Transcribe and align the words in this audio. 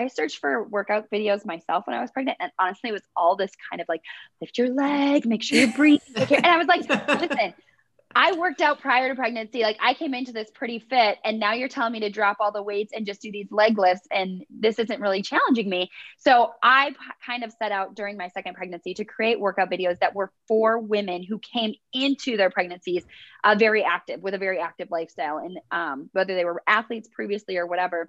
I 0.00 0.08
searched 0.08 0.38
for 0.38 0.64
workout 0.64 1.10
videos 1.10 1.44
myself 1.44 1.86
when 1.86 1.94
I 1.94 2.00
was 2.00 2.10
pregnant. 2.10 2.38
And 2.40 2.50
honestly, 2.58 2.90
it 2.90 2.94
was 2.94 3.02
all 3.14 3.36
this 3.36 3.52
kind 3.70 3.82
of 3.82 3.88
like 3.88 4.02
lift 4.40 4.56
your 4.56 4.70
leg, 4.70 5.26
make 5.26 5.42
sure 5.42 5.58
you 5.58 5.72
breathe. 5.72 6.00
And 6.16 6.46
I 6.46 6.56
was 6.56 6.66
like, 6.66 6.88
listen, 7.20 7.54
I 8.14 8.32
worked 8.32 8.60
out 8.60 8.80
prior 8.80 9.08
to 9.08 9.14
pregnancy. 9.14 9.62
Like 9.62 9.76
I 9.80 9.94
came 9.94 10.14
into 10.14 10.32
this 10.32 10.50
pretty 10.52 10.80
fit, 10.80 11.18
and 11.24 11.38
now 11.38 11.52
you're 11.52 11.68
telling 11.68 11.92
me 11.92 12.00
to 12.00 12.10
drop 12.10 12.38
all 12.40 12.50
the 12.50 12.62
weights 12.62 12.92
and 12.94 13.06
just 13.06 13.22
do 13.22 13.30
these 13.30 13.46
leg 13.52 13.78
lifts, 13.78 14.06
and 14.10 14.44
this 14.50 14.80
isn't 14.80 15.00
really 15.00 15.22
challenging 15.22 15.68
me. 15.68 15.90
So 16.18 16.52
I 16.62 16.94
kind 17.24 17.44
of 17.44 17.52
set 17.52 17.70
out 17.70 17.94
during 17.94 18.16
my 18.16 18.28
second 18.28 18.54
pregnancy 18.54 18.94
to 18.94 19.04
create 19.04 19.38
workout 19.38 19.70
videos 19.70 20.00
that 20.00 20.14
were 20.14 20.32
for 20.48 20.78
women 20.78 21.22
who 21.22 21.38
came 21.38 21.74
into 21.92 22.36
their 22.36 22.50
pregnancies 22.50 23.04
uh, 23.44 23.54
very 23.56 23.84
active 23.84 24.20
with 24.22 24.34
a 24.34 24.38
very 24.38 24.58
active 24.58 24.88
lifestyle, 24.90 25.38
and 25.38 25.60
um, 25.70 26.10
whether 26.12 26.34
they 26.34 26.44
were 26.44 26.62
athletes 26.66 27.08
previously 27.12 27.58
or 27.58 27.66
whatever. 27.66 28.08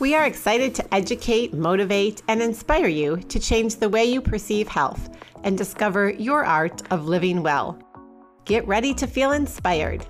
We 0.00 0.14
are 0.14 0.26
excited 0.26 0.76
to 0.76 0.94
educate, 0.94 1.54
motivate, 1.54 2.22
and 2.28 2.40
inspire 2.40 2.86
you 2.86 3.16
to 3.16 3.40
change 3.40 3.74
the 3.74 3.88
way 3.88 4.04
you 4.04 4.20
perceive 4.20 4.68
health 4.68 5.08
and 5.42 5.58
discover 5.58 6.10
your 6.10 6.44
art 6.44 6.82
of 6.92 7.08
living 7.08 7.42
well. 7.42 7.76
Get 8.44 8.64
ready 8.68 8.94
to 8.94 9.08
feel 9.08 9.32
inspired. 9.32 10.06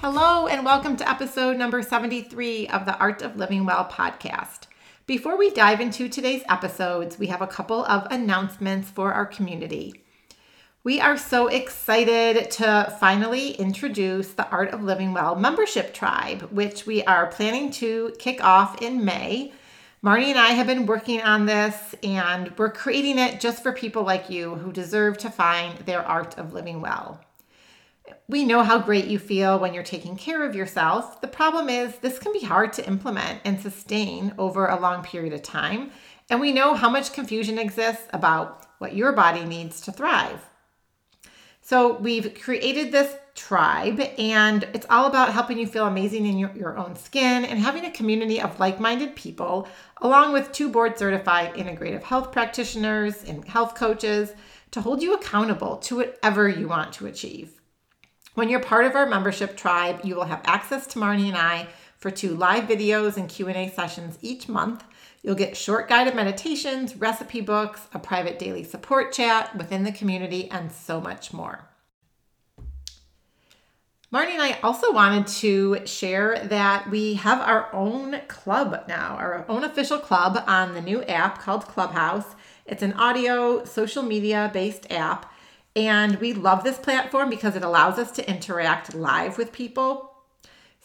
Hello, 0.00 0.46
and 0.46 0.64
welcome 0.64 0.96
to 0.96 1.06
episode 1.06 1.58
number 1.58 1.82
73 1.82 2.68
of 2.68 2.86
the 2.86 2.96
Art 2.96 3.20
of 3.20 3.36
Living 3.36 3.66
Well 3.66 3.84
podcast. 3.84 4.60
Before 5.06 5.36
we 5.36 5.50
dive 5.50 5.82
into 5.82 6.08
today's 6.08 6.42
episodes, 6.48 7.18
we 7.18 7.26
have 7.26 7.42
a 7.42 7.46
couple 7.46 7.84
of 7.84 8.06
announcements 8.10 8.88
for 8.88 9.12
our 9.12 9.26
community. 9.26 10.06
We 10.88 11.02
are 11.02 11.18
so 11.18 11.48
excited 11.48 12.50
to 12.52 12.96
finally 12.98 13.50
introduce 13.50 14.28
the 14.28 14.48
Art 14.48 14.70
of 14.70 14.82
Living 14.82 15.12
Well 15.12 15.36
membership 15.36 15.92
tribe, 15.92 16.48
which 16.50 16.86
we 16.86 17.04
are 17.04 17.26
planning 17.26 17.70
to 17.72 18.14
kick 18.18 18.42
off 18.42 18.80
in 18.80 19.04
May. 19.04 19.52
Marnie 20.02 20.30
and 20.30 20.38
I 20.38 20.52
have 20.52 20.66
been 20.66 20.86
working 20.86 21.20
on 21.20 21.44
this, 21.44 21.94
and 22.02 22.56
we're 22.56 22.72
creating 22.72 23.18
it 23.18 23.38
just 23.38 23.62
for 23.62 23.70
people 23.70 24.02
like 24.02 24.30
you 24.30 24.54
who 24.54 24.72
deserve 24.72 25.18
to 25.18 25.28
find 25.28 25.76
their 25.80 26.02
art 26.02 26.38
of 26.38 26.54
living 26.54 26.80
well. 26.80 27.20
We 28.26 28.46
know 28.46 28.62
how 28.62 28.78
great 28.78 29.08
you 29.08 29.18
feel 29.18 29.58
when 29.58 29.74
you're 29.74 29.82
taking 29.82 30.16
care 30.16 30.42
of 30.42 30.56
yourself. 30.56 31.20
The 31.20 31.28
problem 31.28 31.68
is, 31.68 31.96
this 31.96 32.18
can 32.18 32.32
be 32.32 32.46
hard 32.46 32.72
to 32.72 32.86
implement 32.86 33.42
and 33.44 33.60
sustain 33.60 34.32
over 34.38 34.66
a 34.66 34.80
long 34.80 35.02
period 35.02 35.34
of 35.34 35.42
time. 35.42 35.90
And 36.30 36.40
we 36.40 36.50
know 36.50 36.72
how 36.72 36.88
much 36.88 37.12
confusion 37.12 37.58
exists 37.58 38.06
about 38.14 38.66
what 38.78 38.96
your 38.96 39.12
body 39.12 39.44
needs 39.44 39.82
to 39.82 39.92
thrive. 39.92 40.48
So 41.68 41.98
we've 41.98 42.32
created 42.42 42.92
this 42.92 43.14
tribe, 43.34 44.00
and 44.16 44.66
it's 44.72 44.86
all 44.88 45.04
about 45.04 45.34
helping 45.34 45.58
you 45.58 45.66
feel 45.66 45.86
amazing 45.86 46.24
in 46.24 46.38
your, 46.38 46.50
your 46.56 46.78
own 46.78 46.96
skin 46.96 47.44
and 47.44 47.58
having 47.58 47.84
a 47.84 47.90
community 47.90 48.40
of 48.40 48.58
like 48.58 48.80
minded 48.80 49.14
people, 49.14 49.68
along 50.00 50.32
with 50.32 50.50
two 50.50 50.70
board 50.70 50.96
certified 50.96 51.52
integrative 51.56 52.02
health 52.02 52.32
practitioners 52.32 53.22
and 53.24 53.46
health 53.46 53.74
coaches 53.74 54.32
to 54.70 54.80
hold 54.80 55.02
you 55.02 55.12
accountable 55.12 55.76
to 55.76 55.96
whatever 55.96 56.48
you 56.48 56.68
want 56.68 56.94
to 56.94 57.06
achieve. 57.06 57.60
When 58.32 58.48
you're 58.48 58.60
part 58.60 58.86
of 58.86 58.94
our 58.96 59.04
membership 59.04 59.54
tribe, 59.54 60.00
you 60.04 60.16
will 60.16 60.24
have 60.24 60.40
access 60.46 60.86
to 60.86 60.98
Marnie 60.98 61.28
and 61.28 61.36
I 61.36 61.68
for 61.98 62.10
two 62.10 62.34
live 62.34 62.64
videos 62.64 63.18
and 63.18 63.28
Q&A 63.28 63.68
sessions 63.68 64.18
each 64.22 64.48
month 64.48 64.84
You'll 65.22 65.34
get 65.34 65.56
short 65.56 65.88
guided 65.88 66.14
meditations, 66.14 66.96
recipe 66.96 67.40
books, 67.40 67.88
a 67.92 67.98
private 67.98 68.38
daily 68.38 68.64
support 68.64 69.12
chat 69.12 69.56
within 69.56 69.84
the 69.84 69.92
community, 69.92 70.50
and 70.50 70.70
so 70.72 71.00
much 71.00 71.32
more. 71.32 71.68
Marnie 74.10 74.30
and 74.30 74.40
I 74.40 74.58
also 74.62 74.90
wanted 74.90 75.26
to 75.26 75.86
share 75.86 76.38
that 76.46 76.88
we 76.88 77.14
have 77.14 77.40
our 77.40 77.68
own 77.74 78.20
club 78.26 78.84
now, 78.88 79.16
our 79.16 79.44
own 79.50 79.64
official 79.64 79.98
club 79.98 80.42
on 80.46 80.72
the 80.72 80.80
new 80.80 81.02
app 81.02 81.42
called 81.42 81.66
Clubhouse. 81.66 82.34
It's 82.64 82.82
an 82.82 82.94
audio, 82.94 83.66
social 83.66 84.02
media 84.02 84.50
based 84.54 84.90
app. 84.90 85.30
And 85.76 86.16
we 86.20 86.32
love 86.32 86.64
this 86.64 86.78
platform 86.78 87.28
because 87.28 87.54
it 87.54 87.62
allows 87.62 87.98
us 87.98 88.10
to 88.12 88.28
interact 88.28 88.94
live 88.94 89.36
with 89.36 89.52
people 89.52 90.07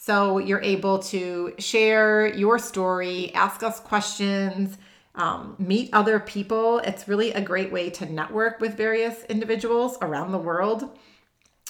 so 0.06 0.38
you're 0.38 0.62
able 0.62 1.00
to 1.00 1.54
share 1.60 2.28
your 2.28 2.60
story, 2.60 3.34
ask 3.34 3.64
us 3.64 3.80
questions, 3.80 4.78
um, 5.16 5.56
meet 5.58 5.92
other 5.94 6.20
people. 6.20 6.80
It's 6.80 7.08
really 7.08 7.32
a 7.32 7.40
great 7.40 7.72
way 7.72 7.90
to 7.92 8.12
network 8.12 8.60
with 8.60 8.76
various 8.76 9.24
individuals 9.30 9.98
around 10.02 10.34
the 10.34 10.38
world. 10.38 10.90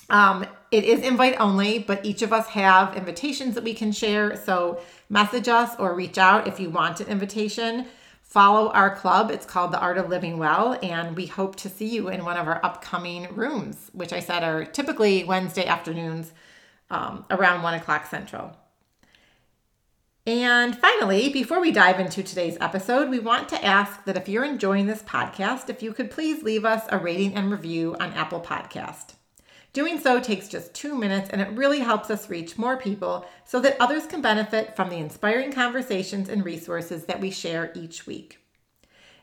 Um, 0.09 0.47
it 0.71 0.83
is 0.83 1.01
invite 1.01 1.39
only, 1.39 1.77
but 1.77 2.03
each 2.03 2.23
of 2.23 2.33
us 2.33 2.47
have 2.47 2.97
invitations 2.97 3.53
that 3.53 3.63
we 3.63 3.75
can 3.75 3.91
share. 3.91 4.35
So 4.35 4.81
message 5.09 5.47
us 5.47 5.75
or 5.77 5.93
reach 5.93 6.17
out 6.17 6.47
if 6.47 6.59
you 6.59 6.71
want 6.71 7.01
an 7.01 7.09
invitation. 7.09 7.85
Follow 8.23 8.71
our 8.71 8.95
club. 8.95 9.29
It's 9.29 9.45
called 9.45 9.71
The 9.71 9.79
Art 9.79 9.99
of 9.99 10.09
Living 10.09 10.39
Well, 10.39 10.79
and 10.81 11.15
we 11.15 11.27
hope 11.27 11.55
to 11.57 11.69
see 11.69 11.87
you 11.87 12.09
in 12.09 12.25
one 12.25 12.37
of 12.37 12.47
our 12.47 12.65
upcoming 12.65 13.27
rooms, 13.35 13.91
which 13.93 14.11
I 14.11 14.21
said 14.21 14.41
are 14.41 14.65
typically 14.65 15.23
Wednesday 15.23 15.67
afternoons 15.67 16.33
um, 16.89 17.25
around 17.29 17.63
one 17.63 17.73
o'clock 17.73 18.05
central. 18.07 18.55
And 20.25 20.77
finally, 20.77 21.27
before 21.27 21.59
we 21.59 21.73
dive 21.73 21.99
into 21.99 22.23
today's 22.23 22.57
episode, 22.61 23.09
we 23.09 23.19
want 23.19 23.49
to 23.49 23.63
ask 23.63 24.05
that 24.05 24.15
if 24.15 24.29
you're 24.29 24.45
enjoying 24.45 24.87
this 24.87 25.01
podcast, 25.01 25.69
if 25.69 25.83
you 25.83 25.93
could 25.93 26.09
please 26.09 26.43
leave 26.43 26.63
us 26.63 26.83
a 26.89 26.97
rating 26.97 27.35
and 27.35 27.51
review 27.51 27.97
on 27.99 28.13
Apple 28.13 28.39
Podcast. 28.39 29.15
Doing 29.73 29.99
so 29.99 30.21
takes 30.21 30.47
just 30.47 30.73
two 30.73 30.95
minutes 30.95 31.29
and 31.29 31.41
it 31.41 31.49
really 31.57 31.79
helps 31.79 32.09
us 32.09 32.29
reach 32.29 32.57
more 32.57 32.77
people 32.77 33.25
so 33.43 33.59
that 33.61 33.75
others 33.81 34.05
can 34.05 34.21
benefit 34.21 34.77
from 34.77 34.89
the 34.89 34.97
inspiring 34.97 35.51
conversations 35.51 36.29
and 36.29 36.45
resources 36.45 37.05
that 37.05 37.19
we 37.19 37.29
share 37.29 37.73
each 37.75 38.07
week. 38.07 38.37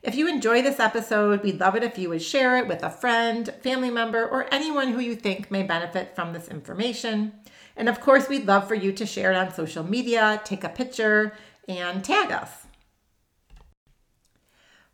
If 0.02 0.16
you 0.16 0.28
enjoy 0.28 0.60
this 0.60 0.80
episode, 0.80 1.42
we'd 1.42 1.60
love 1.60 1.76
it 1.76 1.84
if 1.84 1.98
you 1.98 2.08
would 2.08 2.22
share 2.22 2.58
it 2.58 2.66
with 2.66 2.82
a 2.82 2.90
friend, 2.90 3.48
family 3.62 3.90
member, 3.90 4.26
or 4.26 4.52
anyone 4.52 4.92
who 4.92 5.00
you 5.00 5.14
think 5.14 5.50
may 5.50 5.62
benefit 5.62 6.16
from 6.16 6.32
this 6.32 6.48
information. 6.48 7.32
And 7.80 7.88
of 7.88 7.98
course, 7.98 8.28
we'd 8.28 8.46
love 8.46 8.68
for 8.68 8.74
you 8.74 8.92
to 8.92 9.06
share 9.06 9.32
it 9.32 9.38
on 9.38 9.54
social 9.54 9.82
media, 9.82 10.38
take 10.44 10.64
a 10.64 10.68
picture, 10.68 11.32
and 11.66 12.04
tag 12.04 12.30
us. 12.30 12.66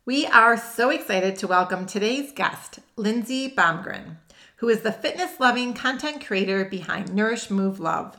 We 0.05 0.25
are 0.25 0.55
so 0.55 0.89
excited 0.89 1.35
to 1.35 1.47
welcome 1.47 1.85
today's 1.85 2.31
guest, 2.31 2.79
Lindsey 2.95 3.51
Bomgren, 3.51 4.19
who 4.59 4.69
is 4.69 4.83
the 4.83 4.93
fitness 4.93 5.37
loving 5.37 5.73
content 5.73 6.25
creator 6.25 6.63
behind 6.63 7.13
Nourish 7.13 7.49
Move 7.49 7.81
Love. 7.81 8.17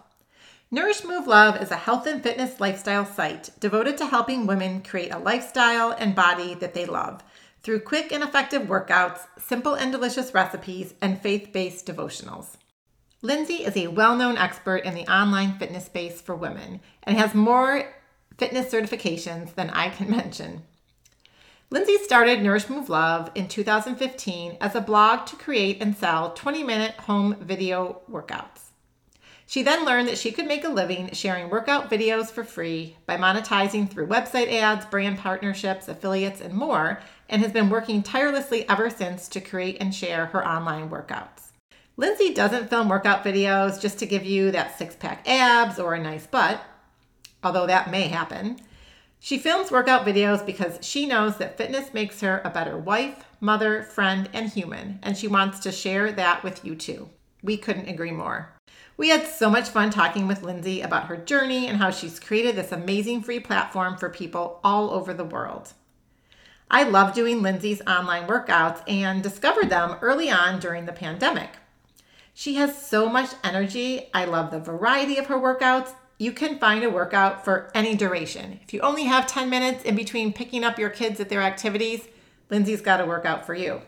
Nourish 0.70 1.02
Move 1.02 1.26
Love 1.26 1.62
is 1.62 1.70
a 1.70 1.76
health 1.76 2.06
and 2.06 2.22
fitness 2.22 2.60
lifestyle 2.60 3.06
site 3.06 3.48
devoted 3.58 3.96
to 3.96 4.06
helping 4.06 4.46
women 4.46 4.82
create 4.82 5.14
a 5.14 5.18
lifestyle 5.18 5.92
and 5.92 6.14
body 6.14 6.52
that 6.56 6.74
they 6.74 6.84
love 6.84 7.24
through 7.62 7.80
quick 7.80 8.12
and 8.12 8.22
effective 8.22 8.64
workouts, 8.64 9.20
simple 9.38 9.72
and 9.72 9.90
delicious 9.92 10.34
recipes, 10.34 10.92
and 11.00 11.22
faith 11.22 11.54
based 11.54 11.86
devotionals. 11.86 12.58
Lindsey 13.20 13.64
is 13.64 13.76
a 13.76 13.88
well 13.88 14.14
known 14.14 14.36
expert 14.36 14.84
in 14.84 14.94
the 14.94 15.12
online 15.12 15.58
fitness 15.58 15.86
space 15.86 16.20
for 16.20 16.36
women 16.36 16.80
and 17.02 17.16
has 17.16 17.34
more 17.34 17.92
fitness 18.36 18.72
certifications 18.72 19.56
than 19.56 19.70
I 19.70 19.88
can 19.88 20.08
mention. 20.16 20.62
Lindsey 21.68 21.98
started 21.98 22.40
Nourish 22.40 22.68
Move 22.68 22.88
Love 22.88 23.32
in 23.34 23.48
2015 23.48 24.58
as 24.60 24.76
a 24.76 24.80
blog 24.80 25.26
to 25.26 25.36
create 25.36 25.82
and 25.82 25.96
sell 25.96 26.32
20 26.32 26.62
minute 26.62 26.94
home 26.94 27.34
video 27.40 28.02
workouts. 28.08 28.70
She 29.48 29.62
then 29.62 29.84
learned 29.84 30.06
that 30.06 30.18
she 30.18 30.30
could 30.30 30.46
make 30.46 30.62
a 30.62 30.68
living 30.68 31.10
sharing 31.12 31.50
workout 31.50 31.90
videos 31.90 32.30
for 32.30 32.44
free 32.44 32.98
by 33.04 33.16
monetizing 33.16 33.90
through 33.90 34.06
website 34.06 34.52
ads, 34.52 34.86
brand 34.86 35.18
partnerships, 35.18 35.88
affiliates, 35.88 36.40
and 36.40 36.54
more, 36.54 37.00
and 37.28 37.42
has 37.42 37.50
been 37.50 37.68
working 37.68 38.04
tirelessly 38.04 38.68
ever 38.68 38.88
since 38.88 39.26
to 39.26 39.40
create 39.40 39.78
and 39.80 39.92
share 39.92 40.26
her 40.26 40.46
online 40.46 40.88
workouts. 40.88 41.47
Lindsey 41.98 42.32
doesn't 42.32 42.70
film 42.70 42.88
workout 42.88 43.24
videos 43.24 43.80
just 43.80 43.98
to 43.98 44.06
give 44.06 44.24
you 44.24 44.52
that 44.52 44.78
six 44.78 44.94
pack 44.94 45.28
abs 45.28 45.80
or 45.80 45.94
a 45.94 46.00
nice 46.00 46.28
butt, 46.28 46.62
although 47.42 47.66
that 47.66 47.90
may 47.90 48.02
happen. 48.02 48.60
She 49.18 49.36
films 49.36 49.72
workout 49.72 50.06
videos 50.06 50.46
because 50.46 50.78
she 50.80 51.06
knows 51.06 51.38
that 51.38 51.58
fitness 51.58 51.92
makes 51.92 52.20
her 52.20 52.40
a 52.44 52.50
better 52.50 52.78
wife, 52.78 53.24
mother, 53.40 53.82
friend, 53.82 54.28
and 54.32 54.48
human, 54.48 55.00
and 55.02 55.16
she 55.16 55.26
wants 55.26 55.58
to 55.58 55.72
share 55.72 56.12
that 56.12 56.44
with 56.44 56.64
you 56.64 56.76
too. 56.76 57.10
We 57.42 57.56
couldn't 57.56 57.88
agree 57.88 58.12
more. 58.12 58.54
We 58.96 59.08
had 59.08 59.26
so 59.26 59.50
much 59.50 59.68
fun 59.68 59.90
talking 59.90 60.28
with 60.28 60.44
Lindsey 60.44 60.82
about 60.82 61.06
her 61.06 61.16
journey 61.16 61.66
and 61.66 61.78
how 61.78 61.90
she's 61.90 62.20
created 62.20 62.54
this 62.54 62.70
amazing 62.70 63.22
free 63.22 63.40
platform 63.40 63.96
for 63.96 64.08
people 64.08 64.60
all 64.62 64.90
over 64.90 65.12
the 65.12 65.24
world. 65.24 65.72
I 66.70 66.84
love 66.84 67.12
doing 67.12 67.42
Lindsey's 67.42 67.82
online 67.88 68.28
workouts 68.28 68.88
and 68.88 69.20
discovered 69.20 69.68
them 69.68 69.96
early 70.00 70.30
on 70.30 70.60
during 70.60 70.86
the 70.86 70.92
pandemic. 70.92 71.56
She 72.38 72.54
has 72.54 72.80
so 72.80 73.08
much 73.08 73.30
energy. 73.42 74.10
I 74.14 74.24
love 74.24 74.52
the 74.52 74.60
variety 74.60 75.16
of 75.16 75.26
her 75.26 75.34
workouts. 75.34 75.92
You 76.20 76.30
can 76.30 76.60
find 76.60 76.84
a 76.84 76.88
workout 76.88 77.44
for 77.44 77.68
any 77.74 77.96
duration. 77.96 78.60
If 78.62 78.72
you 78.72 78.78
only 78.78 79.06
have 79.06 79.26
10 79.26 79.50
minutes 79.50 79.82
in 79.82 79.96
between 79.96 80.32
picking 80.32 80.62
up 80.62 80.78
your 80.78 80.88
kids 80.88 81.18
at 81.18 81.30
their 81.30 81.42
activities, 81.42 82.06
Lindsey's 82.48 82.80
got 82.80 83.00
a 83.00 83.06
workout 83.06 83.44
for 83.44 83.56
you. 83.56 83.80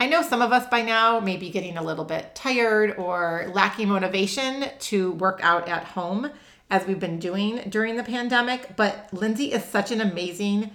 I 0.00 0.08
know 0.08 0.22
some 0.22 0.42
of 0.42 0.50
us 0.50 0.66
by 0.66 0.82
now 0.82 1.20
may 1.20 1.36
be 1.36 1.50
getting 1.50 1.76
a 1.76 1.84
little 1.84 2.04
bit 2.04 2.34
tired 2.34 2.96
or 2.98 3.48
lacking 3.54 3.88
motivation 3.88 4.64
to 4.80 5.12
work 5.12 5.38
out 5.40 5.68
at 5.68 5.84
home 5.84 6.32
as 6.68 6.84
we've 6.84 6.98
been 6.98 7.20
doing 7.20 7.62
during 7.68 7.96
the 7.96 8.02
pandemic, 8.02 8.74
but 8.74 9.08
Lindsey 9.12 9.52
is 9.52 9.62
such 9.62 9.92
an 9.92 10.00
amazing 10.00 10.72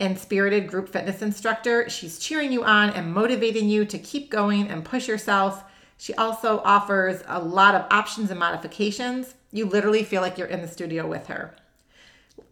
and 0.00 0.18
spirited 0.18 0.68
group 0.68 0.88
fitness 0.88 1.22
instructor. 1.22 1.88
She's 1.88 2.18
cheering 2.18 2.52
you 2.52 2.64
on 2.64 2.90
and 2.90 3.12
motivating 3.12 3.68
you 3.68 3.84
to 3.86 3.98
keep 3.98 4.30
going 4.30 4.68
and 4.68 4.84
push 4.84 5.08
yourself. 5.08 5.64
She 5.96 6.14
also 6.14 6.60
offers 6.64 7.22
a 7.26 7.40
lot 7.42 7.74
of 7.74 7.86
options 7.90 8.30
and 8.30 8.38
modifications. 8.38 9.34
You 9.50 9.66
literally 9.66 10.04
feel 10.04 10.22
like 10.22 10.38
you're 10.38 10.46
in 10.46 10.62
the 10.62 10.68
studio 10.68 11.06
with 11.06 11.26
her. 11.26 11.56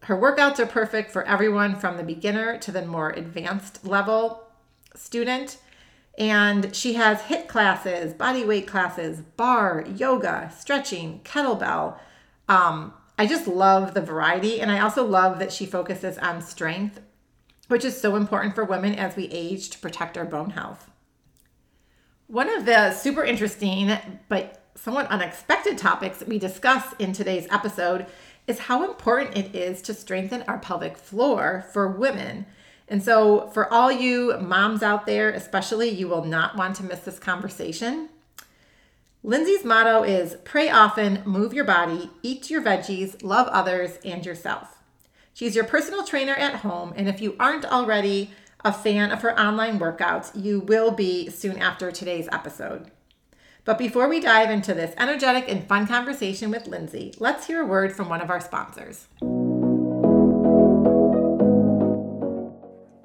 Her 0.00 0.16
workouts 0.16 0.58
are 0.58 0.66
perfect 0.66 1.10
for 1.10 1.25
everyone 1.25 1.76
from 1.76 1.96
the 1.96 2.02
beginner 2.02 2.58
to 2.58 2.72
the 2.72 2.84
more 2.84 3.10
advanced 3.10 3.84
level 3.84 4.49
student. 4.94 5.58
And 6.19 6.75
she 6.75 6.94
has 6.94 7.22
HIIT 7.22 7.46
classes, 7.46 8.14
body 8.14 8.44
weight 8.44 8.66
classes, 8.66 9.20
barre, 9.20 9.87
yoga, 9.88 10.50
stretching, 10.56 11.20
kettlebell. 11.25 11.99
Um, 12.49 12.94
I 13.19 13.26
just 13.26 13.46
love 13.46 13.94
the 13.94 14.00
variety. 14.00 14.60
And 14.60 14.70
I 14.70 14.81
also 14.81 15.04
love 15.04 15.38
that 15.38 15.52
she 15.52 15.66
focuses 15.66 16.19
on 16.19 16.40
strength 16.40 17.00
which 17.68 17.84
is 17.84 18.00
so 18.00 18.16
important 18.16 18.54
for 18.54 18.64
women 18.64 18.94
as 18.94 19.16
we 19.16 19.24
age 19.26 19.70
to 19.70 19.78
protect 19.78 20.16
our 20.16 20.24
bone 20.24 20.50
health. 20.50 20.90
One 22.28 22.48
of 22.48 22.66
the 22.66 22.92
super 22.92 23.24
interesting 23.24 23.96
but 24.28 24.62
somewhat 24.74 25.08
unexpected 25.08 25.78
topics 25.78 26.18
that 26.18 26.28
we 26.28 26.38
discuss 26.38 26.94
in 26.98 27.12
today's 27.12 27.46
episode 27.50 28.06
is 28.46 28.60
how 28.60 28.84
important 28.84 29.36
it 29.36 29.54
is 29.54 29.82
to 29.82 29.94
strengthen 29.94 30.42
our 30.42 30.58
pelvic 30.58 30.96
floor 30.96 31.64
for 31.72 31.88
women. 31.88 32.46
And 32.88 33.02
so, 33.02 33.48
for 33.48 33.72
all 33.72 33.90
you 33.90 34.36
moms 34.38 34.82
out 34.82 35.06
there, 35.06 35.30
especially, 35.30 35.88
you 35.88 36.06
will 36.06 36.24
not 36.24 36.56
want 36.56 36.76
to 36.76 36.84
miss 36.84 37.00
this 37.00 37.18
conversation. 37.18 38.08
Lindsey's 39.24 39.64
motto 39.64 40.04
is 40.04 40.36
pray 40.44 40.70
often, 40.70 41.22
move 41.24 41.52
your 41.52 41.64
body, 41.64 42.10
eat 42.22 42.48
your 42.48 42.62
veggies, 42.62 43.24
love 43.24 43.48
others 43.48 43.98
and 44.04 44.24
yourself. 44.24 44.75
She's 45.36 45.54
your 45.54 45.66
personal 45.66 46.02
trainer 46.02 46.32
at 46.32 46.54
home, 46.54 46.94
and 46.96 47.10
if 47.10 47.20
you 47.20 47.36
aren't 47.38 47.66
already 47.66 48.30
a 48.64 48.72
fan 48.72 49.10
of 49.12 49.20
her 49.20 49.38
online 49.38 49.78
workouts, 49.78 50.30
you 50.34 50.60
will 50.60 50.92
be 50.92 51.28
soon 51.28 51.58
after 51.58 51.92
today's 51.92 52.26
episode. 52.32 52.90
But 53.66 53.76
before 53.76 54.08
we 54.08 54.18
dive 54.18 54.48
into 54.48 54.72
this 54.72 54.94
energetic 54.96 55.44
and 55.46 55.68
fun 55.68 55.86
conversation 55.86 56.50
with 56.50 56.66
Lindsey, 56.66 57.12
let's 57.18 57.46
hear 57.46 57.60
a 57.60 57.66
word 57.66 57.92
from 57.92 58.08
one 58.08 58.22
of 58.22 58.30
our 58.30 58.40
sponsors. 58.40 59.08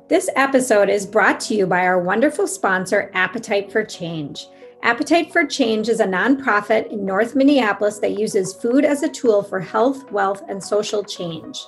This 0.08 0.30
episode 0.38 0.90
is 0.90 1.06
brought 1.06 1.42
to 1.42 1.54
you 1.54 1.68
by 1.68 1.86
our 1.86 2.00
wonderful 2.00 2.48
sponsor, 2.48 3.12
Appetite 3.14 3.70
for 3.74 3.84
Change. 3.84 4.48
Appetite 4.84 5.34
for 5.34 5.46
Change 5.46 5.90
is 5.90 6.00
a 6.00 6.06
nonprofit 6.06 6.94
in 6.94 7.04
North 7.04 7.36
Minneapolis 7.36 8.00
that 8.00 8.18
uses 8.18 8.54
food 8.54 8.86
as 8.86 9.04
a 9.04 9.10
tool 9.10 9.44
for 9.44 9.60
health, 9.60 10.10
wealth, 10.14 10.44
and 10.48 10.64
social 10.64 11.04
change. 11.04 11.60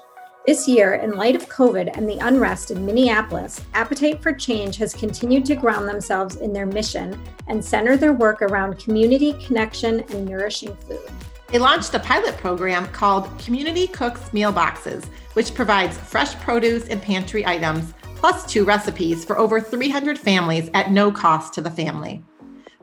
This 0.45 0.67
year, 0.67 0.95
in 0.95 1.11
light 1.11 1.37
of 1.37 1.47
COVID 1.47 1.95
and 1.95 2.07
the 2.07 2.17
unrest 2.17 2.69
in 2.69 2.85
Minneapolis, 2.85 3.61
Appetite 3.73 4.21
for 4.21 4.33
Change 4.33 4.75
has 4.75 4.93
continued 4.93 5.45
to 5.45 5.55
ground 5.55 5.87
themselves 5.87 6.35
in 6.35 6.51
their 6.51 6.65
mission 6.65 7.17
and 7.47 7.63
center 7.63 7.95
their 7.95 8.11
work 8.11 8.41
around 8.41 8.77
community 8.77 9.31
connection 9.45 10.01
and 10.01 10.25
nourishing 10.25 10.75
food. 10.75 10.99
They 11.47 11.59
launched 11.59 11.93
a 11.93 11.99
pilot 11.99 12.35
program 12.35 12.87
called 12.87 13.29
Community 13.39 13.87
Cooks 13.87 14.33
Meal 14.33 14.51
Boxes, 14.51 15.05
which 15.31 15.55
provides 15.55 15.97
fresh 15.97 16.35
produce 16.35 16.89
and 16.89 17.01
pantry 17.01 17.45
items, 17.45 17.93
plus 18.15 18.45
two 18.45 18.65
recipes 18.65 19.23
for 19.23 19.37
over 19.37 19.61
300 19.61 20.19
families 20.19 20.69
at 20.73 20.91
no 20.91 21.09
cost 21.09 21.53
to 21.53 21.61
the 21.61 21.71
family. 21.71 22.21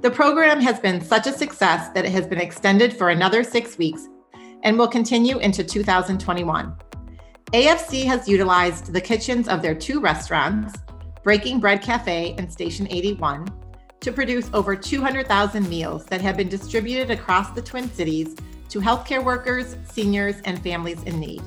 The 0.00 0.10
program 0.10 0.62
has 0.62 0.80
been 0.80 1.02
such 1.02 1.26
a 1.26 1.32
success 1.32 1.90
that 1.92 2.06
it 2.06 2.12
has 2.12 2.26
been 2.26 2.40
extended 2.40 2.96
for 2.96 3.10
another 3.10 3.44
six 3.44 3.76
weeks 3.76 4.08
and 4.62 4.78
will 4.78 4.88
continue 4.88 5.38
into 5.40 5.62
2021. 5.62 6.74
AFC 7.52 8.04
has 8.04 8.28
utilized 8.28 8.92
the 8.92 9.00
kitchens 9.00 9.48
of 9.48 9.60
their 9.60 9.74
two 9.74 9.98
restaurants, 9.98 10.78
Breaking 11.24 11.58
Bread 11.58 11.82
Cafe 11.82 12.36
and 12.38 12.50
Station 12.50 12.86
81, 12.88 13.48
to 13.98 14.12
produce 14.12 14.48
over 14.54 14.76
200,000 14.76 15.68
meals 15.68 16.04
that 16.06 16.20
have 16.20 16.36
been 16.36 16.48
distributed 16.48 17.10
across 17.10 17.50
the 17.50 17.60
Twin 17.60 17.90
Cities 17.90 18.36
to 18.68 18.78
healthcare 18.78 19.24
workers, 19.24 19.74
seniors, 19.90 20.36
and 20.44 20.62
families 20.62 21.02
in 21.02 21.18
need. 21.18 21.42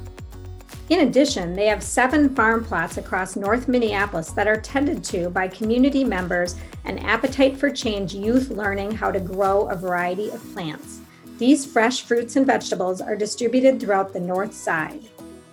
In 0.90 1.08
addition, 1.08 1.54
they 1.54 1.68
have 1.68 1.82
seven 1.82 2.36
farm 2.36 2.66
plots 2.66 2.98
across 2.98 3.38
North 3.38 3.70
Minneapolis 3.70 4.32
that 4.32 4.46
are 4.46 4.60
tended 4.60 5.06
to 5.06 5.30
by 5.30 5.48
community 5.48 6.04
members 6.04 6.58
and 6.84 7.02
Appetite 7.06 7.56
for 7.56 7.70
Change 7.72 8.14
youth 8.14 8.50
learning 8.50 8.92
how 8.92 9.10
to 9.10 9.22
grow 9.22 9.70
a 9.70 9.76
variety 9.78 10.30
of 10.32 10.54
plants. 10.54 11.00
These 11.38 11.66
fresh 11.66 12.02
fruits 12.02 12.36
and 12.36 12.46
vegetables 12.46 13.00
are 13.00 13.16
distributed 13.16 13.80
throughout 13.80 14.12
the 14.12 14.20
north 14.20 14.54
side. 14.54 15.08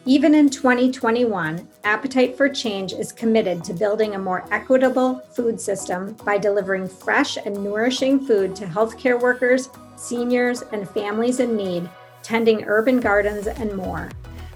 Even 0.06 0.34
in 0.34 0.48
2021, 0.48 1.68
Appetite 1.84 2.34
for 2.34 2.48
Change 2.48 2.94
is 2.94 3.12
committed 3.12 3.62
to 3.64 3.74
building 3.74 4.14
a 4.14 4.18
more 4.18 4.46
equitable 4.50 5.16
food 5.34 5.60
system 5.60 6.14
by 6.24 6.38
delivering 6.38 6.88
fresh 6.88 7.36
and 7.36 7.62
nourishing 7.62 8.18
food 8.18 8.56
to 8.56 8.64
healthcare 8.64 9.20
workers, 9.20 9.68
seniors, 9.96 10.62
and 10.72 10.88
families 10.88 11.38
in 11.38 11.54
need, 11.54 11.86
tending 12.22 12.64
urban 12.64 12.98
gardens, 12.98 13.46
and 13.46 13.76
more. 13.76 14.08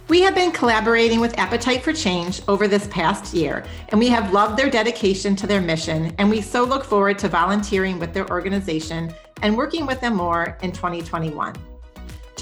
We 0.09 0.23
have 0.23 0.35
been 0.35 0.51
collaborating 0.51 1.21
with 1.21 1.39
Appetite 1.39 1.83
for 1.83 1.93
Change 1.93 2.41
over 2.49 2.67
this 2.67 2.87
past 2.87 3.35
year, 3.35 3.65
and 3.91 4.01
we 4.01 4.09
have 4.09 4.33
loved 4.33 4.59
their 4.59 4.71
dedication 4.71 5.37
to 5.37 5.47
their 5.47 5.61
mission, 5.61 6.15
and 6.17 6.31
we 6.31 6.41
so 6.41 6.65
look 6.65 6.85
forward 6.85 7.19
to 7.19 7.29
volunteering 7.29 7.99
with 7.99 8.15
their 8.15 8.29
organization 8.31 9.13
and 9.43 9.55
working 9.55 9.85
with 9.85 10.01
them 10.01 10.17
more 10.17 10.57
in 10.63 10.73
2021. 10.73 11.55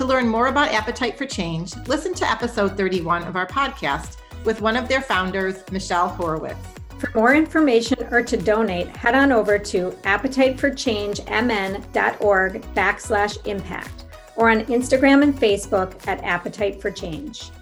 To 0.02 0.08
learn 0.08 0.26
more 0.26 0.48
about 0.48 0.72
Appetite 0.72 1.16
for 1.16 1.26
Change, 1.26 1.76
listen 1.86 2.12
to 2.14 2.28
episode 2.28 2.76
31 2.76 3.22
of 3.22 3.36
our 3.36 3.46
podcast 3.46 4.16
with 4.44 4.60
one 4.60 4.76
of 4.76 4.88
their 4.88 5.00
founders, 5.00 5.62
Michelle 5.70 6.08
Horowitz. 6.08 6.58
For 6.98 7.08
more 7.14 7.36
information 7.36 8.08
or 8.10 8.20
to 8.20 8.36
donate, 8.36 8.88
head 8.96 9.14
on 9.14 9.30
over 9.30 9.60
to 9.60 9.92
appetiteforchangemn.org 10.02 12.62
backslash 12.74 13.46
impact 13.46 14.04
or 14.34 14.50
on 14.50 14.62
Instagram 14.62 15.22
and 15.22 15.38
Facebook 15.38 16.04
at 16.08 16.24
Appetite 16.24 16.82
for 16.82 16.90
Change. 16.90 17.52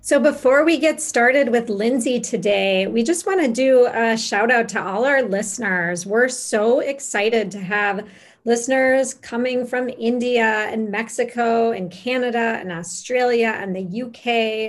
So, 0.00 0.18
before 0.18 0.64
we 0.64 0.78
get 0.78 1.00
started 1.00 1.48
with 1.48 1.70
Lindsey 1.70 2.18
today, 2.18 2.88
we 2.88 3.04
just 3.04 3.24
want 3.24 3.40
to 3.40 3.46
do 3.48 3.86
a 3.86 4.18
shout 4.18 4.50
out 4.50 4.68
to 4.70 4.84
all 4.84 5.04
our 5.04 5.22
listeners. 5.22 6.04
We're 6.04 6.28
so 6.28 6.80
excited 6.80 7.52
to 7.52 7.60
have 7.60 8.04
listeners 8.44 9.14
coming 9.14 9.66
from 9.66 9.88
India 9.88 10.68
and 10.70 10.90
Mexico 10.90 11.70
and 11.70 11.90
Canada 11.90 12.58
and 12.60 12.70
Australia 12.70 13.54
and 13.56 13.74
the 13.74 14.02
UK 14.02 14.26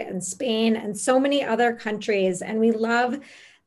and 0.07 0.23
Spain 0.23 0.77
and 0.77 0.97
so 0.97 1.19
many 1.19 1.43
other 1.43 1.73
countries. 1.73 2.41
And 2.41 2.59
we 2.59 2.71
love 2.71 3.19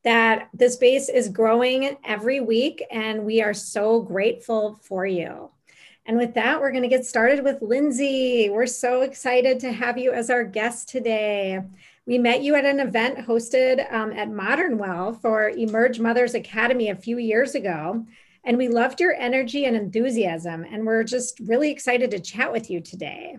that 0.05 0.49
this 0.55 0.77
base 0.77 1.11
is 1.11 1.29
growing 1.29 1.99
every 2.05 2.41
week, 2.41 2.83
and 2.91 3.27
we 3.27 3.43
are 3.43 3.53
so 3.53 4.01
grateful 4.01 4.81
for 4.83 5.05
you. 5.05 5.51
And 6.07 6.17
with 6.17 6.33
that, 6.35 6.61
we're 6.61 6.71
going 6.71 6.85
to 6.85 6.89
get 6.89 7.05
started 7.05 7.45
with 7.45 7.61
Lindsey. 7.61 8.49
We're 8.49 8.67
so 8.67 9.03
excited 9.03 9.61
to 9.61 9.73
have 9.73 9.99
you 9.99 10.13
as 10.13 10.31
our 10.31 10.45
guest 10.45 10.89
today. 10.89 11.61
We 12.07 12.17
met 12.17 12.41
you 12.41 12.55
at 12.55 12.65
an 12.65 12.81
event 12.81 13.19
hosted 13.19 13.93
um, 13.93 14.13
at 14.13 14.31
Modern 14.31 14.79
Well 14.79 15.13
for 15.13 15.51
Emerge 15.51 16.01
Mothers 16.01 16.35
Academy 16.35 16.89
a 16.89 16.97
few 16.97 17.19
years 17.19 17.55
ago. 17.55 18.07
And 18.45 18.57
we 18.57 18.69
loved 18.69 19.01
your 19.01 19.15
energy 19.15 19.65
and 19.65 19.77
enthusiasm. 19.77 20.65
And 20.71 20.87
we're 20.87 21.05
just 21.05 21.39
really 21.41 21.71
excited 21.71 22.11
to 22.13 22.21
chat 22.21 22.53
with 22.53 22.71
you 22.71 22.81
today. 22.81 23.39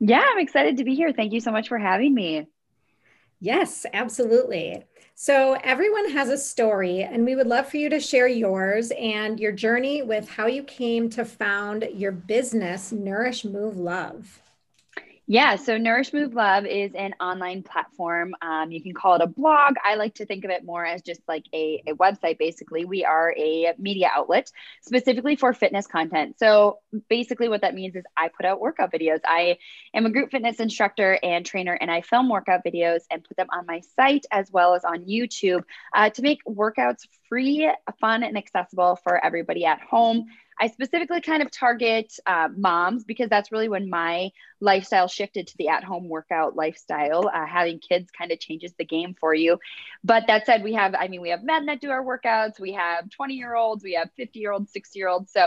Yeah, 0.00 0.24
I'm 0.24 0.38
excited 0.38 0.78
to 0.78 0.84
be 0.84 0.94
here. 0.94 1.12
Thank 1.12 1.32
you 1.32 1.40
so 1.40 1.52
much 1.52 1.68
for 1.68 1.78
having 1.78 2.14
me. 2.14 2.46
Yes, 3.40 3.86
absolutely. 3.92 4.84
So, 5.14 5.58
everyone 5.62 6.10
has 6.12 6.28
a 6.28 6.38
story, 6.38 7.02
and 7.02 7.24
we 7.24 7.36
would 7.36 7.46
love 7.46 7.68
for 7.68 7.76
you 7.76 7.90
to 7.90 8.00
share 8.00 8.26
yours 8.26 8.90
and 8.92 9.38
your 9.38 9.52
journey 9.52 10.02
with 10.02 10.28
how 10.28 10.46
you 10.46 10.62
came 10.62 11.10
to 11.10 11.24
found 11.24 11.86
your 11.94 12.12
business, 12.12 12.92
Nourish 12.92 13.44
Move 13.44 13.76
Love. 13.76 14.40
Yeah, 15.32 15.56
so 15.56 15.78
Nourish 15.78 16.12
Move 16.12 16.34
Love 16.34 16.66
is 16.66 16.92
an 16.94 17.14
online 17.18 17.62
platform. 17.62 18.34
Um, 18.42 18.70
you 18.70 18.82
can 18.82 18.92
call 18.92 19.14
it 19.14 19.22
a 19.22 19.26
blog. 19.26 19.76
I 19.82 19.94
like 19.94 20.16
to 20.16 20.26
think 20.26 20.44
of 20.44 20.50
it 20.50 20.62
more 20.62 20.84
as 20.84 21.00
just 21.00 21.22
like 21.26 21.46
a, 21.54 21.82
a 21.86 21.94
website, 21.94 22.36
basically. 22.36 22.84
We 22.84 23.06
are 23.06 23.34
a 23.38 23.72
media 23.78 24.10
outlet 24.14 24.52
specifically 24.82 25.36
for 25.36 25.54
fitness 25.54 25.86
content. 25.86 26.38
So 26.38 26.80
basically, 27.08 27.48
what 27.48 27.62
that 27.62 27.74
means 27.74 27.96
is 27.96 28.04
I 28.14 28.28
put 28.28 28.44
out 28.44 28.60
workout 28.60 28.92
videos. 28.92 29.20
I 29.24 29.56
am 29.94 30.04
a 30.04 30.10
group 30.10 30.30
fitness 30.30 30.60
instructor 30.60 31.18
and 31.22 31.46
trainer, 31.46 31.78
and 31.80 31.90
I 31.90 32.02
film 32.02 32.28
workout 32.28 32.60
videos 32.62 33.00
and 33.10 33.24
put 33.24 33.38
them 33.38 33.48
on 33.50 33.64
my 33.64 33.80
site 33.96 34.26
as 34.30 34.52
well 34.52 34.74
as 34.74 34.84
on 34.84 35.06
YouTube 35.06 35.64
uh, 35.94 36.10
to 36.10 36.20
make 36.20 36.40
workouts 36.46 37.06
free, 37.32 37.66
fun, 37.98 38.22
and 38.22 38.36
accessible 38.36 38.94
for 39.02 39.24
everybody 39.24 39.64
at 39.64 39.80
home. 39.80 40.26
I 40.60 40.66
specifically 40.66 41.22
kind 41.22 41.42
of 41.42 41.50
target 41.50 42.12
uh, 42.26 42.50
moms 42.54 43.04
because 43.04 43.30
that's 43.30 43.50
really 43.50 43.70
when 43.70 43.88
my 43.88 44.32
lifestyle 44.60 45.08
shifted 45.08 45.46
to 45.46 45.56
the 45.56 45.68
at 45.68 45.82
home 45.82 46.10
workout 46.10 46.56
lifestyle. 46.56 47.30
Uh, 47.32 47.46
having 47.46 47.78
kids 47.78 48.10
kind 48.10 48.32
of 48.32 48.38
changes 48.38 48.74
the 48.76 48.84
game 48.84 49.16
for 49.18 49.32
you. 49.32 49.58
But 50.04 50.24
that 50.26 50.44
said, 50.44 50.62
we 50.62 50.74
have, 50.74 50.94
I 50.94 51.08
mean, 51.08 51.22
we 51.22 51.30
have 51.30 51.42
men 51.42 51.64
that 51.66 51.80
do 51.80 51.88
our 51.88 52.04
workouts, 52.04 52.60
we 52.60 52.72
have 52.72 53.08
20 53.08 53.32
year 53.32 53.54
olds, 53.54 53.82
we 53.82 53.94
have 53.94 54.10
50 54.14 54.38
year 54.38 54.52
olds, 54.52 54.70
60 54.70 54.98
year 54.98 55.08
olds. 55.08 55.32
So 55.32 55.46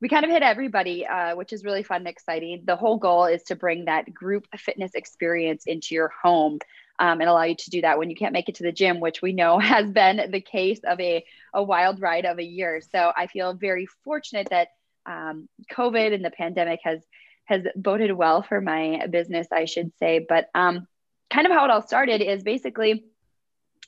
we 0.00 0.08
kind 0.08 0.24
of 0.24 0.30
hit 0.30 0.44
everybody, 0.44 1.04
uh, 1.04 1.34
which 1.34 1.52
is 1.52 1.64
really 1.64 1.82
fun 1.82 2.02
and 2.02 2.08
exciting. 2.08 2.62
The 2.64 2.76
whole 2.76 2.96
goal 2.96 3.24
is 3.24 3.42
to 3.44 3.56
bring 3.56 3.86
that 3.86 4.14
group 4.14 4.46
fitness 4.56 4.92
experience 4.94 5.64
into 5.66 5.96
your 5.96 6.12
home 6.22 6.60
um, 6.98 7.20
and 7.20 7.28
allow 7.28 7.42
you 7.42 7.56
to 7.56 7.70
do 7.70 7.80
that 7.80 7.98
when 7.98 8.10
you 8.10 8.16
can't 8.16 8.32
make 8.32 8.48
it 8.48 8.56
to 8.56 8.62
the 8.62 8.72
gym, 8.72 9.00
which 9.00 9.20
we 9.22 9.32
know 9.32 9.58
has 9.60 9.90
been 9.90 10.30
the 10.30 10.40
case 10.40 10.80
of 10.84 11.00
a, 11.00 11.24
a 11.52 11.62
wild 11.62 12.00
ride 12.00 12.24
of 12.24 12.38
a 12.38 12.44
year. 12.44 12.80
So 12.92 13.12
I 13.16 13.26
feel 13.26 13.54
very 13.54 13.86
fortunate 14.04 14.48
that 14.50 14.68
um, 15.06 15.48
COVID 15.72 16.14
and 16.14 16.24
the 16.24 16.30
pandemic 16.30 16.80
has 16.84 17.00
has 17.46 17.62
boded 17.76 18.10
well 18.10 18.42
for 18.42 18.62
my 18.62 19.06
business, 19.10 19.46
I 19.52 19.66
should 19.66 19.92
say. 19.98 20.24
But 20.26 20.48
um, 20.54 20.86
kind 21.28 21.46
of 21.46 21.52
how 21.52 21.66
it 21.66 21.70
all 21.70 21.82
started 21.82 22.22
is 22.22 22.42
basically, 22.42 23.04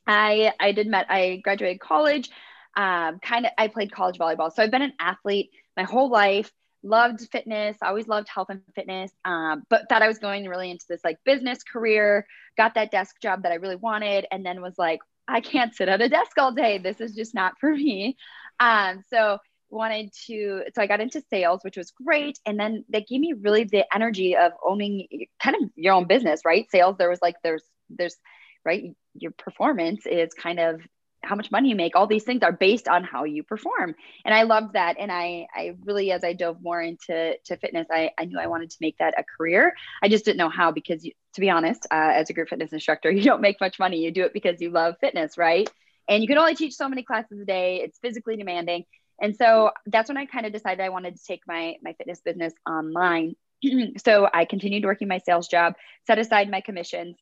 I 0.06 0.52
I 0.60 0.72
did 0.72 0.86
met 0.86 1.06
I 1.08 1.40
graduated 1.42 1.80
college. 1.80 2.30
Um, 2.76 3.18
kind 3.20 3.46
of 3.46 3.52
I 3.56 3.68
played 3.68 3.90
college 3.92 4.18
volleyball, 4.18 4.52
so 4.52 4.62
I've 4.62 4.70
been 4.70 4.82
an 4.82 4.92
athlete 5.00 5.50
my 5.76 5.84
whole 5.84 6.10
life 6.10 6.50
loved 6.86 7.28
fitness, 7.30 7.76
always 7.82 8.08
loved 8.08 8.28
health 8.28 8.48
and 8.50 8.62
fitness, 8.74 9.10
um, 9.24 9.64
but 9.68 9.88
thought 9.88 10.02
I 10.02 10.08
was 10.08 10.18
going 10.18 10.48
really 10.48 10.70
into 10.70 10.86
this 10.88 11.04
like 11.04 11.18
business 11.24 11.62
career, 11.62 12.26
got 12.56 12.74
that 12.74 12.90
desk 12.90 13.16
job 13.20 13.42
that 13.42 13.52
I 13.52 13.56
really 13.56 13.76
wanted, 13.76 14.26
and 14.30 14.44
then 14.44 14.62
was 14.62 14.78
like, 14.78 15.00
I 15.28 15.40
can't 15.40 15.74
sit 15.74 15.88
at 15.88 16.00
a 16.00 16.08
desk 16.08 16.38
all 16.38 16.52
day. 16.52 16.78
This 16.78 17.00
is 17.00 17.14
just 17.14 17.34
not 17.34 17.58
for 17.58 17.74
me. 17.74 18.16
Um, 18.60 19.02
so 19.10 19.38
wanted 19.68 20.12
to, 20.26 20.62
so 20.74 20.82
I 20.82 20.86
got 20.86 21.00
into 21.00 21.22
sales, 21.28 21.64
which 21.64 21.76
was 21.76 21.90
great. 21.90 22.38
And 22.46 22.58
then 22.58 22.84
that 22.90 23.08
gave 23.08 23.20
me 23.20 23.32
really 23.32 23.64
the 23.64 23.84
energy 23.94 24.36
of 24.36 24.52
owning 24.64 25.26
kind 25.42 25.56
of 25.56 25.70
your 25.74 25.94
own 25.94 26.06
business, 26.06 26.42
right? 26.44 26.70
Sales, 26.70 26.96
there 26.98 27.10
was 27.10 27.20
like, 27.20 27.36
there's, 27.42 27.64
there's, 27.90 28.16
right? 28.64 28.94
Your 29.14 29.32
performance 29.32 30.06
is 30.06 30.32
kind 30.34 30.60
of 30.60 30.80
how 31.26 31.34
much 31.34 31.50
money 31.50 31.68
you 31.68 31.76
make 31.76 31.96
all 31.96 32.06
these 32.06 32.24
things 32.24 32.42
are 32.42 32.52
based 32.52 32.88
on 32.88 33.04
how 33.04 33.24
you 33.24 33.42
perform. 33.42 33.94
And 34.24 34.34
i 34.34 34.42
loved 34.42 34.74
that. 34.74 34.96
And 34.98 35.10
i 35.10 35.46
i 35.54 35.74
really 35.84 36.12
as 36.12 36.24
i 36.24 36.32
dove 36.32 36.62
more 36.62 36.80
into 36.80 37.36
to 37.44 37.56
fitness 37.56 37.86
i, 37.90 38.10
I 38.18 38.24
knew 38.24 38.38
i 38.38 38.46
wanted 38.46 38.70
to 38.70 38.76
make 38.80 38.98
that 38.98 39.14
a 39.18 39.24
career. 39.24 39.74
I 40.02 40.08
just 40.08 40.24
didn't 40.24 40.38
know 40.38 40.48
how 40.48 40.72
because 40.72 41.04
you, 41.04 41.12
to 41.34 41.40
be 41.40 41.50
honest 41.50 41.86
uh, 41.90 42.12
as 42.14 42.30
a 42.30 42.32
group 42.32 42.48
fitness 42.48 42.72
instructor 42.72 43.10
you 43.16 43.22
don't 43.22 43.40
make 43.40 43.60
much 43.60 43.78
money. 43.78 43.98
You 43.98 44.10
do 44.10 44.24
it 44.24 44.32
because 44.32 44.60
you 44.60 44.70
love 44.70 44.96
fitness 45.00 45.36
right? 45.36 45.68
And 46.08 46.22
you 46.22 46.28
can 46.28 46.38
only 46.38 46.54
teach 46.54 46.74
so 46.74 46.88
many 46.88 47.02
classes 47.02 47.40
a 47.40 47.44
day. 47.44 47.80
It's 47.82 47.98
physically 47.98 48.36
demanding. 48.36 48.84
And 49.20 49.34
so 49.34 49.70
that's 49.86 50.08
when 50.08 50.18
i 50.18 50.26
kind 50.26 50.46
of 50.46 50.52
decided 50.52 50.80
i 50.80 50.90
wanted 50.90 51.16
to 51.16 51.24
take 51.24 51.40
my 51.46 51.76
my 51.82 51.94
fitness 51.94 52.20
business 52.20 52.52
online. 52.68 53.34
So 54.04 54.28
i 54.32 54.44
continued 54.44 54.84
working 54.84 55.08
my 55.08 55.18
sales 55.18 55.48
job 55.48 55.74
set 56.06 56.18
aside 56.18 56.50
my 56.50 56.60
commissions 56.60 57.16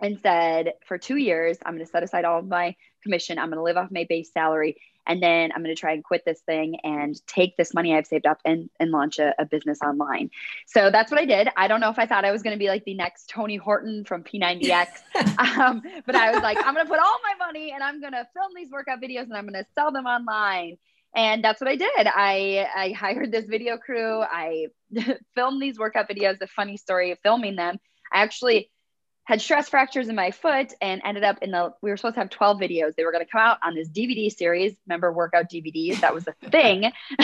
and 0.00 0.18
said 0.20 0.74
for 0.86 0.98
two 0.98 1.16
years 1.16 1.58
i'm 1.64 1.74
going 1.74 1.84
to 1.84 1.90
set 1.90 2.02
aside 2.02 2.24
all 2.24 2.38
of 2.38 2.46
my 2.46 2.74
commission 3.02 3.38
i'm 3.38 3.48
going 3.48 3.58
to 3.58 3.62
live 3.62 3.76
off 3.76 3.90
my 3.90 4.06
base 4.08 4.32
salary 4.32 4.76
and 5.06 5.22
then 5.22 5.50
i'm 5.52 5.62
going 5.62 5.74
to 5.74 5.80
try 5.80 5.92
and 5.92 6.04
quit 6.04 6.24
this 6.24 6.40
thing 6.40 6.76
and 6.84 7.24
take 7.26 7.56
this 7.56 7.74
money 7.74 7.94
i've 7.94 8.06
saved 8.06 8.26
up 8.26 8.38
and, 8.44 8.70
and 8.78 8.90
launch 8.90 9.18
a, 9.18 9.34
a 9.38 9.44
business 9.44 9.80
online 9.82 10.30
so 10.66 10.90
that's 10.90 11.10
what 11.10 11.20
i 11.20 11.24
did 11.24 11.48
i 11.56 11.66
don't 11.68 11.80
know 11.80 11.90
if 11.90 11.98
i 11.98 12.06
thought 12.06 12.24
i 12.24 12.32
was 12.32 12.42
going 12.42 12.54
to 12.54 12.58
be 12.58 12.68
like 12.68 12.84
the 12.84 12.94
next 12.94 13.28
tony 13.28 13.56
horton 13.56 14.04
from 14.04 14.22
p90x 14.22 14.88
um, 15.58 15.82
but 16.06 16.14
i 16.14 16.30
was 16.32 16.42
like 16.42 16.58
i'm 16.64 16.74
going 16.74 16.86
to 16.86 16.90
put 16.90 17.00
all 17.00 17.18
my 17.22 17.46
money 17.46 17.72
and 17.72 17.82
i'm 17.82 18.00
going 18.00 18.12
to 18.12 18.26
film 18.34 18.52
these 18.56 18.70
workout 18.70 19.00
videos 19.00 19.24
and 19.24 19.34
i'm 19.34 19.46
going 19.46 19.54
to 19.54 19.66
sell 19.74 19.90
them 19.90 20.06
online 20.06 20.76
and 21.14 21.44
that's 21.44 21.60
what 21.60 21.68
I 21.68 21.76
did. 21.76 21.90
I, 22.06 22.66
I 22.74 22.92
hired 22.92 23.32
this 23.32 23.44
video 23.44 23.76
crew. 23.76 24.22
I 24.22 24.68
filmed 25.34 25.60
these 25.60 25.78
workout 25.78 26.08
videos. 26.08 26.40
A 26.40 26.46
funny 26.46 26.76
story 26.76 27.10
of 27.10 27.18
filming 27.22 27.56
them. 27.56 27.78
I 28.12 28.22
actually 28.22 28.70
had 29.24 29.40
stress 29.40 29.68
fractures 29.68 30.08
in 30.08 30.16
my 30.16 30.30
foot 30.30 30.72
and 30.80 31.00
ended 31.04 31.22
up 31.22 31.38
in 31.42 31.50
the 31.52 31.72
we 31.80 31.90
were 31.90 31.96
supposed 31.96 32.14
to 32.14 32.20
have 32.20 32.30
12 32.30 32.58
videos 32.58 32.94
they 32.96 33.04
were 33.04 33.12
going 33.12 33.24
to 33.24 33.30
come 33.30 33.40
out 33.40 33.58
on 33.62 33.74
this 33.74 33.88
dvd 33.88 34.30
series 34.30 34.74
remember 34.86 35.12
workout 35.12 35.50
dvds 35.50 36.00
that 36.00 36.14
was 36.14 36.26
a 36.26 36.32
thing 36.50 36.90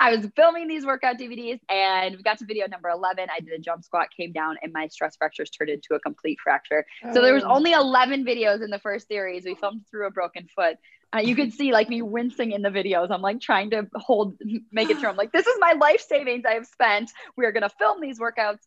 i 0.00 0.14
was 0.14 0.26
filming 0.36 0.68
these 0.68 0.84
workout 0.86 1.18
dvds 1.18 1.60
and 1.68 2.16
we 2.16 2.22
got 2.22 2.38
to 2.38 2.44
video 2.44 2.66
number 2.68 2.88
11 2.88 3.28
i 3.34 3.40
did 3.40 3.52
a 3.52 3.58
jump 3.58 3.84
squat 3.84 4.08
came 4.16 4.32
down 4.32 4.56
and 4.62 4.72
my 4.72 4.86
stress 4.88 5.16
fractures 5.16 5.50
turned 5.50 5.70
into 5.70 5.94
a 5.94 6.00
complete 6.00 6.38
fracture 6.42 6.86
oh. 7.04 7.14
so 7.14 7.22
there 7.22 7.34
was 7.34 7.44
oh. 7.44 7.54
only 7.54 7.72
11 7.72 8.24
videos 8.24 8.62
in 8.62 8.70
the 8.70 8.78
first 8.78 9.08
series 9.08 9.44
we 9.44 9.54
filmed 9.54 9.82
through 9.90 10.06
a 10.06 10.10
broken 10.10 10.46
foot 10.54 10.76
uh, 11.14 11.20
you 11.20 11.34
could 11.34 11.54
see 11.54 11.72
like 11.72 11.88
me 11.88 12.02
wincing 12.02 12.52
in 12.52 12.60
the 12.60 12.68
videos. 12.68 13.10
I'm 13.10 13.22
like 13.22 13.40
trying 13.40 13.70
to 13.70 13.86
hold, 13.94 14.36
make 14.70 14.90
it 14.90 14.98
through. 14.98 15.08
I'm 15.08 15.16
like, 15.16 15.32
this 15.32 15.46
is 15.46 15.56
my 15.58 15.72
life 15.72 16.02
savings 16.06 16.44
I 16.44 16.52
have 16.52 16.66
spent. 16.66 17.10
We 17.34 17.46
are 17.46 17.52
going 17.52 17.62
to 17.62 17.70
film 17.70 18.02
these 18.02 18.18
workouts. 18.20 18.58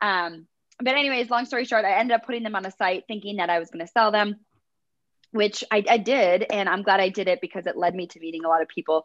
Um, 0.00 0.46
but 0.80 0.94
anyways, 0.94 1.30
long 1.30 1.44
story 1.44 1.64
short, 1.64 1.84
I 1.84 1.98
ended 1.98 2.14
up 2.14 2.26
putting 2.26 2.42
them 2.42 2.56
on 2.56 2.66
a 2.66 2.70
site 2.70 3.04
thinking 3.06 3.36
that 3.36 3.50
I 3.50 3.58
was 3.58 3.70
going 3.70 3.84
to 3.84 3.92
sell 3.92 4.10
them, 4.10 4.36
which 5.30 5.62
I, 5.70 5.84
I, 5.88 5.98
did, 5.98 6.46
and 6.50 6.68
I'm 6.68 6.82
glad 6.82 7.00
I 7.00 7.08
did 7.08 7.28
it 7.28 7.40
because 7.40 7.66
it 7.66 7.76
led 7.76 7.94
me 7.94 8.06
to 8.08 8.20
meeting 8.20 8.44
a 8.44 8.48
lot 8.48 8.62
of 8.62 8.68
people 8.68 9.04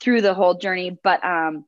through 0.00 0.22
the 0.22 0.34
whole 0.34 0.54
journey. 0.54 0.98
But 1.02 1.24
um, 1.24 1.64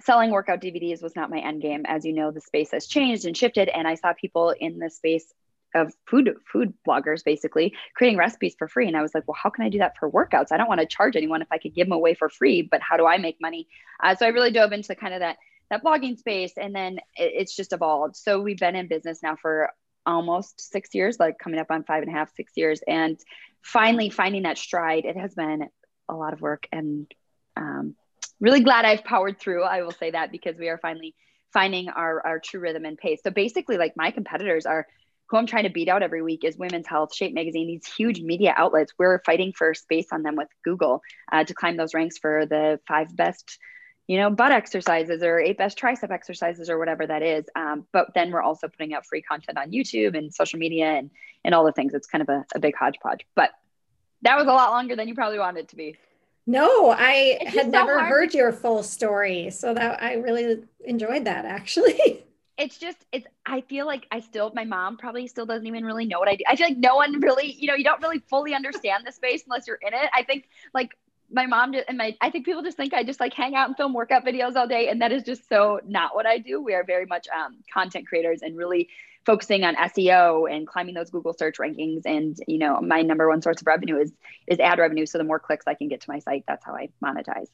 selling 0.00 0.30
workout 0.30 0.60
DVDs 0.60 1.02
was 1.02 1.14
not 1.16 1.30
my 1.30 1.38
end 1.38 1.62
game, 1.62 1.84
as 1.86 2.04
you 2.04 2.12
know. 2.12 2.30
The 2.30 2.40
space 2.40 2.72
has 2.72 2.86
changed 2.86 3.24
and 3.24 3.36
shifted, 3.36 3.68
and 3.68 3.86
I 3.86 3.94
saw 3.94 4.12
people 4.12 4.54
in 4.58 4.78
the 4.78 4.90
space 4.90 5.32
of 5.74 5.92
food 6.06 6.34
food 6.50 6.72
bloggers 6.86 7.22
basically 7.24 7.74
creating 7.94 8.18
recipes 8.18 8.54
for 8.58 8.66
free 8.68 8.88
and 8.88 8.96
i 8.96 9.02
was 9.02 9.14
like 9.14 9.26
well 9.28 9.36
how 9.40 9.50
can 9.50 9.64
i 9.64 9.68
do 9.68 9.76
that 9.76 9.94
for 9.98 10.10
workouts 10.10 10.46
i 10.50 10.56
don't 10.56 10.66
want 10.66 10.80
to 10.80 10.86
charge 10.86 11.14
anyone 11.14 11.42
if 11.42 11.48
i 11.50 11.58
could 11.58 11.74
give 11.74 11.86
them 11.86 11.92
away 11.92 12.14
for 12.14 12.30
free 12.30 12.62
but 12.62 12.80
how 12.80 12.96
do 12.96 13.06
i 13.06 13.18
make 13.18 13.36
money 13.38 13.68
uh, 14.02 14.14
so 14.14 14.24
i 14.24 14.30
really 14.30 14.50
dove 14.50 14.72
into 14.72 14.94
kind 14.94 15.12
of 15.12 15.20
that 15.20 15.36
that 15.70 15.84
blogging 15.84 16.18
space 16.18 16.52
and 16.56 16.74
then 16.74 16.98
it, 17.16 17.32
it's 17.36 17.56
just 17.56 17.72
evolved. 17.72 18.16
So 18.16 18.40
we've 18.40 18.58
been 18.58 18.76
in 18.76 18.88
business 18.88 19.22
now 19.22 19.36
for 19.36 19.70
almost 20.06 20.60
six 20.72 20.94
years 20.94 21.18
like 21.20 21.38
coming 21.38 21.60
up 21.60 21.70
on 21.70 21.84
five 21.84 22.02
and 22.02 22.10
a 22.10 22.16
half 22.16 22.34
six 22.34 22.52
years. 22.56 22.80
And 22.86 23.18
finally 23.62 24.10
finding 24.10 24.42
that 24.44 24.58
stride 24.58 25.04
it 25.04 25.16
has 25.16 25.34
been 25.34 25.68
a 26.08 26.14
lot 26.14 26.32
of 26.32 26.40
work. 26.40 26.66
And 26.72 27.12
um, 27.56 27.94
really 28.40 28.60
glad 28.60 28.84
i've 28.84 29.02
powered 29.02 29.40
through 29.40 29.64
i 29.64 29.82
will 29.82 29.90
say 29.90 30.12
that 30.12 30.30
because 30.30 30.56
we 30.56 30.68
are 30.68 30.78
finally 30.78 31.12
finding 31.52 31.88
our, 31.88 32.24
our 32.26 32.38
true 32.38 32.60
rhythm 32.60 32.84
and 32.84 32.98
pace. 32.98 33.20
So 33.22 33.30
basically 33.30 33.78
like 33.78 33.96
my 33.96 34.10
competitors 34.10 34.66
are 34.66 34.86
who 35.28 35.36
I'm 35.36 35.46
trying 35.46 35.64
to 35.64 35.70
beat 35.70 35.88
out 35.88 36.02
every 36.02 36.22
week 36.22 36.42
is 36.42 36.56
Women's 36.56 36.86
Health, 36.86 37.14
Shape 37.14 37.34
Magazine, 37.34 37.66
these 37.66 37.86
huge 37.86 38.20
media 38.20 38.54
outlets. 38.56 38.94
We're 38.98 39.20
fighting 39.26 39.52
for 39.52 39.74
space 39.74 40.06
on 40.10 40.22
them 40.22 40.36
with 40.36 40.48
Google 40.64 41.02
uh, 41.30 41.44
to 41.44 41.52
climb 41.52 41.76
those 41.76 41.92
ranks 41.92 42.16
for 42.16 42.46
the 42.46 42.80
five 42.88 43.14
best 43.14 43.58
you 44.08 44.16
know, 44.16 44.30
butt 44.30 44.50
exercises 44.50 45.22
or 45.22 45.38
eight 45.38 45.58
best 45.58 45.78
tricep 45.78 46.10
exercises 46.10 46.68
or 46.70 46.78
whatever 46.78 47.06
that 47.06 47.22
is. 47.22 47.44
Um, 47.54 47.86
but 47.92 48.14
then 48.14 48.32
we're 48.32 48.42
also 48.42 48.66
putting 48.66 48.94
out 48.94 49.06
free 49.06 49.22
content 49.22 49.58
on 49.58 49.70
YouTube 49.70 50.16
and 50.16 50.34
social 50.34 50.58
media 50.58 50.86
and, 50.86 51.10
and 51.44 51.54
all 51.54 51.64
the 51.64 51.72
things. 51.72 51.92
It's 51.92 52.06
kind 52.06 52.22
of 52.22 52.28
a, 52.30 52.44
a 52.54 52.58
big 52.58 52.74
hodgepodge, 52.74 53.26
but 53.36 53.50
that 54.22 54.36
was 54.36 54.46
a 54.46 54.52
lot 54.52 54.70
longer 54.70 54.96
than 54.96 55.06
you 55.06 55.14
probably 55.14 55.38
wanted 55.38 55.60
it 55.60 55.68
to 55.68 55.76
be. 55.76 55.96
No, 56.46 56.90
I 56.90 57.38
had 57.46 57.70
never 57.70 58.02
heard 58.02 58.32
your 58.32 58.50
full 58.52 58.82
story. 58.82 59.50
So 59.50 59.74
that 59.74 60.02
I 60.02 60.14
really 60.14 60.64
enjoyed 60.84 61.26
that 61.26 61.44
actually. 61.44 62.24
it's 62.58 62.76
just 62.76 63.06
it's 63.12 63.26
i 63.46 63.60
feel 63.60 63.86
like 63.86 64.04
i 64.10 64.18
still 64.18 64.50
my 64.52 64.64
mom 64.64 64.96
probably 64.96 65.28
still 65.28 65.46
doesn't 65.46 65.68
even 65.68 65.84
really 65.84 66.04
know 66.04 66.18
what 66.18 66.28
i 66.28 66.34
do 66.34 66.42
i 66.48 66.56
feel 66.56 66.66
like 66.66 66.76
no 66.76 66.96
one 66.96 67.20
really 67.20 67.52
you 67.52 67.68
know 67.68 67.74
you 67.74 67.84
don't 67.84 68.02
really 68.02 68.18
fully 68.28 68.52
understand 68.52 69.04
the 69.06 69.12
space 69.12 69.44
unless 69.46 69.68
you're 69.68 69.78
in 69.80 69.94
it 69.94 70.10
i 70.12 70.24
think 70.24 70.48
like 70.74 70.96
my 71.30 71.46
mom 71.46 71.72
did, 71.72 71.84
and 71.88 71.98
my 71.98 72.16
I 72.20 72.30
think 72.30 72.44
people 72.44 72.62
just 72.62 72.76
think 72.76 72.94
I 72.94 73.04
just 73.04 73.20
like 73.20 73.34
hang 73.34 73.54
out 73.54 73.68
and 73.68 73.76
film 73.76 73.92
workout 73.92 74.24
videos 74.24 74.56
all 74.56 74.66
day, 74.66 74.88
and 74.88 75.02
that 75.02 75.12
is 75.12 75.22
just 75.22 75.48
so 75.48 75.80
not 75.86 76.14
what 76.14 76.26
I 76.26 76.38
do. 76.38 76.62
We 76.62 76.74
are 76.74 76.84
very 76.84 77.06
much 77.06 77.26
um, 77.28 77.58
content 77.72 78.06
creators 78.06 78.42
and 78.42 78.56
really 78.56 78.88
focusing 79.26 79.62
on 79.64 79.76
SEO 79.76 80.50
and 80.50 80.66
climbing 80.66 80.94
those 80.94 81.10
Google 81.10 81.34
search 81.34 81.58
rankings. 81.58 82.02
And 82.06 82.36
you 82.46 82.58
know, 82.58 82.80
my 82.80 83.02
number 83.02 83.28
one 83.28 83.42
source 83.42 83.60
of 83.60 83.66
revenue 83.66 83.98
is 83.98 84.12
is 84.46 84.58
ad 84.58 84.78
revenue. 84.78 85.06
So 85.06 85.18
the 85.18 85.24
more 85.24 85.38
clicks 85.38 85.66
I 85.66 85.74
can 85.74 85.88
get 85.88 86.00
to 86.02 86.10
my 86.10 86.18
site, 86.18 86.44
that's 86.48 86.64
how 86.64 86.74
I 86.74 86.88
monetize. 87.04 87.48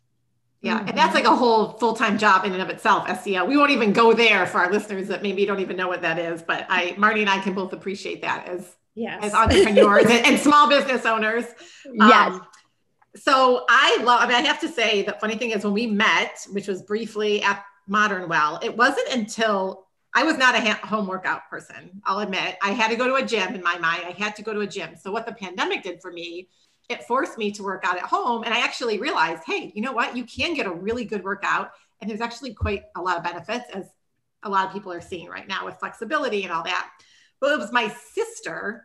Yeah, 0.61 0.79
and 0.79 0.97
that's 0.97 1.15
like 1.15 1.25
a 1.27 1.37
whole 1.37 1.73
full 1.73 1.95
time 1.95 2.17
job 2.17 2.47
in 2.47 2.53
and 2.53 2.63
of 2.63 2.71
itself. 2.71 3.07
SEO. 3.07 3.47
We 3.47 3.57
won't 3.57 3.71
even 3.71 3.93
go 3.93 4.15
there 4.15 4.47
for 4.47 4.59
our 4.59 4.73
listeners 4.73 5.09
that 5.09 5.23
maybe 5.23 5.45
don't 5.45 5.61
even 5.61 5.77
know 5.77 5.89
what 5.89 6.01
that 6.03 6.19
is. 6.19 6.43
But 6.43 6.65
I, 6.71 6.93
Marnie, 6.93 7.21
and 7.21 7.29
I 7.29 7.39
can 7.41 7.53
both 7.53 7.75
appreciate 7.75 8.23
that 8.23 8.49
as 8.49 8.75
yes. 8.95 9.19
as 9.23 9.35
entrepreneurs 9.35 10.05
and, 10.05 10.27
and, 10.27 10.39
small 10.39 10.69
business 10.69 11.05
owners. 11.05 11.45
Yes. 11.93 12.41
So 13.17 13.65
I 13.69 14.03
love, 14.03 14.21
I 14.23 14.27
mean, 14.27 14.37
I 14.37 14.41
have 14.41 14.61
to 14.61 14.69
say 14.69 15.03
the 15.03 15.17
funny 15.21 15.37
thing 15.37 15.51
is 15.51 15.65
when 15.65 15.73
we 15.73 15.87
met, 15.87 16.47
which 16.51 16.67
was 16.67 16.83
briefly 16.83 17.43
at 17.43 17.65
Modern 17.87 18.29
Well, 18.29 18.59
it 18.63 18.77
wasn't 18.77 19.09
until 19.13 19.87
I 20.15 20.25
was 20.25 20.37
not 20.37 20.55
a 20.55 20.75
home 20.87 21.07
workout 21.07 21.49
person. 21.49 22.01
I'll 22.05 22.21
admit 22.21 22.57
I 22.63 22.71
had 22.71 22.89
to 22.91 22.97
go 22.97 23.07
to 23.07 23.15
a 23.15 23.27
gym 23.27 23.55
in 23.55 23.63
my 23.63 23.79
mind. 23.79 24.03
I 24.07 24.15
had 24.17 24.35
to 24.37 24.43
go 24.43 24.53
to 24.53 24.61
a 24.61 24.67
gym. 24.67 24.97
So 24.97 25.13
what 25.13 25.27
the 25.27 25.33
pandemic 25.33 25.83
did 25.83 26.01
for 26.01 26.13
me, 26.13 26.49
it 26.89 27.05
forced 27.05 27.39
me 27.39 27.51
to 27.53 27.63
work 27.63 27.85
out 27.87 27.97
at 27.97 28.03
home. 28.05 28.43
And 28.45 28.53
I 28.53 28.61
actually 28.61 28.99
realized, 28.99 29.43
hey, 29.47 29.73
you 29.75 29.83
know 29.83 29.93
what? 29.93 30.17
You 30.17 30.25
can 30.25 30.55
get 30.55 30.67
a 30.67 30.73
really 30.73 31.05
good 31.05 31.25
workout. 31.25 31.71
And 32.01 32.11
there's 32.11 32.21
actually 32.21 32.55
quite 32.55 32.83
a 32.97 33.03
lot 33.03 33.17
of 33.17 33.25
benefits 33.25 33.65
as 33.73 33.87
a 34.43 34.49
lot 34.49 34.67
of 34.67 34.73
people 34.73 34.93
are 34.93 35.01
seeing 35.01 35.29
right 35.29 35.49
now 35.49 35.65
with 35.65 35.79
flexibility 35.79 36.45
and 36.45 36.53
all 36.53 36.65
that. 36.65 36.91
But 37.41 37.53
it 37.53 37.59
was 37.59 37.73
my 37.73 37.89
sister 38.13 38.85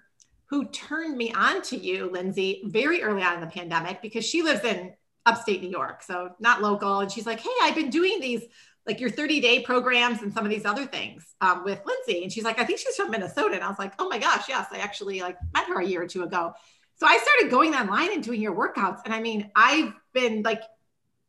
who 0.50 0.66
turned 0.66 1.16
me 1.16 1.32
on 1.34 1.62
to 1.62 1.78
you, 1.78 2.10
Lindsey, 2.12 2.62
very 2.66 3.04
early 3.04 3.22
on 3.22 3.36
in 3.36 3.42
the 3.42 3.48
pandemic 3.48 4.02
because 4.02 4.26
she 4.26 4.42
lives 4.42 4.64
in 4.64 4.94
upstate 5.26 5.62
New 5.62 5.70
York, 5.70 6.02
so 6.02 6.32
not 6.40 6.62
local. 6.62 7.00
And 7.00 7.12
she's 7.12 7.26
like, 7.26 7.40
hey, 7.40 7.52
I've 7.62 7.76
been 7.76 7.92
doing 7.92 8.20
these 8.20 8.42
like 8.88 9.00
your 9.00 9.12
30 9.12 9.40
day 9.42 9.62
programs 9.62 10.24
and 10.24 10.34
some 10.34 10.46
of 10.46 10.50
these 10.50 10.66
other 10.66 10.86
things 10.86 11.36
um, 11.42 11.64
with 11.64 11.80
Lindsey. 11.86 12.24
And 12.24 12.32
she's 12.32 12.44
like, 12.44 12.60
I 12.60 12.66
think 12.66 12.80
she's 12.80 12.96
from 12.96 13.12
Minnesota. 13.12 13.54
And 13.54 13.64
I 13.64 13.70
was 13.70 13.78
like, 13.78 13.94
oh 14.00 14.10
my 14.10 14.18
gosh, 14.18 14.50
yes, 14.50 14.68
I 14.72 14.80
actually 14.80 15.22
like 15.22 15.38
met 15.54 15.68
her 15.68 15.80
a 15.80 15.86
year 15.86 16.02
or 16.02 16.08
two 16.08 16.24
ago. 16.24 16.54
So 16.96 17.06
I 17.06 17.18
started 17.18 17.52
going 17.52 17.76
online 17.76 18.12
and 18.12 18.24
doing 18.24 18.42
your 18.42 18.56
workouts. 18.56 19.02
And 19.06 19.14
I 19.14 19.22
mean, 19.22 19.52
I've 19.56 19.94
been 20.14 20.42
like, 20.42 20.62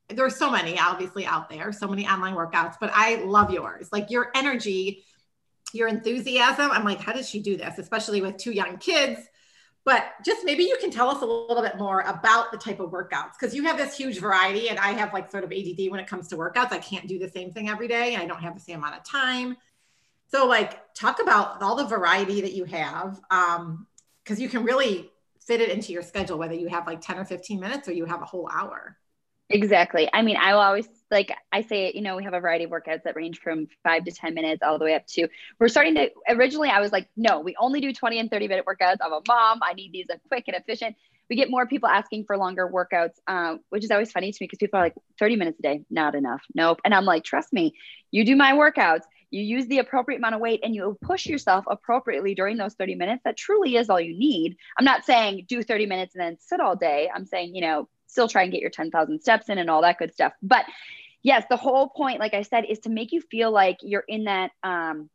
there's 0.08 0.36
so 0.36 0.50
many 0.50 0.78
obviously 0.78 1.26
out 1.26 1.50
there, 1.50 1.70
so 1.72 1.86
many 1.86 2.06
online 2.06 2.34
workouts, 2.34 2.76
but 2.80 2.90
I 2.94 3.16
love 3.16 3.50
yours. 3.50 3.90
Like 3.92 4.10
your 4.10 4.30
energy, 4.34 5.04
your 5.74 5.88
enthusiasm. 5.88 6.70
I'm 6.70 6.84
like, 6.84 7.00
how 7.00 7.12
does 7.12 7.28
she 7.28 7.40
do 7.40 7.56
this? 7.56 7.78
Especially 7.78 8.20
with 8.22 8.36
two 8.36 8.52
young 8.52 8.78
kids 8.78 9.20
but 9.84 10.12
just 10.24 10.44
maybe 10.44 10.64
you 10.64 10.76
can 10.78 10.90
tell 10.90 11.08
us 11.08 11.22
a 11.22 11.26
little 11.26 11.62
bit 11.62 11.78
more 11.78 12.00
about 12.00 12.52
the 12.52 12.58
type 12.58 12.80
of 12.80 12.90
workouts 12.90 13.32
because 13.38 13.54
you 13.54 13.64
have 13.64 13.78
this 13.78 13.96
huge 13.96 14.18
variety 14.18 14.68
and 14.68 14.78
I 14.78 14.92
have 14.92 15.12
like 15.14 15.30
sort 15.30 15.42
of 15.42 15.52
ADD 15.52 15.90
when 15.90 16.00
it 16.00 16.06
comes 16.06 16.28
to 16.28 16.36
workouts. 16.36 16.72
I 16.72 16.78
can't 16.78 17.06
do 17.08 17.18
the 17.18 17.28
same 17.28 17.50
thing 17.50 17.68
every 17.68 17.88
day 17.88 18.14
and 18.14 18.22
I 18.22 18.26
don't 18.26 18.42
have 18.42 18.54
the 18.54 18.60
same 18.60 18.78
amount 18.78 18.96
of 18.96 19.04
time. 19.04 19.56
So 20.28 20.46
like 20.46 20.94
talk 20.94 21.20
about 21.20 21.62
all 21.62 21.76
the 21.76 21.86
variety 21.86 22.42
that 22.42 22.52
you 22.52 22.64
have 22.64 23.20
um 23.30 23.86
because 24.22 24.38
you 24.38 24.48
can 24.48 24.64
really 24.64 25.10
fit 25.46 25.62
it 25.62 25.70
into 25.70 25.92
your 25.92 26.02
schedule 26.02 26.38
whether 26.38 26.54
you 26.54 26.68
have 26.68 26.86
like 26.86 27.00
10 27.00 27.18
or 27.18 27.24
15 27.24 27.58
minutes 27.58 27.88
or 27.88 27.92
you 27.92 28.04
have 28.04 28.20
a 28.20 28.26
whole 28.26 28.48
hour. 28.52 28.98
Exactly. 29.50 30.08
I 30.12 30.22
mean, 30.22 30.36
I 30.36 30.54
will 30.54 30.60
always 30.60 30.88
like 31.10 31.32
I 31.50 31.62
say, 31.62 31.90
you 31.92 32.02
know, 32.02 32.14
we 32.16 32.22
have 32.22 32.34
a 32.34 32.40
variety 32.40 32.64
of 32.64 32.70
workouts 32.70 33.02
that 33.02 33.16
range 33.16 33.40
from 33.40 33.66
five 33.82 34.04
to 34.04 34.12
10 34.12 34.32
minutes 34.32 34.62
all 34.62 34.78
the 34.78 34.84
way 34.84 34.94
up 34.94 35.04
to 35.08 35.26
we're 35.58 35.66
starting 35.66 35.96
to 35.96 36.10
originally 36.28 36.68
I 36.68 36.80
was 36.80 36.92
like, 36.92 37.08
no, 37.16 37.40
we 37.40 37.56
only 37.58 37.80
do 37.80 37.92
20 37.92 38.20
and 38.20 38.30
30 38.30 38.46
minute 38.46 38.64
workouts. 38.64 38.98
I'm 39.04 39.12
a 39.12 39.20
mom. 39.26 39.58
I 39.62 39.72
need 39.74 39.92
these 39.92 40.06
quick 40.28 40.44
and 40.46 40.56
efficient. 40.56 40.94
We 41.28 41.34
get 41.34 41.50
more 41.50 41.66
people 41.66 41.88
asking 41.88 42.24
for 42.26 42.36
longer 42.36 42.68
workouts, 42.68 43.14
uh, 43.26 43.56
which 43.70 43.82
is 43.84 43.90
always 43.90 44.12
funny 44.12 44.30
to 44.30 44.38
me 44.40 44.46
because 44.46 44.58
people 44.58 44.78
are 44.78 44.84
like 44.84 44.94
30 45.18 45.36
minutes 45.36 45.58
a 45.58 45.62
day, 45.62 45.82
not 45.90 46.14
enough. 46.14 46.42
Nope. 46.54 46.80
And 46.84 46.94
I'm 46.94 47.04
like, 47.04 47.24
trust 47.24 47.52
me, 47.52 47.74
you 48.12 48.24
do 48.24 48.36
my 48.36 48.52
workouts, 48.52 49.02
you 49.30 49.42
use 49.42 49.66
the 49.66 49.78
appropriate 49.78 50.18
amount 50.18 50.34
of 50.36 50.40
weight 50.40 50.60
and 50.62 50.74
you 50.74 50.96
push 51.02 51.26
yourself 51.26 51.64
appropriately 51.68 52.34
during 52.34 52.56
those 52.56 52.74
30 52.74 52.96
minutes. 52.96 53.22
That 53.24 53.36
truly 53.36 53.76
is 53.76 53.90
all 53.90 54.00
you 54.00 54.16
need. 54.16 54.56
I'm 54.78 54.84
not 54.84 55.04
saying 55.04 55.46
do 55.48 55.62
30 55.62 55.86
minutes 55.86 56.14
and 56.14 56.22
then 56.22 56.36
sit 56.40 56.60
all 56.60 56.74
day. 56.76 57.08
I'm 57.12 57.26
saying, 57.26 57.54
you 57.54 57.62
know, 57.62 57.88
still 58.10 58.28
try 58.28 58.42
and 58.42 58.52
get 58.52 58.60
your 58.60 58.70
10,000 58.70 59.20
steps 59.20 59.48
in 59.48 59.58
and 59.58 59.70
all 59.70 59.82
that 59.82 59.98
good 59.98 60.12
stuff. 60.12 60.32
But 60.42 60.64
yes, 61.22 61.44
the 61.48 61.56
whole 61.56 61.88
point, 61.88 62.20
like 62.20 62.34
I 62.34 62.42
said, 62.42 62.64
is 62.68 62.80
to 62.80 62.90
make 62.90 63.12
you 63.12 63.20
feel 63.20 63.50
like 63.50 63.78
you're 63.82 64.04
in 64.06 64.24
that 64.24 64.50
um, 64.62 65.08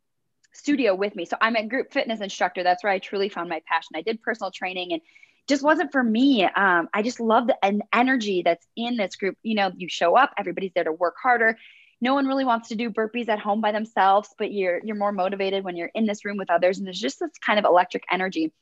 studio 0.52 0.94
with 0.94 1.14
me. 1.14 1.24
So 1.24 1.36
I'm 1.40 1.56
a 1.56 1.66
group 1.66 1.92
fitness 1.92 2.20
instructor. 2.20 2.62
That's 2.62 2.82
where 2.82 2.92
I 2.92 2.98
truly 2.98 3.28
found 3.28 3.48
my 3.48 3.60
passion. 3.66 3.96
I 3.96 4.02
did 4.02 4.22
personal 4.22 4.50
training 4.50 4.92
and 4.92 5.02
just 5.46 5.62
wasn't 5.62 5.92
for 5.92 6.02
me. 6.02 6.44
Um, 6.44 6.88
I 6.92 7.02
just 7.02 7.20
love 7.20 7.46
the 7.46 7.56
an 7.64 7.82
energy 7.92 8.42
that's 8.42 8.66
in 8.76 8.96
this 8.96 9.16
group. 9.16 9.36
You 9.42 9.54
know, 9.54 9.70
you 9.76 9.88
show 9.88 10.16
up, 10.16 10.32
everybody's 10.38 10.72
there 10.74 10.84
to 10.84 10.92
work 10.92 11.14
harder. 11.22 11.56
No 12.00 12.14
one 12.14 12.26
really 12.26 12.44
wants 12.44 12.68
to 12.68 12.74
do 12.74 12.90
burpees 12.90 13.28
at 13.28 13.38
home 13.38 13.60
by 13.60 13.72
themselves, 13.72 14.28
but 14.38 14.52
you're 14.52 14.80
you're 14.84 14.96
more 14.96 15.12
motivated 15.12 15.64
when 15.64 15.76
you're 15.76 15.90
in 15.94 16.06
this 16.06 16.24
room 16.24 16.36
with 16.36 16.50
others. 16.50 16.78
And 16.78 16.86
there's 16.86 17.00
just 17.00 17.20
this 17.20 17.30
kind 17.44 17.58
of 17.58 17.64
electric 17.64 18.04
energy. 18.10 18.52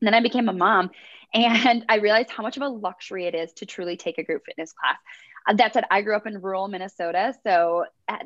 And 0.00 0.06
then 0.06 0.14
I 0.14 0.20
became 0.20 0.48
a 0.48 0.52
mom 0.52 0.90
and 1.34 1.84
I 1.88 1.96
realized 1.96 2.30
how 2.30 2.42
much 2.42 2.56
of 2.56 2.62
a 2.62 2.68
luxury 2.68 3.26
it 3.26 3.34
is 3.34 3.52
to 3.54 3.66
truly 3.66 3.96
take 3.96 4.18
a 4.18 4.22
group 4.22 4.44
fitness 4.46 4.72
class. 4.72 4.96
Uh, 5.46 5.54
that 5.54 5.72
said, 5.72 5.84
I 5.90 6.02
grew 6.02 6.16
up 6.16 6.26
in 6.26 6.40
rural 6.40 6.68
Minnesota. 6.68 7.34
So 7.44 7.84
uh, 8.08 8.16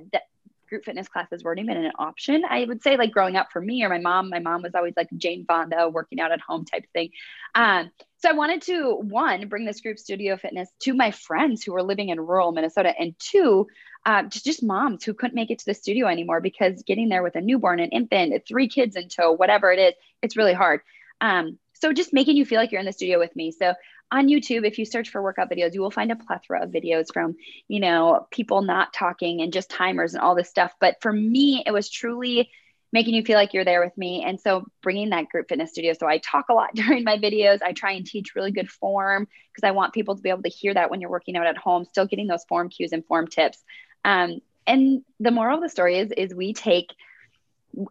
group 0.69 0.85
fitness 0.85 1.09
classes 1.09 1.45
weren't 1.45 1.61
even 1.61 1.77
an 1.77 1.93
option. 1.99 2.45
I 2.49 2.65
would 2.65 2.83
say, 2.83 2.97
like 2.97 3.13
growing 3.13 3.37
up 3.37 3.53
for 3.53 3.61
me 3.61 3.85
or 3.85 3.91
my 3.91 3.99
mom, 3.99 4.31
my 4.31 4.39
mom 4.39 4.63
was 4.63 4.75
always 4.75 4.95
like 4.97 5.09
Jane 5.17 5.45
Fonda, 5.45 5.89
working 5.91 6.19
out 6.19 6.33
at 6.33 6.41
home 6.41 6.65
type 6.65 6.85
thing. 6.95 7.11
Um, 7.55 7.91
so 8.17 8.31
I 8.31 8.33
wanted 8.33 8.63
to, 8.63 8.95
one, 8.95 9.49
bring 9.49 9.67
this 9.67 9.83
group 9.83 9.99
studio 9.99 10.39
fitness 10.39 10.71
to 10.81 10.95
my 10.95 11.11
friends 11.11 11.63
who 11.63 11.73
were 11.73 11.83
living 11.83 12.09
in 12.09 12.19
rural 12.19 12.53
Minnesota, 12.53 12.95
and 12.99 13.15
two, 13.19 13.67
uh, 14.07 14.23
just, 14.23 14.47
just 14.47 14.63
moms 14.63 15.05
who 15.05 15.13
couldn't 15.13 15.35
make 15.35 15.51
it 15.51 15.59
to 15.59 15.67
the 15.67 15.75
studio 15.75 16.07
anymore 16.07 16.41
because 16.41 16.83
getting 16.85 17.11
there 17.11 17.23
with 17.23 17.37
a 17.37 17.41
newborn, 17.41 17.79
an 17.79 17.91
infant, 17.91 18.43
three 18.49 18.69
kids 18.69 18.97
in 18.97 19.09
tow, 19.09 19.33
whatever 19.33 19.73
it 19.73 19.79
is, 19.79 19.93
it's 20.23 20.37
really 20.39 20.55
hard. 20.55 20.81
Um, 21.21 21.59
so 21.83 21.93
just 21.93 22.13
making 22.13 22.37
you 22.37 22.47
feel 22.47 22.61
like 22.61 22.71
you're 22.71 22.79
in 22.79 22.87
the 22.87 22.93
studio 22.93 23.19
with 23.19 23.35
me. 23.35 23.51
So 23.51 23.75
on 24.13 24.29
YouTube, 24.29 24.65
if 24.65 24.79
you 24.79 24.85
search 24.85 25.11
for 25.11 25.21
workout 25.21 25.51
videos, 25.51 25.75
you 25.75 25.81
will 25.81 25.91
find 25.91 26.13
a 26.13 26.17
plethora 26.17 26.63
of 26.63 26.71
videos 26.71 27.13
from, 27.13 27.35
you 27.67 27.81
know, 27.81 28.29
people 28.31 28.63
not 28.63 28.93
talking 28.93 29.41
and 29.41 29.53
just 29.53 29.69
timers 29.69 30.15
and 30.15 30.23
all 30.23 30.37
this 30.37 30.49
stuff. 30.49 30.73
But 30.81 30.99
for 31.01 31.13
me, 31.13 31.65
it 31.67 31.73
was 31.73 31.91
truly 31.91 32.51
making 32.93 33.15
you 33.15 33.25
feel 33.25 33.35
like 33.35 33.53
you're 33.53 33.65
there 33.65 33.83
with 33.83 33.99
me. 33.99 34.23
And 34.25 34.41
so 34.41 34.65
bringing 34.81 35.11
that 35.11 35.29
group 35.29 35.49
fitness 35.49 35.71
studio. 35.71 35.93
So 35.99 36.07
I 36.07 36.19
talk 36.19 36.51
a 36.51 36.55
lot 36.55 36.71
during 36.75 37.03
my 37.03 37.19
videos. 37.19 37.63
I 37.63 37.73
try 37.73 37.93
and 37.93 38.07
teach 38.07 38.37
really 38.37 38.53
good 38.53 38.71
form 38.71 39.27
because 39.53 39.67
I 39.67 39.73
want 39.73 39.93
people 39.93 40.15
to 40.15 40.23
be 40.23 40.31
able 40.31 40.45
to 40.45 40.51
hear 40.51 40.73
that 40.75 40.89
when 40.89 41.01
you're 41.01 41.11
working 41.11 41.37
out 41.37 41.49
at 41.49 41.59
home, 41.59 41.85
still 41.85 42.07
getting 42.07 42.29
those 42.29 42.45
form 42.45 42.69
cues 42.69 42.93
and 42.93 43.05
form 43.05 43.27
tips. 43.27 43.59
Um, 44.05 44.39
and 44.69 45.03
the 45.19 45.33
moral 45.33 45.57
of 45.57 45.65
the 45.65 45.69
story 45.69 45.99
is, 45.99 46.13
is 46.13 46.33
we 46.33 46.53
take 46.53 46.95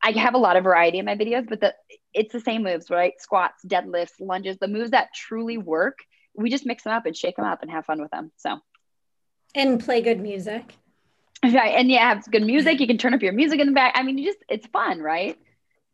I 0.03 0.11
have 0.11 0.33
a 0.33 0.39
lot 0.39 0.57
of 0.57 0.63
variety 0.63 0.99
in 0.99 1.05
my 1.05 1.15
videos, 1.15 1.47
but 1.47 1.59
the 1.59 1.73
it's 2.13 2.33
the 2.33 2.39
same 2.39 2.63
moves, 2.63 2.89
right? 2.89 3.13
Squats, 3.19 3.63
deadlifts, 3.65 4.19
lunges, 4.19 4.57
the 4.59 4.67
moves 4.67 4.91
that 4.91 5.13
truly 5.13 5.57
work. 5.57 5.99
We 6.35 6.49
just 6.49 6.65
mix 6.65 6.83
them 6.83 6.93
up 6.93 7.05
and 7.05 7.15
shake 7.15 7.35
them 7.35 7.45
up 7.45 7.61
and 7.61 7.71
have 7.71 7.85
fun 7.85 8.01
with 8.01 8.11
them. 8.11 8.31
So, 8.37 8.59
and 9.55 9.83
play 9.83 10.01
good 10.01 10.19
music. 10.19 10.73
Right. 11.43 11.73
And 11.73 11.89
yeah, 11.89 12.07
have 12.07 12.29
good 12.29 12.43
music. 12.43 12.79
You 12.79 12.85
can 12.85 12.99
turn 12.99 13.15
up 13.15 13.23
your 13.23 13.33
music 13.33 13.59
in 13.59 13.65
the 13.65 13.73
back. 13.73 13.93
I 13.95 14.03
mean, 14.03 14.19
you 14.19 14.27
just, 14.27 14.37
it's 14.47 14.67
fun, 14.67 14.99
right? 14.99 15.39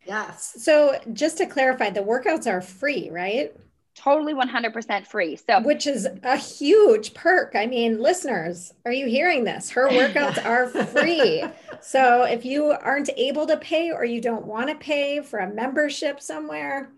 Yes. 0.05 0.57
So, 0.59 0.99
just 1.13 1.37
to 1.37 1.45
clarify, 1.45 1.89
the 1.89 2.01
workouts 2.01 2.47
are 2.47 2.59
free, 2.59 3.09
right? 3.09 3.55
Totally 3.97 4.33
100% 4.33 5.07
free. 5.07 5.35
So, 5.35 5.61
which 5.61 5.87
is 5.87 6.07
a 6.23 6.37
huge 6.37 7.13
perk. 7.13 7.53
I 7.55 7.65
mean, 7.65 7.99
listeners, 7.99 8.73
are 8.85 8.91
you 8.91 9.07
hearing 9.07 9.43
this? 9.43 9.71
Her 9.71 9.89
workouts 9.89 10.43
are 10.45 10.67
free. 10.67 11.43
so, 11.81 12.23
if 12.23 12.45
you 12.45 12.71
aren't 12.71 13.09
able 13.17 13.47
to 13.47 13.57
pay 13.57 13.91
or 13.91 14.05
you 14.05 14.21
don't 14.21 14.45
want 14.45 14.69
to 14.69 14.75
pay 14.75 15.21
for 15.21 15.39
a 15.39 15.51
membership 15.51 16.21
somewhere, 16.21 16.91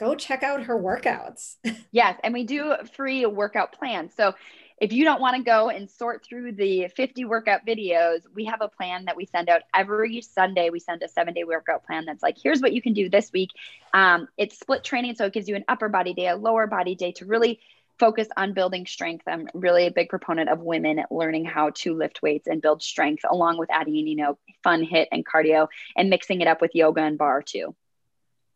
go 0.00 0.14
check 0.14 0.42
out 0.42 0.64
her 0.64 0.80
workouts. 0.80 1.56
yes, 1.92 2.18
and 2.24 2.32
we 2.32 2.44
do 2.44 2.74
free 2.94 3.26
workout 3.26 3.72
plans. 3.72 4.12
So, 4.16 4.34
if 4.80 4.92
you 4.92 5.04
don't 5.04 5.20
want 5.20 5.36
to 5.36 5.42
go 5.42 5.70
and 5.70 5.90
sort 5.90 6.24
through 6.24 6.52
the 6.52 6.88
50 6.94 7.24
workout 7.24 7.66
videos, 7.66 8.20
we 8.34 8.44
have 8.44 8.60
a 8.60 8.68
plan 8.68 9.06
that 9.06 9.16
we 9.16 9.26
send 9.26 9.48
out 9.48 9.62
every 9.74 10.20
Sunday. 10.20 10.70
We 10.70 10.78
send 10.78 11.02
a 11.02 11.08
seven 11.08 11.34
day 11.34 11.44
workout 11.44 11.84
plan 11.84 12.04
that's 12.04 12.22
like, 12.22 12.36
here's 12.40 12.60
what 12.60 12.72
you 12.72 12.80
can 12.80 12.92
do 12.92 13.08
this 13.08 13.32
week. 13.32 13.50
Um, 13.92 14.28
it's 14.36 14.58
split 14.58 14.84
training. 14.84 15.16
So 15.16 15.26
it 15.26 15.32
gives 15.32 15.48
you 15.48 15.56
an 15.56 15.64
upper 15.68 15.88
body 15.88 16.14
day, 16.14 16.28
a 16.28 16.36
lower 16.36 16.66
body 16.66 16.94
day 16.94 17.12
to 17.12 17.26
really 17.26 17.60
focus 17.98 18.28
on 18.36 18.52
building 18.52 18.86
strength. 18.86 19.24
I'm 19.26 19.48
really 19.52 19.86
a 19.86 19.90
big 19.90 20.08
proponent 20.08 20.48
of 20.48 20.60
women 20.60 21.02
learning 21.10 21.44
how 21.44 21.70
to 21.70 21.94
lift 21.94 22.22
weights 22.22 22.46
and 22.46 22.62
build 22.62 22.80
strength, 22.80 23.24
along 23.28 23.58
with 23.58 23.70
adding, 23.72 23.94
you 23.94 24.14
know, 24.14 24.38
fun 24.62 24.86
HIIT 24.86 25.08
and 25.10 25.26
cardio 25.26 25.66
and 25.96 26.08
mixing 26.08 26.40
it 26.40 26.46
up 26.46 26.60
with 26.60 26.70
yoga 26.74 27.02
and 27.02 27.18
barre 27.18 27.42
too. 27.42 27.74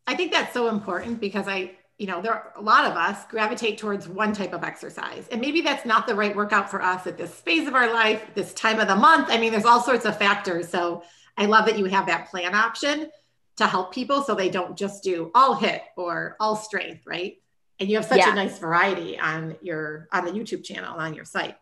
I 0.07 0.15
think 0.15 0.31
that's 0.31 0.53
so 0.53 0.69
important 0.69 1.19
because 1.19 1.47
I 1.47 1.71
you 2.03 2.09
know, 2.09 2.21
there 2.21 2.33
are 2.33 2.51
a 2.57 2.61
lot 2.61 2.83
of 2.83 2.97
us 2.97 3.23
gravitate 3.29 3.77
towards 3.77 4.09
one 4.09 4.33
type 4.33 4.51
of 4.51 4.61
exercise. 4.61 5.25
And 5.31 5.39
maybe 5.39 5.61
that's 5.61 5.85
not 5.85 6.05
the 6.05 6.13
right 6.13 6.35
workout 6.35 6.69
for 6.69 6.81
us 6.81 7.07
at 7.07 7.17
this 7.17 7.31
phase 7.31 7.65
of 7.65 7.75
our 7.75 7.93
life, 7.93 8.21
this 8.35 8.53
time 8.53 8.81
of 8.81 8.89
the 8.89 8.95
month. 8.97 9.29
I 9.29 9.37
mean, 9.37 9.53
there's 9.53 9.63
all 9.63 9.81
sorts 9.81 10.03
of 10.03 10.17
factors. 10.17 10.67
So 10.67 11.03
I 11.37 11.45
love 11.45 11.65
that 11.65 11.79
you 11.79 11.85
have 11.85 12.07
that 12.07 12.27
plan 12.27 12.55
option 12.55 13.09
to 13.55 13.67
help 13.67 13.93
people 13.93 14.21
so 14.21 14.35
they 14.35 14.49
don't 14.49 14.77
just 14.77 15.01
do 15.01 15.31
all 15.33 15.55
HIIT 15.55 15.79
or 15.95 16.35
all 16.41 16.57
strength, 16.57 17.07
right? 17.07 17.37
And 17.79 17.89
you 17.89 17.95
have 17.95 18.03
such 18.03 18.17
yeah. 18.17 18.33
a 18.33 18.35
nice 18.35 18.59
variety 18.59 19.17
on 19.17 19.55
your 19.61 20.09
on 20.11 20.25
the 20.25 20.31
YouTube 20.31 20.65
channel 20.65 20.97
on 20.97 21.13
your 21.13 21.23
site. 21.23 21.55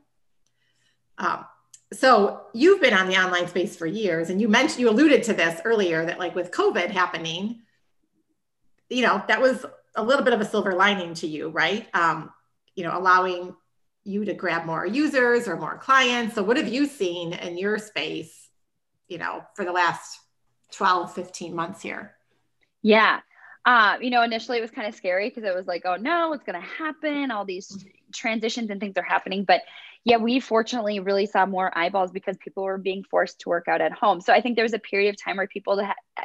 Um, 1.20 1.46
so 1.94 2.42
you've 2.52 2.82
been 2.82 2.96
on 2.96 3.10
the 3.10 3.18
online 3.18 3.48
space 3.48 3.76
for 3.76 3.86
years 3.86 4.32
and 4.32 4.42
you 4.42 4.48
mentioned 4.48 4.80
you 4.80 4.90
alluded 4.90 5.22
to 5.22 5.34
this 5.34 5.62
earlier 5.66 6.04
that 6.04 6.18
like 6.18 6.34
with 6.34 6.50
covid 6.50 6.90
happening 6.90 7.60
you 8.90 9.02
know 9.02 9.22
that 9.28 9.42
was 9.42 9.66
a 9.96 10.04
little 10.04 10.24
bit 10.24 10.34
of 10.34 10.42
a 10.42 10.46
silver 10.46 10.74
lining 10.74 11.14
to 11.16 11.28
you, 11.28 11.50
right? 11.50 11.88
Um, 11.94 12.32
you 12.76 12.84
know, 12.84 12.98
allowing 12.98 13.56
you 14.04 14.26
to 14.26 14.34
grab 14.34 14.66
more 14.66 14.86
users 14.86 15.48
or 15.48 15.58
more 15.58 15.78
clients. 15.78 16.36
So 16.36 16.44
what 16.44 16.58
have 16.58 16.68
you 16.68 16.88
seen 16.88 17.34
in 17.34 17.58
your 17.58 17.78
space, 17.78 18.50
you 19.08 19.18
know, 19.18 19.44
for 19.56 19.66
the 19.66 19.72
last 19.72 20.20
12, 20.72 21.14
15 21.14 21.56
months 21.56 21.82
here? 21.82 22.16
Yeah. 22.82 23.20
Uh, 23.64 23.98
you 24.02 24.10
know, 24.10 24.24
initially 24.24 24.58
it 24.58 24.62
was 24.62 24.72
kind 24.72 24.88
of 24.88 24.96
scary 24.96 25.30
because 25.30 25.44
it 25.44 25.54
was 25.54 25.68
like, 25.68 25.84
oh 25.86 25.96
no, 25.96 26.30
what's 26.30 26.44
going 26.44 26.60
to 26.60 26.68
happen? 26.68 27.30
All 27.30 27.46
these 27.46 27.86
transitions 28.12 28.72
and 28.72 28.80
things 28.80 28.98
are 28.98 29.04
happening. 29.04 29.44
But 29.44 29.62
yeah, 30.04 30.18
we 30.18 30.40
fortunately 30.40 31.00
really 31.00 31.28
saw 31.28 31.46
more 31.46 31.76
eyeballs 31.78 32.12
because 32.12 32.36
people 32.38 32.64
were 32.64 32.80
being 32.80 33.04
forced 33.04 33.42
to 33.42 33.50
work 33.50 33.68
out 33.68 33.82
at 33.82 33.92
home. 33.92 34.20
So 34.20 34.34
I 34.34 34.42
think 34.42 34.56
there 34.56 34.66
was 34.66 34.74
a 34.74 34.80
period 34.80 35.10
of 35.14 35.22
time 35.22 35.38
where 35.38 35.46
people 35.46 35.80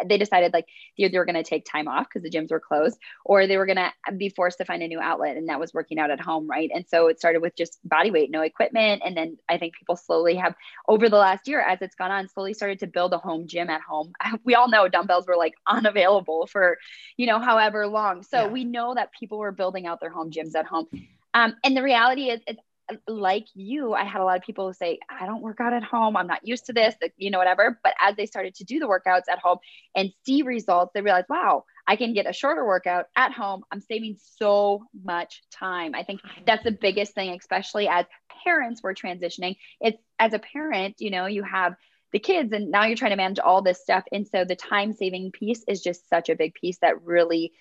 they 0.07 0.17
decided 0.17 0.55
like 0.55 0.67
either 0.97 1.11
they 1.11 1.19
were 1.19 1.27
going 1.27 1.35
to 1.35 1.43
take 1.43 1.67
time 1.67 1.87
off 1.87 2.07
because 2.09 2.23
the 2.23 2.31
gyms 2.31 2.51
were 2.51 2.61
closed, 2.61 2.99
or 3.25 3.47
they 3.47 3.59
were 3.59 3.67
going 3.67 3.77
to 3.77 3.93
be 4.17 4.31
forced 4.31 4.59
to 4.59 4.65
find 4.65 4.83
a 4.83 4.89
new 4.89 4.99
outlet, 4.99 5.37
and 5.37 5.51
that 5.51 5.61
was 5.61 5.75
working 5.75 5.99
out 5.99 6.11
at 6.11 6.21
home, 6.21 6.49
right? 6.49 6.71
And 6.75 6.87
so 6.89 7.09
it 7.09 7.19
started 7.19 7.43
with 7.43 7.55
just 7.55 7.79
body 7.87 8.11
weight, 8.11 8.31
no 8.31 8.41
equipment, 8.41 9.03
and 9.05 9.15
then 9.15 9.37
I 9.47 9.59
think 9.59 9.75
people 9.75 9.97
slowly 9.97 10.37
have 10.37 10.55
over 10.89 11.11
the 11.11 11.19
last 11.19 11.47
year 11.47 11.61
as 11.61 11.83
it's 11.83 11.97
gone 11.97 12.11
on, 12.11 12.29
slowly 12.29 12.55
started 12.55 12.79
to 12.79 12.87
build 12.87 13.13
a 13.13 13.19
home 13.19 13.47
gym 13.47 13.69
at 13.69 13.83
home. 13.83 14.13
We 14.45 14.55
all 14.55 14.69
know 14.69 14.87
dumbbells 14.87 15.27
were 15.27 15.37
like 15.37 15.55
unavailable 15.67 16.47
for 16.47 16.79
you 17.17 17.27
know 17.27 17.41
however 17.41 17.87
long, 17.87 18.23
so 18.23 18.43
yeah. 18.45 18.49
we 18.49 18.65
know 18.65 18.95
that 18.95 19.11
people 19.13 19.39
were 19.39 19.53
building 19.53 19.87
out 19.87 20.01
their 20.01 20.11
home 20.11 20.31
gyms 20.31 20.55
at 20.55 20.67
home. 20.67 20.87
Um, 21.35 21.55
and 21.63 21.77
the 21.77 21.83
reality 21.83 22.31
is, 22.31 22.41
it's 22.47 22.61
like 23.09 23.47
you, 23.55 23.95
I 23.95 24.05
had 24.05 24.21
a 24.21 24.25
lot 24.25 24.37
of 24.37 24.43
people 24.43 24.73
say, 24.73 24.99
I 25.11 25.27
don't 25.27 25.43
work 25.43 25.61
out 25.61 25.73
at 25.73 25.83
home. 25.83 26.17
I'm 26.17 26.27
not 26.27 26.47
used 26.47 26.67
to 26.67 26.73
this, 26.73 26.95
you 27.17 27.31
know, 27.31 27.39
whatever. 27.39 27.79
But 27.83 27.95
as 28.01 28.17
they 28.17 28.27
started 28.27 28.55
to 28.57 28.65
do 28.65 28.79
the 28.79 28.87
workouts 28.87 29.29
at 29.31 29.39
home 29.39 29.59
and 29.95 30.13
see 30.25 30.43
results, 30.43 30.93
they 30.95 31.01
realized, 31.01 31.27
wow, 31.29 31.65
I 31.87 31.97
can 31.97 32.15
get 32.15 32.29
a 32.29 32.33
shorter 32.33 32.65
workout 32.65 33.07
at 33.17 33.33
home. 33.33 33.65
I'm 33.71 33.81
saving 33.81 34.17
so 34.39 34.85
much 35.05 35.43
time. 35.51 35.95
I 35.95 36.05
think 36.05 36.21
that's 36.47 36.65
the 36.65 36.73
biggest 36.73 37.15
thing, 37.15 37.37
especially 37.39 37.89
as 37.89 38.07
parents 38.45 38.83
we're 38.83 38.95
transitioning. 38.95 39.57
It's 39.81 40.01
as 40.19 40.33
a 40.33 40.39
parent, 40.39 40.97
you 40.99 41.11
know, 41.11 41.27
you 41.27 41.43
have 41.43 41.75
the 42.13 42.19
kids 42.19 42.53
and 42.53 42.71
now 42.71 42.85
you're 42.85 42.97
trying 42.97 43.11
to 43.11 43.17
manage 43.17 43.39
all 43.39 43.63
this 43.63 43.81
stuff. 43.81 44.05
And 44.13 44.27
so 44.27 44.45
the 44.45 44.57
time 44.57 44.93
saving 44.93 45.33
piece 45.33 45.65
is 45.67 45.83
just 45.83 46.09
such 46.09 46.29
a 46.29 46.37
big 46.37 46.55
piece 46.55 46.79
that 46.79 47.03
really 47.03 47.53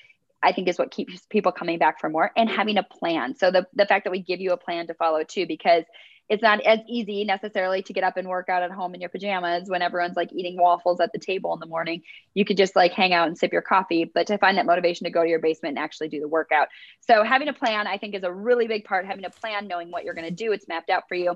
I 0.45 0.51
think 0.51 0.67
is 0.67 0.77
what 0.77 0.91
keeps 0.91 1.25
people 1.29 1.51
coming 1.51 1.79
back 1.79 1.99
for 1.99 2.09
more 2.09 2.31
and 2.37 2.47
having 2.49 2.77
a 2.77 2.83
plan. 2.83 3.35
So 3.35 3.49
the, 3.49 3.65
the 3.73 3.85
fact 3.85 4.03
that 4.03 4.11
we 4.11 4.21
give 4.21 4.39
you 4.39 4.53
a 4.53 4.57
plan 4.57 4.85
to 4.87 4.93
follow 4.93 5.23
too, 5.23 5.47
because 5.47 5.83
it's 6.29 6.41
not 6.41 6.61
as 6.61 6.79
easy 6.87 7.23
necessarily 7.23 7.81
to 7.83 7.93
get 7.93 8.03
up 8.03 8.17
and 8.17 8.27
work 8.27 8.49
out 8.49 8.63
at 8.63 8.71
home 8.71 8.95
in 8.95 9.01
your 9.01 9.09
pajamas 9.09 9.69
when 9.69 9.81
everyone's 9.81 10.15
like 10.15 10.31
eating 10.33 10.57
waffles 10.57 10.99
at 10.99 11.11
the 11.13 11.19
table 11.19 11.53
in 11.53 11.59
the 11.59 11.65
morning. 11.65 12.03
You 12.33 12.45
could 12.45 12.57
just 12.57 12.75
like 12.75 12.93
hang 12.93 13.13
out 13.13 13.27
and 13.27 13.37
sip 13.37 13.51
your 13.51 13.61
coffee, 13.61 14.05
but 14.05 14.27
to 14.27 14.37
find 14.37 14.57
that 14.57 14.65
motivation 14.65 15.05
to 15.05 15.11
go 15.11 15.23
to 15.23 15.29
your 15.29 15.39
basement 15.39 15.77
and 15.77 15.83
actually 15.83 16.09
do 16.09 16.19
the 16.19 16.27
workout. 16.27 16.67
So 17.01 17.23
having 17.23 17.47
a 17.47 17.53
plan, 17.53 17.87
I 17.87 17.97
think, 17.97 18.15
is 18.15 18.23
a 18.23 18.31
really 18.31 18.67
big 18.67 18.85
part. 18.85 19.05
Having 19.05 19.25
a 19.25 19.29
plan, 19.29 19.67
knowing 19.67 19.91
what 19.91 20.03
you're 20.03 20.15
going 20.15 20.27
to 20.27 20.33
do, 20.33 20.51
it's 20.51 20.67
mapped 20.67 20.89
out 20.89 21.03
for 21.07 21.15
you. 21.15 21.35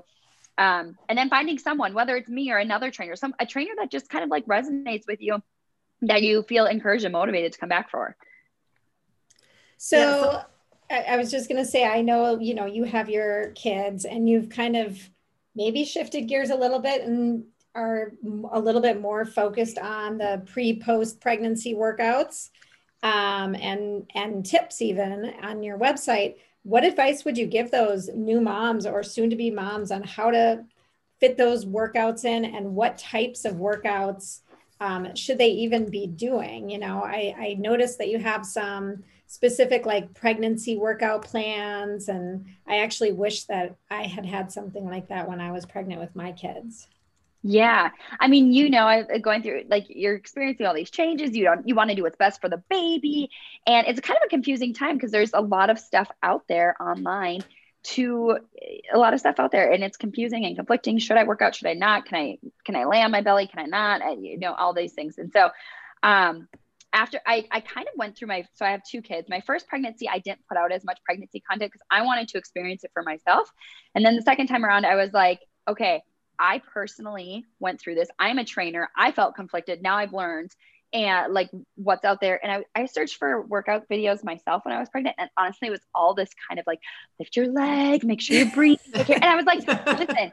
Um, 0.58 0.96
and 1.08 1.16
then 1.16 1.30
finding 1.30 1.58
someone, 1.58 1.94
whether 1.94 2.16
it's 2.16 2.28
me 2.28 2.50
or 2.50 2.58
another 2.58 2.90
trainer, 2.90 3.16
some 3.16 3.34
a 3.38 3.46
trainer 3.46 3.72
that 3.78 3.90
just 3.90 4.08
kind 4.08 4.24
of 4.24 4.30
like 4.30 4.46
resonates 4.46 5.06
with 5.06 5.20
you, 5.20 5.40
that 6.02 6.22
you 6.22 6.42
feel 6.42 6.66
encouraged 6.66 7.04
and 7.04 7.12
motivated 7.12 7.52
to 7.52 7.58
come 7.58 7.68
back 7.68 7.90
for. 7.90 8.16
So, 9.82 9.96
yeah, 9.96 10.20
so 10.20 10.42
I, 10.90 11.14
I 11.14 11.16
was 11.16 11.30
just 11.30 11.48
going 11.48 11.64
to 11.64 11.68
say, 11.68 11.86
I 11.86 12.02
know, 12.02 12.38
you 12.38 12.54
know, 12.54 12.66
you 12.66 12.84
have 12.84 13.08
your 13.08 13.52
kids 13.52 14.04
and 14.04 14.28
you've 14.28 14.50
kind 14.50 14.76
of 14.76 14.98
maybe 15.54 15.86
shifted 15.86 16.28
gears 16.28 16.50
a 16.50 16.54
little 16.54 16.80
bit 16.80 17.00
and 17.00 17.44
are 17.74 18.12
a 18.52 18.60
little 18.60 18.82
bit 18.82 19.00
more 19.00 19.24
focused 19.24 19.78
on 19.78 20.18
the 20.18 20.42
pre 20.44 20.78
post 20.78 21.18
pregnancy 21.18 21.74
workouts 21.74 22.50
um, 23.02 23.54
and 23.54 24.10
and 24.14 24.44
tips 24.44 24.82
even 24.82 25.32
on 25.42 25.62
your 25.62 25.78
website. 25.78 26.34
What 26.62 26.84
advice 26.84 27.24
would 27.24 27.38
you 27.38 27.46
give 27.46 27.70
those 27.70 28.10
new 28.14 28.42
moms 28.42 28.84
or 28.84 29.02
soon 29.02 29.30
to 29.30 29.36
be 29.36 29.50
moms 29.50 29.90
on 29.90 30.02
how 30.02 30.30
to 30.30 30.62
fit 31.20 31.38
those 31.38 31.64
workouts 31.64 32.26
in 32.26 32.44
and 32.44 32.74
what 32.74 32.98
types 32.98 33.46
of 33.46 33.54
workouts 33.54 34.40
um, 34.78 35.14
should 35.14 35.38
they 35.38 35.48
even 35.52 35.88
be 35.88 36.06
doing? 36.06 36.68
You 36.68 36.80
know 36.80 37.02
I, 37.02 37.34
I 37.38 37.56
noticed 37.58 37.96
that 37.96 38.10
you 38.10 38.18
have 38.18 38.44
some 38.44 39.04
specific 39.30 39.86
like 39.86 40.12
pregnancy 40.12 40.76
workout 40.76 41.22
plans. 41.22 42.08
And 42.08 42.46
I 42.66 42.78
actually 42.78 43.12
wish 43.12 43.44
that 43.44 43.76
I 43.88 44.02
had 44.02 44.26
had 44.26 44.50
something 44.50 44.84
like 44.84 45.06
that 45.06 45.28
when 45.28 45.40
I 45.40 45.52
was 45.52 45.64
pregnant 45.64 46.00
with 46.00 46.16
my 46.16 46.32
kids. 46.32 46.88
Yeah. 47.44 47.90
I 48.18 48.26
mean, 48.26 48.52
you 48.52 48.68
know, 48.68 49.06
going 49.22 49.44
through 49.44 49.66
like 49.68 49.86
you're 49.88 50.16
experiencing 50.16 50.66
all 50.66 50.74
these 50.74 50.90
changes. 50.90 51.36
You 51.36 51.44
don't, 51.44 51.66
you 51.66 51.76
want 51.76 51.90
to 51.90 51.96
do 51.96 52.02
what's 52.02 52.16
best 52.16 52.40
for 52.40 52.48
the 52.48 52.60
baby. 52.68 53.30
And 53.68 53.86
it's 53.86 54.00
kind 54.00 54.16
of 54.16 54.26
a 54.26 54.28
confusing 54.28 54.74
time 54.74 54.96
because 54.96 55.12
there's 55.12 55.32
a 55.32 55.40
lot 55.40 55.70
of 55.70 55.78
stuff 55.78 56.10
out 56.24 56.42
there 56.48 56.74
online 56.82 57.44
to 57.82 58.36
a 58.92 58.98
lot 58.98 59.14
of 59.14 59.20
stuff 59.20 59.38
out 59.38 59.52
there 59.52 59.70
and 59.70 59.84
it's 59.84 59.96
confusing 59.96 60.44
and 60.44 60.56
conflicting. 60.56 60.98
Should 60.98 61.16
I 61.18 61.22
work 61.22 61.40
out? 61.40 61.54
Should 61.54 61.68
I 61.68 61.74
not? 61.74 62.04
Can 62.04 62.18
I, 62.18 62.38
can 62.64 62.74
I 62.74 62.84
lay 62.84 63.00
on 63.00 63.12
my 63.12 63.20
belly? 63.20 63.46
Can 63.46 63.60
I 63.60 63.66
not? 63.66 64.02
I, 64.02 64.10
you 64.14 64.40
know, 64.40 64.54
all 64.54 64.74
these 64.74 64.92
things. 64.92 65.18
And 65.18 65.32
so, 65.32 65.50
um, 66.02 66.48
after 66.92 67.20
I, 67.26 67.46
I 67.50 67.60
kind 67.60 67.86
of 67.86 67.94
went 67.96 68.16
through 68.16 68.28
my 68.28 68.44
so 68.54 68.64
i 68.64 68.70
have 68.70 68.82
two 68.84 69.02
kids. 69.02 69.28
My 69.28 69.40
first 69.40 69.68
pregnancy 69.68 70.08
i 70.08 70.18
didn't 70.18 70.46
put 70.48 70.58
out 70.58 70.72
as 70.72 70.84
much 70.84 70.98
pregnancy 71.04 71.40
content 71.40 71.72
because 71.72 71.86
i 71.90 72.02
wanted 72.02 72.28
to 72.28 72.38
experience 72.38 72.84
it 72.84 72.90
for 72.92 73.02
myself. 73.02 73.50
And 73.94 74.04
then 74.04 74.16
the 74.16 74.22
second 74.22 74.46
time 74.46 74.64
around 74.64 74.86
i 74.86 74.96
was 74.96 75.12
like 75.12 75.40
okay 75.68 76.02
i 76.38 76.60
personally 76.72 77.44
went 77.58 77.80
through 77.80 77.94
this. 77.94 78.08
I'm 78.18 78.38
a 78.38 78.44
trainer. 78.44 78.88
I 78.96 79.12
felt 79.12 79.34
conflicted. 79.34 79.82
Now 79.82 79.96
i've 79.96 80.12
learned 80.12 80.54
and 80.92 81.32
like 81.32 81.50
what's 81.76 82.04
out 82.04 82.20
there. 82.20 82.44
And 82.44 82.64
I, 82.74 82.80
I 82.80 82.86
searched 82.86 83.16
for 83.16 83.42
workout 83.42 83.88
videos 83.88 84.24
myself 84.24 84.64
when 84.64 84.74
i 84.74 84.80
was 84.80 84.88
pregnant 84.88 85.16
and 85.18 85.30
honestly 85.38 85.68
it 85.68 85.72
was 85.72 85.80
all 85.94 86.14
this 86.14 86.30
kind 86.48 86.58
of 86.58 86.66
like 86.66 86.80
lift 87.18 87.36
your 87.36 87.46
leg 87.46 88.04
make 88.04 88.20
sure 88.20 88.36
you 88.36 88.50
breathe 88.50 88.78
and 88.94 89.24
i 89.24 89.36
was 89.36 89.44
like 89.44 89.66
listen 89.98 90.32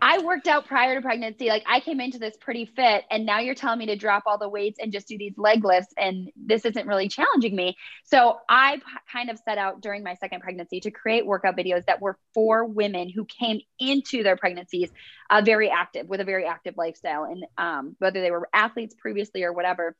I 0.00 0.18
worked 0.18 0.46
out 0.46 0.66
prior 0.66 0.94
to 0.94 1.00
pregnancy. 1.00 1.48
Like 1.48 1.64
I 1.66 1.80
came 1.80 2.00
into 2.00 2.18
this 2.18 2.36
pretty 2.36 2.66
fit, 2.66 3.04
and 3.10 3.26
now 3.26 3.40
you're 3.40 3.54
telling 3.54 3.78
me 3.78 3.86
to 3.86 3.96
drop 3.96 4.24
all 4.26 4.38
the 4.38 4.48
weights 4.48 4.78
and 4.80 4.92
just 4.92 5.08
do 5.08 5.18
these 5.18 5.34
leg 5.36 5.64
lifts, 5.64 5.92
and 5.96 6.30
this 6.36 6.64
isn't 6.64 6.86
really 6.86 7.08
challenging 7.08 7.54
me. 7.56 7.76
So 8.04 8.38
I 8.48 8.80
kind 9.12 9.30
of 9.30 9.38
set 9.44 9.58
out 9.58 9.80
during 9.80 10.02
my 10.02 10.14
second 10.14 10.40
pregnancy 10.40 10.80
to 10.80 10.90
create 10.90 11.26
workout 11.26 11.56
videos 11.56 11.84
that 11.86 12.00
were 12.00 12.18
for 12.34 12.64
women 12.64 13.08
who 13.08 13.24
came 13.24 13.60
into 13.78 14.22
their 14.22 14.36
pregnancies 14.36 14.90
uh, 15.30 15.42
very 15.44 15.70
active 15.70 16.08
with 16.08 16.20
a 16.20 16.24
very 16.24 16.46
active 16.46 16.74
lifestyle, 16.76 17.24
and 17.24 17.44
um, 17.56 17.96
whether 17.98 18.20
they 18.20 18.30
were 18.30 18.48
athletes 18.52 18.94
previously 18.98 19.42
or 19.42 19.52
whatever. 19.52 19.96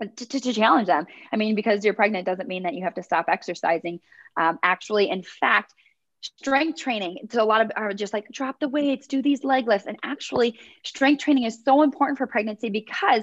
To, 0.00 0.26
to, 0.26 0.40
to, 0.40 0.52
challenge 0.52 0.88
them. 0.88 1.06
I 1.32 1.36
mean, 1.36 1.54
because 1.54 1.84
you're 1.84 1.94
pregnant 1.94 2.26
doesn't 2.26 2.48
mean 2.48 2.64
that 2.64 2.74
you 2.74 2.82
have 2.82 2.94
to 2.94 3.04
stop 3.04 3.26
exercising. 3.28 4.00
Um, 4.36 4.58
actually, 4.62 5.10
in 5.10 5.22
fact, 5.22 5.74
strength 6.22 6.78
training. 6.78 7.28
So 7.30 7.42
a 7.42 7.44
lot 7.44 7.60
of 7.60 7.70
are 7.76 7.92
just 7.92 8.12
like 8.12 8.28
drop 8.30 8.60
the 8.60 8.68
weights 8.68 9.06
do 9.06 9.22
these 9.22 9.44
leg 9.44 9.66
lifts. 9.66 9.86
And 9.86 9.98
actually 10.02 10.58
strength 10.84 11.22
training 11.22 11.44
is 11.44 11.62
so 11.64 11.82
important 11.82 12.18
for 12.18 12.26
pregnancy 12.26 12.70
because 12.70 13.22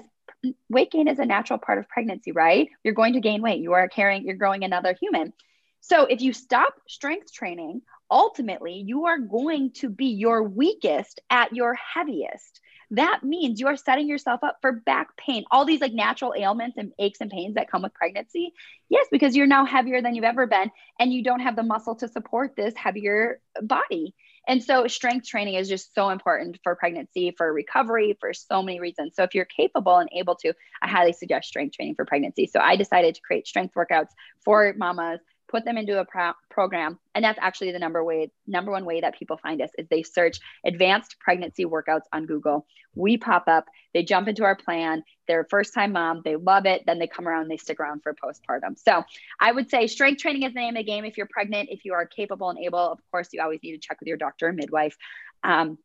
weight 0.70 0.92
gain 0.92 1.08
is 1.08 1.20
a 1.20 1.26
natural 1.26 1.60
part 1.60 1.80
of 1.80 1.90
pregnancy 1.90 2.32
right? 2.32 2.70
You're 2.84 2.94
going 2.94 3.14
to 3.14 3.20
gain 3.20 3.42
weight. 3.42 3.62
You 3.62 3.74
are 3.74 3.88
carrying 3.88 4.26
you're 4.26 4.36
growing 4.36 4.64
another 4.64 4.96
human. 5.00 5.34
So 5.82 6.06
if 6.06 6.22
you 6.22 6.34
stop 6.34 6.74
strength 6.88 7.34
training 7.34 7.82
ultimately 8.12 8.84
you 8.86 9.06
are 9.06 9.20
going 9.20 9.72
to 9.72 9.90
be 9.90 10.08
your 10.08 10.44
weakest 10.44 11.22
at 11.30 11.54
your 11.54 11.76
heaviest 11.76 12.60
that 12.92 13.22
means 13.24 13.60
you 13.60 13.68
are 13.68 13.78
setting 13.78 14.08
yourself 14.08 14.44
up 14.44 14.58
for 14.62 14.72
back 14.72 15.16
pain, 15.18 15.44
all 15.52 15.66
these 15.66 15.82
like 15.82 15.94
natural 15.94 16.34
ailments 16.38 16.78
and 16.78 16.92
aches 17.00 17.22
and 17.22 17.30
pains 17.30 17.56
that 17.56 17.70
come 17.70 17.84
with 17.84 17.94
pregnancy. 17.94 18.54
Yes, 18.90 19.06
because 19.12 19.36
you're 19.36 19.48
now 19.48 19.66
heavier 19.66 20.02
than 20.02 20.16
you've 20.16 20.26
ever 20.26 20.48
been 20.48 20.72
and 21.00 21.14
you 21.14 21.24
don't 21.24 21.42
have 21.42 21.56
the 21.56 21.64
muscle 21.64 21.96
to 21.96 22.08
support 22.08 22.56
this 22.56 22.74
heavier 22.76 23.42
body. 23.62 24.16
And 24.48 24.64
so, 24.64 24.88
strength 24.88 25.28
training 25.28 25.56
is 25.56 25.70
just 25.70 25.94
so 25.94 26.10
important 26.10 26.60
for 26.64 26.76
pregnancy, 26.76 27.36
for 27.38 27.54
recovery, 27.54 28.18
for 28.20 28.34
so 28.34 28.64
many 28.64 28.80
reasons. 28.80 29.16
So, 29.16 29.24
if 29.24 29.36
you're 29.36 29.46
capable 29.46 29.98
and 29.98 30.10
able 30.12 30.36
to, 30.38 30.54
I 30.82 30.88
highly 30.88 31.14
suggest 31.14 31.48
strength 31.50 31.76
training 31.76 31.96
for 31.96 32.06
pregnancy. 32.06 32.48
So, 32.48 32.60
I 32.60 32.76
decided 32.76 33.14
to 33.16 33.22
create 33.22 33.46
strength 33.46 33.76
workouts 33.76 34.10
for 34.44 34.74
mamas 34.76 35.20
put 35.50 35.66
them 35.66 35.78
into 35.78 36.00
a 36.00 36.06
pro- 36.06 36.34
program 36.50 37.00
and 37.16 37.24
that's 37.24 37.40
actually 37.42 37.72
the 37.72 37.80
number 37.80 38.04
way 38.04 38.32
number 38.48 38.72
one 38.72 38.86
way 38.86 39.02
that 39.02 39.18
people 39.18 39.38
find 39.38 39.62
us 39.62 39.70
is 39.78 39.88
they 39.90 40.04
search 40.04 40.40
advanced 40.66 41.18
pregnancy 41.20 41.66
workouts 41.66 42.04
on 42.14 42.26
google 42.26 42.66
we 42.96 43.18
pop 43.18 43.44
up 43.48 43.66
they 43.94 44.04
jump 44.04 44.28
into 44.28 44.44
our 44.44 44.56
plan 44.56 45.04
they're 45.28 45.46
first 45.50 45.74
time 45.74 45.92
mom 45.92 46.22
they 46.24 46.36
love 46.36 46.66
it 46.66 46.84
then 46.86 47.00
they 47.00 47.08
come 47.08 47.28
around 47.28 47.48
they 47.48 47.58
stick 47.58 47.80
around 47.80 48.02
for 48.02 48.14
postpartum 48.14 48.78
so 48.78 49.04
i 49.40 49.52
would 49.52 49.70
say 49.70 49.88
strength 49.88 50.22
training 50.22 50.44
is 50.44 50.54
the 50.54 50.60
name 50.60 50.76
of 50.76 50.80
the 50.80 50.84
game 50.84 51.04
if 51.04 51.18
you're 51.18 51.28
pregnant 51.30 51.70
if 51.72 51.84
you 51.84 51.94
are 51.94 52.06
capable 52.06 52.50
and 52.50 52.60
able 52.60 52.80
of 52.80 53.00
course 53.12 53.30
you 53.34 53.42
always 53.42 53.60
need 53.64 53.74
to 53.74 53.80
check 53.80 54.00
with 54.00 54.08
your 54.08 54.18
doctor 54.18 54.48
and 54.48 54.58
midwife 54.58 54.96
um, 55.44 55.78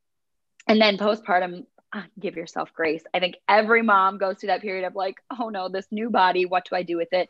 and 0.69 0.81
then 0.81 0.99
postpartum 0.99 1.65
ah, 1.95 2.05
give 2.19 2.37
yourself 2.37 2.73
grace. 2.75 3.05
I 3.15 3.21
think 3.21 3.37
every 3.49 3.83
mom 3.83 4.19
goes 4.19 4.39
through 4.39 4.49
that 4.49 4.63
period 4.63 4.85
of 4.85 4.97
like, 4.97 5.17
oh 5.39 5.49
no, 5.49 5.69
this 5.69 5.87
new 5.91 6.11
body, 6.11 6.45
what 6.45 6.67
do 6.69 6.75
I 6.75 6.83
do 6.83 6.97
with 6.97 7.13
it? 7.13 7.29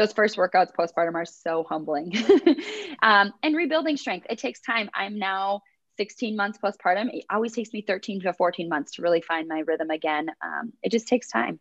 Those 0.00 0.14
first 0.14 0.38
workouts 0.38 0.70
postpartum 0.72 1.14
are 1.14 1.26
so 1.26 1.62
humbling. 1.68 2.10
um, 3.02 3.34
and 3.42 3.54
rebuilding 3.54 3.98
strength, 3.98 4.26
it 4.30 4.38
takes 4.38 4.62
time. 4.62 4.88
I'm 4.94 5.18
now 5.18 5.60
16 5.98 6.34
months 6.34 6.58
postpartum. 6.58 7.12
It 7.12 7.26
always 7.28 7.52
takes 7.52 7.70
me 7.74 7.82
13 7.82 8.22
to 8.22 8.32
14 8.32 8.66
months 8.66 8.92
to 8.92 9.02
really 9.02 9.20
find 9.20 9.46
my 9.46 9.58
rhythm 9.58 9.90
again. 9.90 10.30
Um, 10.42 10.72
it 10.82 10.90
just 10.90 11.06
takes 11.06 11.28
time. 11.28 11.60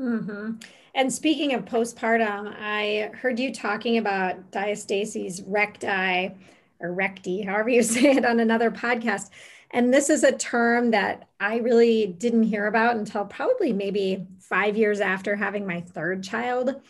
Mm-hmm. 0.00 0.54
And 0.96 1.12
speaking 1.12 1.54
of 1.54 1.64
postpartum, 1.64 2.52
I 2.58 3.12
heard 3.14 3.38
you 3.38 3.54
talking 3.54 3.98
about 3.98 4.50
diastasis 4.50 5.44
recti 5.46 6.34
or 6.80 6.92
recti, 6.92 7.42
however 7.42 7.68
you 7.68 7.82
say 7.84 8.16
it, 8.16 8.24
on 8.24 8.40
another 8.40 8.72
podcast. 8.72 9.30
And 9.70 9.94
this 9.94 10.10
is 10.10 10.24
a 10.24 10.32
term 10.32 10.90
that 10.90 11.28
I 11.38 11.58
really 11.58 12.06
didn't 12.06 12.44
hear 12.44 12.66
about 12.66 12.96
until 12.96 13.24
probably 13.24 13.72
maybe 13.72 14.26
five 14.40 14.76
years 14.76 15.00
after 15.00 15.36
having 15.36 15.66
my 15.66 15.82
third 15.82 16.24
child. 16.24 16.80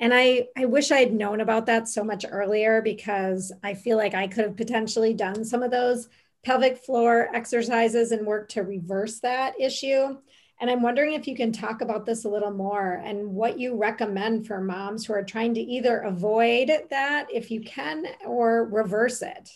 And 0.00 0.14
I, 0.14 0.48
I 0.56 0.64
wish 0.66 0.90
I 0.90 0.98
had 0.98 1.12
known 1.12 1.40
about 1.40 1.66
that 1.66 1.88
so 1.88 2.04
much 2.04 2.24
earlier 2.30 2.80
because 2.82 3.52
I 3.62 3.74
feel 3.74 3.96
like 3.96 4.14
I 4.14 4.28
could 4.28 4.44
have 4.44 4.56
potentially 4.56 5.12
done 5.12 5.44
some 5.44 5.62
of 5.62 5.70
those 5.70 6.08
pelvic 6.44 6.78
floor 6.78 7.28
exercises 7.34 8.12
and 8.12 8.26
work 8.26 8.48
to 8.50 8.62
reverse 8.62 9.18
that 9.20 9.60
issue. 9.60 10.16
And 10.60 10.70
I'm 10.70 10.82
wondering 10.82 11.12
if 11.12 11.26
you 11.26 11.36
can 11.36 11.52
talk 11.52 11.80
about 11.82 12.04
this 12.06 12.24
a 12.24 12.28
little 12.28 12.50
more 12.50 13.00
and 13.04 13.34
what 13.34 13.58
you 13.58 13.76
recommend 13.76 14.46
for 14.46 14.60
moms 14.60 15.06
who 15.06 15.12
are 15.12 15.24
trying 15.24 15.54
to 15.54 15.60
either 15.60 15.98
avoid 15.98 16.70
that 16.90 17.28
if 17.32 17.50
you 17.50 17.60
can 17.60 18.04
or 18.24 18.64
reverse 18.64 19.22
it. 19.22 19.50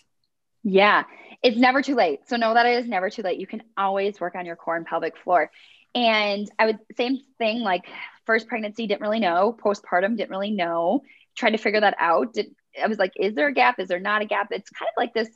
Yeah, 0.64 1.04
it's 1.42 1.56
never 1.56 1.82
too 1.82 1.96
late. 1.96 2.28
So 2.28 2.36
know 2.36 2.54
that 2.54 2.66
it 2.66 2.78
is 2.78 2.88
never 2.88 3.10
too 3.10 3.22
late. 3.22 3.40
You 3.40 3.48
can 3.48 3.64
always 3.76 4.20
work 4.20 4.36
on 4.36 4.46
your 4.46 4.54
core 4.54 4.76
and 4.76 4.86
pelvic 4.86 5.16
floor. 5.16 5.50
And 5.94 6.48
I 6.58 6.66
would 6.66 6.78
same 6.96 7.18
thing 7.36 7.60
like 7.60 7.84
first 8.26 8.48
pregnancy 8.48 8.86
didn't 8.86 9.02
really 9.02 9.20
know, 9.20 9.56
postpartum 9.62 10.16
didn't 10.16 10.30
really 10.30 10.50
know, 10.50 11.02
tried 11.36 11.50
to 11.50 11.58
figure 11.58 11.80
that 11.80 11.96
out. 11.98 12.34
Did, 12.34 12.54
I 12.82 12.86
was 12.86 12.98
like, 12.98 13.12
is 13.16 13.34
there 13.34 13.48
a 13.48 13.54
gap? 13.54 13.78
Is 13.78 13.88
there 13.88 14.00
not 14.00 14.22
a 14.22 14.26
gap? 14.26 14.48
It's 14.50 14.70
kind 14.70 14.88
of 14.88 14.94
like 14.96 15.14
this. 15.14 15.28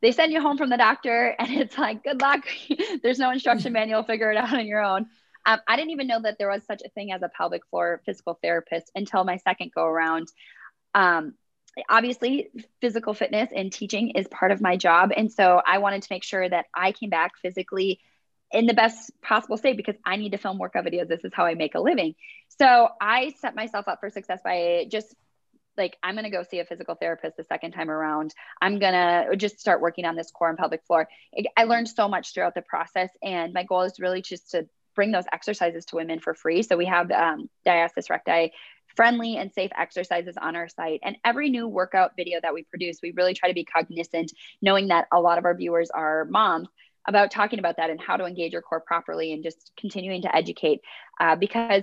They 0.00 0.12
send 0.12 0.32
you 0.32 0.40
home 0.40 0.58
from 0.58 0.70
the 0.70 0.76
doctor 0.76 1.34
and 1.38 1.50
it's 1.50 1.78
like, 1.78 2.04
good 2.04 2.20
luck. 2.20 2.44
There's 3.02 3.18
no 3.18 3.30
instruction 3.30 3.72
manual, 3.72 4.02
figure 4.02 4.30
it 4.30 4.36
out 4.36 4.54
on 4.54 4.66
your 4.66 4.82
own. 4.82 5.06
Um, 5.44 5.58
I 5.66 5.76
didn't 5.76 5.90
even 5.90 6.06
know 6.06 6.22
that 6.22 6.38
there 6.38 6.48
was 6.48 6.64
such 6.64 6.82
a 6.84 6.88
thing 6.90 7.12
as 7.12 7.22
a 7.22 7.28
pelvic 7.28 7.66
floor 7.66 8.00
physical 8.06 8.38
therapist 8.42 8.90
until 8.94 9.24
my 9.24 9.38
second 9.38 9.72
go 9.74 9.84
around. 9.84 10.28
Um, 10.94 11.34
obviously, 11.88 12.50
physical 12.80 13.14
fitness 13.14 13.50
and 13.54 13.72
teaching 13.72 14.10
is 14.10 14.28
part 14.28 14.52
of 14.52 14.60
my 14.60 14.76
job. 14.76 15.10
And 15.16 15.32
so 15.32 15.60
I 15.66 15.78
wanted 15.78 16.02
to 16.02 16.08
make 16.10 16.22
sure 16.22 16.48
that 16.48 16.66
I 16.74 16.92
came 16.92 17.10
back 17.10 17.32
physically 17.40 17.98
in 18.52 18.66
the 18.66 18.74
best 18.74 19.10
possible 19.22 19.56
state 19.56 19.76
because 19.76 19.96
I 20.04 20.16
need 20.16 20.32
to 20.32 20.38
film 20.38 20.58
workout 20.58 20.84
videos. 20.84 21.08
This 21.08 21.24
is 21.24 21.32
how 21.34 21.44
I 21.46 21.54
make 21.54 21.74
a 21.74 21.80
living. 21.80 22.14
So 22.60 22.88
I 23.00 23.34
set 23.40 23.54
myself 23.54 23.88
up 23.88 24.00
for 24.00 24.10
success 24.10 24.40
by 24.44 24.86
just 24.90 25.14
like 25.78 25.96
I'm 26.02 26.14
going 26.14 26.24
to 26.24 26.30
go 26.30 26.42
see 26.42 26.58
a 26.58 26.66
physical 26.66 26.94
therapist 26.94 27.36
the 27.36 27.44
second 27.44 27.72
time 27.72 27.90
around. 27.90 28.34
I'm 28.60 28.78
going 28.78 28.92
to 28.92 29.36
just 29.36 29.58
start 29.58 29.80
working 29.80 30.04
on 30.04 30.16
this 30.16 30.30
core 30.30 30.50
and 30.50 30.58
pelvic 30.58 30.84
floor. 30.86 31.08
I 31.56 31.64
learned 31.64 31.88
so 31.88 32.08
much 32.08 32.34
throughout 32.34 32.54
the 32.54 32.62
process 32.62 33.10
and 33.22 33.54
my 33.54 33.64
goal 33.64 33.82
is 33.82 33.98
really 33.98 34.20
just 34.20 34.50
to 34.50 34.68
bring 34.94 35.10
those 35.10 35.24
exercises 35.32 35.86
to 35.86 35.96
women 35.96 36.20
for 36.20 36.34
free. 36.34 36.62
So 36.62 36.76
we 36.76 36.84
have 36.84 37.10
um, 37.10 37.48
diastasis 37.66 38.10
recti 38.10 38.52
friendly 38.94 39.36
and 39.38 39.50
safe 39.52 39.70
exercises 39.78 40.36
on 40.36 40.54
our 40.54 40.68
site. 40.68 41.00
And 41.02 41.16
every 41.24 41.48
new 41.48 41.66
workout 41.66 42.12
video 42.14 42.40
that 42.42 42.52
we 42.52 42.64
produce, 42.64 42.98
we 43.02 43.12
really 43.12 43.32
try 43.32 43.48
to 43.48 43.54
be 43.54 43.64
cognizant, 43.64 44.32
knowing 44.60 44.88
that 44.88 45.06
a 45.10 45.18
lot 45.18 45.38
of 45.38 45.46
our 45.46 45.54
viewers 45.54 45.88
are 45.88 46.26
moms 46.26 46.68
about 47.06 47.30
talking 47.30 47.58
about 47.58 47.76
that 47.76 47.90
and 47.90 48.00
how 48.00 48.16
to 48.16 48.24
engage 48.24 48.52
your 48.52 48.62
core 48.62 48.80
properly 48.80 49.32
and 49.32 49.42
just 49.42 49.72
continuing 49.76 50.22
to 50.22 50.34
educate 50.34 50.80
uh, 51.20 51.36
because 51.36 51.82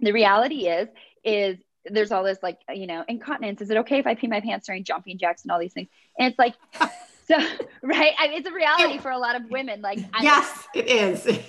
the 0.00 0.12
reality 0.12 0.66
is 0.66 0.88
is 1.24 1.58
there's 1.84 2.12
all 2.12 2.24
this 2.24 2.38
like 2.42 2.58
you 2.72 2.86
know 2.86 3.04
incontinence. 3.08 3.60
Is 3.60 3.70
it 3.70 3.78
okay 3.78 3.98
if 3.98 4.06
i 4.06 4.14
pee 4.14 4.26
my 4.26 4.40
pants 4.40 4.66
during 4.66 4.84
jumping 4.84 5.18
jacks 5.18 5.42
and 5.42 5.52
all 5.52 5.58
these 5.58 5.72
things? 5.72 5.88
And 6.18 6.30
it's 6.30 6.38
like 6.38 6.54
so 7.28 7.38
right? 7.82 8.12
I 8.18 8.28
mean, 8.28 8.38
it's 8.38 8.48
a 8.48 8.52
reality 8.52 8.98
for 8.98 9.10
a 9.10 9.18
lot 9.18 9.36
of 9.36 9.42
women 9.50 9.80
like 9.80 9.98
yes 10.20 10.66
it 10.74 10.88
is. 10.88 11.38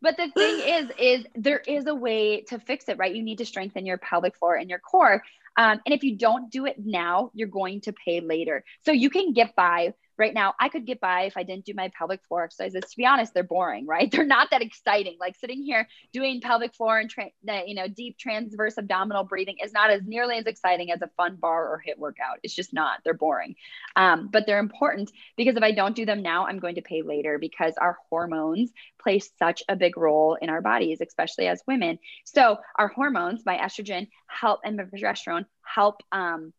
But 0.00 0.16
the 0.16 0.30
thing 0.30 0.60
is 0.60 0.90
is 0.96 1.26
there 1.34 1.58
is 1.58 1.86
a 1.88 1.94
way 1.94 2.42
to 2.42 2.60
fix 2.60 2.88
it 2.88 2.98
right? 2.98 3.12
You 3.12 3.22
need 3.22 3.38
to 3.38 3.44
strengthen 3.44 3.84
your 3.84 3.98
pelvic 3.98 4.36
floor 4.36 4.54
and 4.54 4.70
your 4.70 4.78
core. 4.78 5.24
Um, 5.56 5.80
and 5.84 5.92
if 5.92 6.04
you 6.04 6.16
don't 6.16 6.52
do 6.52 6.66
it 6.66 6.76
now 6.78 7.32
you're 7.34 7.48
going 7.48 7.80
to 7.82 7.92
pay 7.92 8.20
later. 8.20 8.64
So 8.84 8.92
you 8.92 9.10
can 9.10 9.32
get 9.32 9.56
by 9.56 9.94
right 10.18 10.34
now 10.34 10.54
i 10.60 10.68
could 10.68 10.86
get 10.86 11.00
by 11.00 11.22
if 11.22 11.36
i 11.36 11.42
didn't 11.42 11.64
do 11.64 11.74
my 11.74 11.90
pelvic 11.96 12.20
floor 12.26 12.44
exercises. 12.44 12.90
To 12.90 12.96
be 12.96 13.06
honest 13.06 13.34
they're 13.34 13.42
boring 13.42 13.86
right? 13.86 14.10
They're 14.18 14.24
not 14.24 14.50
that 14.50 14.62
exciting. 14.62 15.16
Like 15.20 15.36
sitting 15.36 15.62
here 15.62 15.88
doing 16.12 16.40
pelvic 16.40 16.74
floor 16.74 16.98
and 16.98 17.10
tra- 17.10 17.30
you 17.66 17.74
know 17.74 17.88
deep 17.88 18.18
transverse 18.18 18.78
abdominal 18.78 19.24
breathing 19.24 19.56
is 19.62 19.72
not 19.72 19.90
as 19.90 20.02
nearly 20.04 20.36
as 20.36 20.46
exciting 20.46 20.90
as 20.92 21.02
a 21.02 21.08
fun 21.16 21.36
barre 21.36 21.68
or 21.68 21.82
HIIT 21.86 21.98
workout. 21.98 22.38
It's 22.42 22.54
just 22.54 22.72
not. 22.72 23.00
They're 23.04 23.14
boring. 23.14 23.56
Um, 23.96 24.28
but 24.32 24.46
they're 24.46 24.58
important 24.58 25.10
because 25.36 25.56
if 25.56 25.62
i 25.62 25.72
don't 25.72 25.96
do 25.96 26.04
them 26.04 26.22
now 26.22 26.46
i'm 26.46 26.58
going 26.58 26.74
to 26.76 26.82
pay 26.82 27.02
later 27.02 27.38
because 27.38 27.74
our 27.80 27.96
hormones 28.10 28.70
play 29.02 29.20
such 29.38 29.62
a 29.68 29.76
big 29.76 29.96
role 29.96 30.36
in 30.40 30.50
our 30.50 30.60
bodies 30.60 31.00
especially 31.00 31.46
as 31.46 31.62
women. 31.66 31.98
So 32.24 32.58
our 32.76 32.88
hormones 32.88 33.44
my 33.46 33.56
estrogen 33.56 34.08
help 34.26 34.60
and 34.64 34.76
my 34.76 34.84
progesterone 34.84 35.46
help 35.62 36.02
um, 36.12 36.52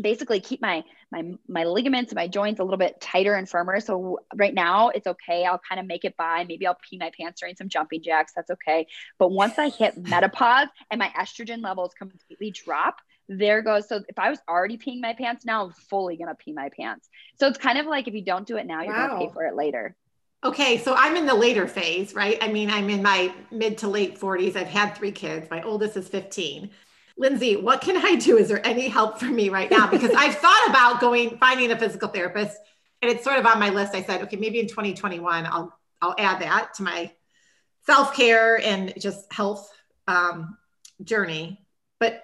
basically 0.00 0.40
keep 0.40 0.60
my 0.60 0.82
my 1.12 1.22
my 1.48 1.64
ligaments 1.64 2.10
and 2.10 2.16
my 2.16 2.26
joints 2.26 2.60
a 2.60 2.64
little 2.64 2.78
bit 2.78 3.00
tighter 3.00 3.34
and 3.34 3.48
firmer 3.48 3.80
so 3.80 4.18
right 4.34 4.54
now 4.54 4.88
it's 4.88 5.06
okay 5.06 5.44
i'll 5.44 5.60
kind 5.68 5.80
of 5.80 5.86
make 5.86 6.04
it 6.04 6.16
by 6.16 6.44
maybe 6.48 6.66
i'll 6.66 6.78
pee 6.88 6.98
my 6.98 7.10
pants 7.18 7.40
during 7.40 7.54
some 7.54 7.68
jumping 7.68 8.02
jacks 8.02 8.32
that's 8.34 8.50
okay 8.50 8.86
but 9.18 9.30
once 9.30 9.58
i 9.58 9.68
hit 9.68 9.96
menopause 10.08 10.68
and 10.90 10.98
my 10.98 11.08
estrogen 11.18 11.62
levels 11.62 11.92
completely 11.96 12.50
drop 12.50 12.96
there 13.28 13.62
goes 13.62 13.88
so 13.88 14.02
if 14.08 14.18
i 14.18 14.30
was 14.30 14.38
already 14.48 14.76
peeing 14.76 15.00
my 15.00 15.14
pants 15.14 15.44
now 15.44 15.64
i'm 15.64 15.72
fully 15.72 16.16
gonna 16.16 16.34
pee 16.34 16.52
my 16.52 16.68
pants 16.76 17.08
so 17.38 17.46
it's 17.46 17.58
kind 17.58 17.78
of 17.78 17.86
like 17.86 18.08
if 18.08 18.14
you 18.14 18.24
don't 18.24 18.46
do 18.46 18.56
it 18.56 18.66
now 18.66 18.82
you're 18.82 18.92
wow. 18.92 19.08
gonna 19.08 19.26
pay 19.26 19.32
for 19.32 19.44
it 19.44 19.54
later 19.54 19.96
Okay, 20.44 20.76
so 20.76 20.94
I'm 20.94 21.16
in 21.16 21.24
the 21.24 21.34
later 21.34 21.66
phase, 21.66 22.14
right? 22.14 22.36
I 22.42 22.48
mean, 22.48 22.68
I'm 22.68 22.90
in 22.90 23.02
my 23.02 23.32
mid 23.50 23.78
to 23.78 23.88
late 23.88 24.20
40s. 24.20 24.56
I've 24.56 24.66
had 24.66 24.94
three 24.94 25.10
kids. 25.10 25.48
My 25.50 25.62
oldest 25.62 25.96
is 25.96 26.06
15. 26.06 26.68
Lindsey, 27.16 27.56
what 27.56 27.80
can 27.80 27.96
I 27.96 28.16
do? 28.16 28.38
Is 28.38 28.48
there 28.48 28.64
any 28.66 28.88
help 28.88 29.18
for 29.18 29.26
me 29.26 29.48
right 29.48 29.70
now? 29.70 29.86
Because 29.86 30.10
I've 30.16 30.34
thought 30.34 30.66
about 30.68 31.00
going 31.00 31.38
finding 31.38 31.70
a 31.70 31.78
physical 31.78 32.08
therapist, 32.08 32.56
and 33.02 33.10
it's 33.10 33.24
sort 33.24 33.38
of 33.38 33.46
on 33.46 33.58
my 33.58 33.70
list. 33.70 33.94
I 33.94 34.02
said, 34.02 34.22
okay, 34.22 34.36
maybe 34.36 34.60
in 34.60 34.66
2021, 34.66 35.46
I'll 35.46 35.76
I'll 36.02 36.14
add 36.18 36.42
that 36.42 36.74
to 36.74 36.82
my 36.82 37.12
self 37.86 38.14
care 38.14 38.60
and 38.60 38.92
just 38.98 39.32
health 39.32 39.70
um, 40.08 40.56
journey. 41.02 41.60
But 42.00 42.22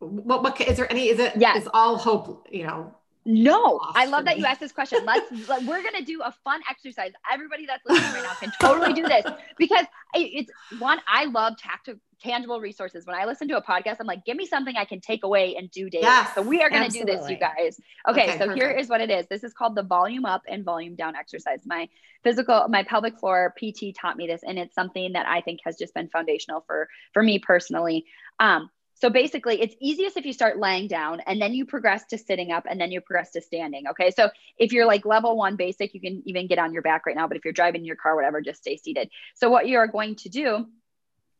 what 0.00 0.42
what 0.42 0.60
is 0.60 0.76
there 0.76 0.90
any? 0.90 1.08
Is 1.08 1.18
it? 1.18 1.34
Yeah. 1.36 1.56
Is 1.56 1.68
all 1.72 1.96
hope? 1.96 2.48
You 2.50 2.66
know. 2.66 2.94
No, 3.30 3.78
I 3.82 4.06
love 4.06 4.24
that 4.24 4.38
you 4.38 4.46
asked 4.46 4.60
this 4.60 4.72
question. 4.72 5.00
Let's 5.04 5.30
let, 5.48 5.62
we're 5.64 5.82
gonna 5.82 6.04
do 6.04 6.22
a 6.22 6.32
fun 6.44 6.62
exercise. 6.68 7.12
Everybody 7.30 7.66
that's 7.66 7.84
listening 7.86 8.12
right 8.14 8.22
now 8.22 8.32
can 8.34 8.52
totally 8.58 8.94
do 8.94 9.06
this 9.06 9.24
because 9.58 9.84
it's 10.14 10.50
one. 10.78 10.98
I 11.06 11.26
love 11.26 11.58
tactical 11.58 12.00
tangible 12.20 12.60
resources. 12.60 13.06
When 13.06 13.16
I 13.16 13.24
listen 13.24 13.48
to 13.48 13.56
a 13.56 13.62
podcast, 13.62 13.96
I'm 14.00 14.06
like, 14.06 14.24
give 14.24 14.36
me 14.36 14.46
something 14.46 14.76
I 14.76 14.84
can 14.84 15.00
take 15.00 15.24
away 15.24 15.56
and 15.56 15.70
do 15.70 15.88
daily. 15.90 16.04
Yes, 16.04 16.34
so 16.34 16.42
we 16.42 16.62
are 16.62 16.70
going 16.70 16.90
to 16.90 16.98
do 16.98 17.04
this, 17.04 17.28
you 17.28 17.36
guys. 17.36 17.80
Okay, 18.08 18.22
okay 18.24 18.32
so 18.32 18.46
perfect. 18.46 18.58
here 18.58 18.70
is 18.70 18.88
what 18.88 19.00
it 19.00 19.10
is. 19.10 19.26
This 19.28 19.44
is 19.44 19.52
called 19.52 19.74
the 19.74 19.82
volume 19.82 20.24
up 20.24 20.42
and 20.48 20.64
volume 20.64 20.94
down 20.94 21.14
exercise. 21.16 21.60
My 21.64 21.88
physical, 22.22 22.66
my 22.68 22.82
pelvic 22.82 23.18
floor 23.18 23.54
PT 23.58 23.94
taught 23.94 24.16
me 24.16 24.26
this, 24.26 24.42
and 24.46 24.58
it's 24.58 24.74
something 24.74 25.12
that 25.12 25.26
I 25.26 25.40
think 25.40 25.60
has 25.64 25.76
just 25.76 25.94
been 25.94 26.08
foundational 26.08 26.64
for 26.66 26.88
for 27.12 27.22
me 27.22 27.38
personally. 27.38 28.04
Um, 28.40 28.70
so 29.00 29.10
basically, 29.10 29.60
it's 29.60 29.76
easiest 29.80 30.16
if 30.16 30.26
you 30.26 30.32
start 30.32 30.58
laying 30.58 30.88
down 30.88 31.20
and 31.26 31.40
then 31.40 31.54
you 31.54 31.64
progress 31.64 32.04
to 32.06 32.18
sitting 32.18 32.50
up 32.50 32.66
and 32.68 32.80
then 32.80 32.90
you 32.90 33.00
progress 33.00 33.30
to 33.32 33.40
standing. 33.40 33.86
Okay. 33.90 34.10
So 34.10 34.30
if 34.58 34.72
you're 34.72 34.86
like 34.86 35.06
level 35.06 35.36
one 35.36 35.54
basic, 35.54 35.94
you 35.94 36.00
can 36.00 36.20
even 36.26 36.48
get 36.48 36.58
on 36.58 36.72
your 36.72 36.82
back 36.82 37.06
right 37.06 37.14
now. 37.14 37.28
But 37.28 37.36
if 37.36 37.44
you're 37.44 37.52
driving 37.52 37.84
your 37.84 37.94
car, 37.94 38.16
whatever, 38.16 38.40
just 38.40 38.60
stay 38.60 38.76
seated. 38.76 39.08
So 39.34 39.50
what 39.50 39.68
you 39.68 39.78
are 39.78 39.86
going 39.86 40.16
to 40.16 40.28
do 40.28 40.66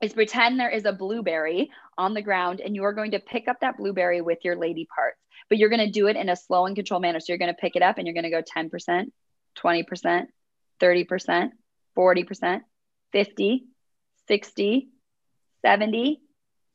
is 0.00 0.12
pretend 0.12 0.58
there 0.58 0.70
is 0.70 0.84
a 0.84 0.92
blueberry 0.92 1.70
on 1.96 2.14
the 2.14 2.22
ground 2.22 2.60
and 2.60 2.74
you 2.74 2.84
are 2.84 2.92
going 2.92 3.12
to 3.12 3.18
pick 3.18 3.48
up 3.48 3.60
that 3.60 3.76
blueberry 3.76 4.20
with 4.20 4.38
your 4.44 4.56
lady 4.56 4.86
parts, 4.94 5.18
but 5.48 5.58
you're 5.58 5.68
going 5.68 5.84
to 5.84 5.90
do 5.90 6.06
it 6.06 6.16
in 6.16 6.28
a 6.28 6.36
slow 6.36 6.66
and 6.66 6.76
controlled 6.76 7.02
manner. 7.02 7.20
So 7.20 7.32
you're 7.32 7.38
going 7.38 7.52
to 7.52 7.60
pick 7.60 7.74
it 7.74 7.82
up 7.82 7.98
and 7.98 8.06
you're 8.06 8.14
going 8.14 8.24
to 8.24 8.30
go 8.30 8.42
10%, 8.42 9.10
20%, 9.56 10.26
30%, 10.80 11.50
40%, 11.96 12.60
50, 13.12 13.66
60, 14.28 14.88
70, 15.62 16.20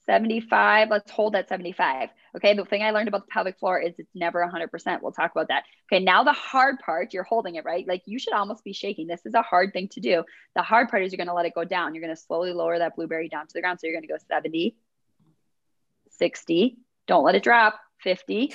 75. 0.06 0.89
Let's 0.89 1.10
hold 1.12 1.36
at 1.36 1.48
75. 1.48 2.10
Okay. 2.36 2.54
The 2.56 2.66
thing 2.66 2.84
I 2.84 2.92
learned 2.92 3.08
about 3.08 3.26
the 3.26 3.32
pelvic 3.32 3.58
floor 3.60 3.80
is 3.80 3.94
it's 3.98 4.10
never 4.13 4.39
100%. 4.46 5.02
We'll 5.02 5.12
talk 5.12 5.32
about 5.32 5.48
that. 5.48 5.63
Okay. 5.92 6.04
Now, 6.04 6.24
the 6.24 6.34
hard 6.34 6.80
part, 6.80 7.13
you're 7.13 7.24
holding 7.24 7.56
it, 7.56 7.66
right? 7.66 7.88
Like 7.88 8.04
you 8.06 8.20
should 8.20 8.34
almost 8.34 8.63
be 8.63 8.74
shaking. 8.74 9.08
This 9.08 9.26
is 9.26 9.34
a 9.34 9.42
hard 9.42 9.74
thing 9.74 9.88
to 9.89 10.00
do. 10.00 10.24
The 10.56 10.62
hard 10.62 10.89
part 10.89 11.04
is 11.04 11.12
you're 11.12 11.18
going 11.18 11.28
to 11.28 11.34
let 11.34 11.46
it 11.46 11.56
go 11.56 11.63
down. 11.63 11.96
You're 11.96 12.04
going 12.04 12.16
to 12.16 12.22
slowly 12.22 12.54
lower 12.54 12.78
that 12.80 12.96
blueberry 12.96 13.30
down 13.30 13.48
to 13.48 13.54
the 13.54 13.62
ground. 13.62 13.80
So 13.80 13.88
you're 13.88 13.96
going 13.96 14.08
to 14.08 14.13
go 14.13 14.18
70, 14.28 14.76
60. 16.12 16.78
Don't 17.08 17.24
let 17.24 17.36
it 17.36 17.44
drop. 17.44 17.80
50, 18.04 18.54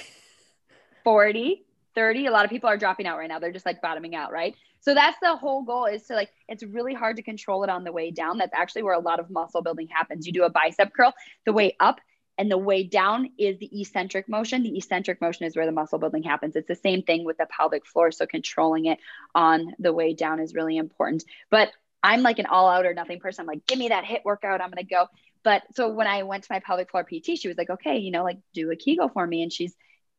40, 1.05 1.65
30. 1.95 2.27
A 2.27 2.31
lot 2.31 2.45
of 2.45 2.51
people 2.51 2.69
are 2.69 2.77
dropping 2.77 3.07
out 3.07 3.17
right 3.17 3.29
now. 3.29 3.39
They're 3.39 3.53
just 3.53 3.65
like 3.65 3.81
bottoming 3.81 4.15
out, 4.15 4.31
right? 4.31 4.55
So 4.81 4.95
that's 4.95 5.17
the 5.21 5.37
whole 5.37 5.62
goal 5.62 5.87
is 5.87 6.05
to 6.07 6.14
like, 6.14 6.31
it's 6.49 6.62
really 6.62 6.95
hard 6.95 7.17
to 7.17 7.23
control 7.23 7.64
it 7.64 7.71
on 7.71 7.85
the 7.85 7.93
way 7.93 8.11
down. 8.11 8.38
That's 8.38 8.55
actually 8.55 8.83
where 8.83 8.95
a 8.95 9.01
lot 9.01 9.21
of 9.21 9.31
muscle 9.31 9.62
building 9.62 9.88
happens. 9.88 10.27
You 10.27 10.33
do 10.33 10.45
a 10.45 10.51
bicep 10.51 10.93
curl, 10.95 11.14
the 11.45 11.53
way 11.53 11.77
up 11.81 12.01
and 12.38 12.49
the 12.49 12.57
way 12.59 12.85
down 12.85 13.31
is 13.37 13.59
the 13.59 13.81
eccentric 13.81 14.29
motion. 14.29 14.62
The 14.62 14.79
eccentric 14.79 15.21
motion 15.21 15.47
is 15.47 15.57
where 15.57 15.67
the 15.67 15.73
muscle 15.73 15.99
building 15.99 16.23
happens. 16.23 16.55
It's 16.55 16.69
the 16.69 16.77
same 16.77 17.03
thing 17.03 17.25
with 17.25 17.37
the 17.37 17.47
pelvic 17.47 17.85
floor. 17.85 18.12
So 18.12 18.27
controlling 18.27 18.87
it 18.87 18.99
on 19.35 19.75
the 19.81 19.93
way 19.93 20.14
down 20.14 20.38
is 20.38 20.55
really 20.55 20.77
important. 20.77 21.25
But 21.51 21.73
I'm 22.01 22.23
like 22.23 22.38
an 22.38 22.47
all 22.47 22.69
out 22.69 22.87
or 22.87 22.95
nothing 22.95 23.19
person. 23.19 23.43
I'm 23.43 23.49
like, 23.49 23.67
give 23.67 23.79
me 23.79 23.88
that 23.88 24.05
HIIT 24.05 24.25
workout. 24.25 24.61
I'm 24.61 24.71
going 24.71 24.85
to 24.87 24.88
go. 24.88 25.07
But 25.43 25.64
so 25.75 25.88
when 25.88 26.07
I 26.07 26.23
went 26.23 26.45
to 26.45 26.53
my 26.53 26.61
pelvic 26.61 26.93
floor 26.93 27.03
PT, 27.03 27.37
she 27.37 27.49
was 27.49 27.59
like, 27.59 27.71
okay, 27.71 27.99
you 27.99 28.12
know, 28.12 28.23
like 28.23 28.38
do 28.55 28.71
a 28.71 28.77
Kegel 28.77 29.09
for 29.09 29.27
me. 29.27 29.43
And 29.43 29.53
she's 29.53 29.75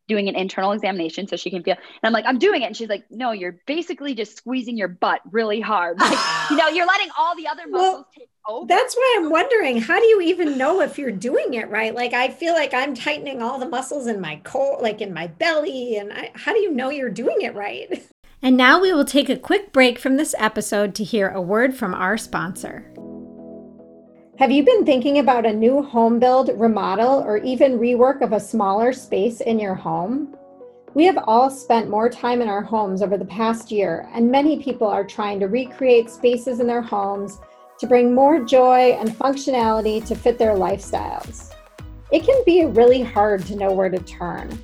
doing 0.09 0.27
an 0.27 0.35
internal 0.35 0.73
examination 0.73 1.27
so 1.27 1.37
she 1.37 1.49
can 1.49 1.63
feel. 1.63 1.75
And 1.75 2.03
I'm 2.03 2.11
like, 2.11 2.25
I'm 2.27 2.39
doing 2.39 2.63
it. 2.63 2.65
And 2.65 2.75
she's 2.75 2.89
like, 2.89 3.05
no, 3.09 3.31
you're 3.31 3.55
basically 3.65 4.13
just 4.15 4.35
squeezing 4.35 4.77
your 4.77 4.89
butt 4.89 5.21
really 5.31 5.61
hard. 5.61 5.97
Like, 6.09 6.49
you 6.49 6.57
know, 6.57 6.67
you're 6.69 6.87
letting 6.87 7.09
all 7.17 7.35
the 7.35 7.47
other 7.47 7.67
muscles 7.67 8.05
take 8.17 8.29
over. 8.47 8.65
That's 8.65 8.95
why 8.95 9.17
I'm 9.19 9.29
wondering 9.29 9.79
how 9.79 9.99
do 9.99 10.05
you 10.07 10.21
even 10.21 10.57
know 10.57 10.81
if 10.81 10.97
you're 10.97 11.11
doing 11.11 11.53
it 11.53 11.69
right? 11.69 11.93
Like 11.93 12.13
I 12.13 12.29
feel 12.29 12.53
like 12.53 12.73
I'm 12.73 12.95
tightening 12.95 13.43
all 13.43 13.59
the 13.59 13.69
muscles 13.69 14.07
in 14.07 14.19
my 14.19 14.41
core, 14.43 14.79
like 14.81 15.01
in 15.01 15.13
my 15.13 15.27
belly, 15.27 15.97
and 15.97 16.11
I, 16.11 16.31
how 16.33 16.53
do 16.53 16.59
you 16.59 16.71
know 16.71 16.89
you're 16.89 17.11
doing 17.11 17.41
it 17.41 17.53
right? 17.53 18.03
And 18.41 18.55
now 18.55 18.79
we 18.79 18.93
will 18.93 19.05
take 19.05 19.29
a 19.29 19.37
quick 19.37 19.73
break 19.73 19.99
from 19.99 20.15
this 20.15 20.33
episode 20.39 20.95
to 20.95 21.03
hear 21.03 21.27
a 21.27 21.41
word 21.41 21.75
from 21.75 21.93
our 21.93 22.17
sponsor. 22.17 22.89
Have 24.39 24.51
you 24.51 24.63
been 24.63 24.85
thinking 24.85 25.19
about 25.19 25.45
a 25.45 25.51
new 25.51 25.83
home 25.83 26.17
build, 26.17 26.51
remodel, 26.55 27.21
or 27.25 27.39
even 27.39 27.77
rework 27.77 28.21
of 28.21 28.31
a 28.31 28.39
smaller 28.39 28.93
space 28.93 29.41
in 29.41 29.59
your 29.59 29.75
home? 29.75 30.33
We 30.93 31.03
have 31.07 31.19
all 31.27 31.49
spent 31.49 31.89
more 31.89 32.09
time 32.09 32.41
in 32.41 32.47
our 32.47 32.61
homes 32.61 33.01
over 33.01 33.17
the 33.17 33.25
past 33.25 33.69
year, 33.69 34.07
and 34.13 34.31
many 34.31 34.63
people 34.63 34.87
are 34.87 35.03
trying 35.03 35.41
to 35.41 35.47
recreate 35.47 36.09
spaces 36.09 36.61
in 36.61 36.67
their 36.67 36.81
homes 36.81 37.37
to 37.79 37.85
bring 37.85 38.15
more 38.15 38.41
joy 38.45 38.91
and 38.91 39.09
functionality 39.09 40.07
to 40.07 40.15
fit 40.15 40.37
their 40.37 40.55
lifestyles. 40.55 41.53
It 42.13 42.23
can 42.23 42.41
be 42.45 42.63
really 42.63 43.03
hard 43.03 43.45
to 43.47 43.57
know 43.57 43.73
where 43.73 43.89
to 43.89 43.99
turn. 43.99 44.57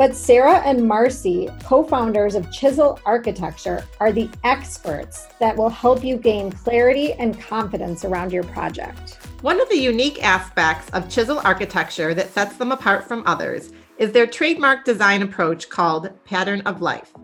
But 0.00 0.16
Sarah 0.16 0.62
and 0.64 0.88
Marcy, 0.88 1.50
co 1.62 1.84
founders 1.84 2.34
of 2.34 2.50
Chisel 2.50 2.98
Architecture, 3.04 3.84
are 4.00 4.12
the 4.12 4.30
experts 4.44 5.26
that 5.40 5.54
will 5.54 5.68
help 5.68 6.02
you 6.02 6.16
gain 6.16 6.50
clarity 6.50 7.12
and 7.12 7.38
confidence 7.38 8.06
around 8.06 8.32
your 8.32 8.44
project. 8.44 9.18
One 9.42 9.58
of 9.58 9.70
the 9.70 9.78
unique 9.78 10.22
aspects 10.22 10.90
of 10.90 11.08
Chisel 11.08 11.40
Architecture 11.42 12.12
that 12.12 12.30
sets 12.30 12.58
them 12.58 12.72
apart 12.72 13.08
from 13.08 13.22
others 13.24 13.72
is 13.96 14.12
their 14.12 14.26
trademark 14.26 14.84
design 14.84 15.22
approach 15.22 15.70
called 15.70 16.10
Pattern 16.26 16.60
of 16.66 16.82
Life. 16.82 17.14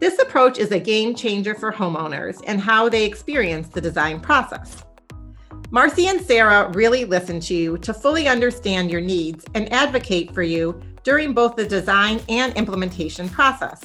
This 0.00 0.18
approach 0.18 0.58
is 0.58 0.72
a 0.72 0.80
game 0.80 1.14
changer 1.14 1.54
for 1.54 1.70
homeowners 1.70 2.42
and 2.48 2.60
how 2.60 2.88
they 2.88 3.04
experience 3.04 3.68
the 3.68 3.80
design 3.80 4.18
process. 4.18 4.82
Marcy 5.70 6.08
and 6.08 6.20
Sarah 6.20 6.68
really 6.70 7.04
listen 7.04 7.38
to 7.38 7.54
you 7.54 7.78
to 7.78 7.94
fully 7.94 8.26
understand 8.26 8.90
your 8.90 9.00
needs 9.00 9.44
and 9.54 9.72
advocate 9.72 10.34
for 10.34 10.42
you 10.42 10.82
during 11.04 11.32
both 11.32 11.54
the 11.54 11.64
design 11.64 12.20
and 12.28 12.52
implementation 12.54 13.28
process. 13.28 13.84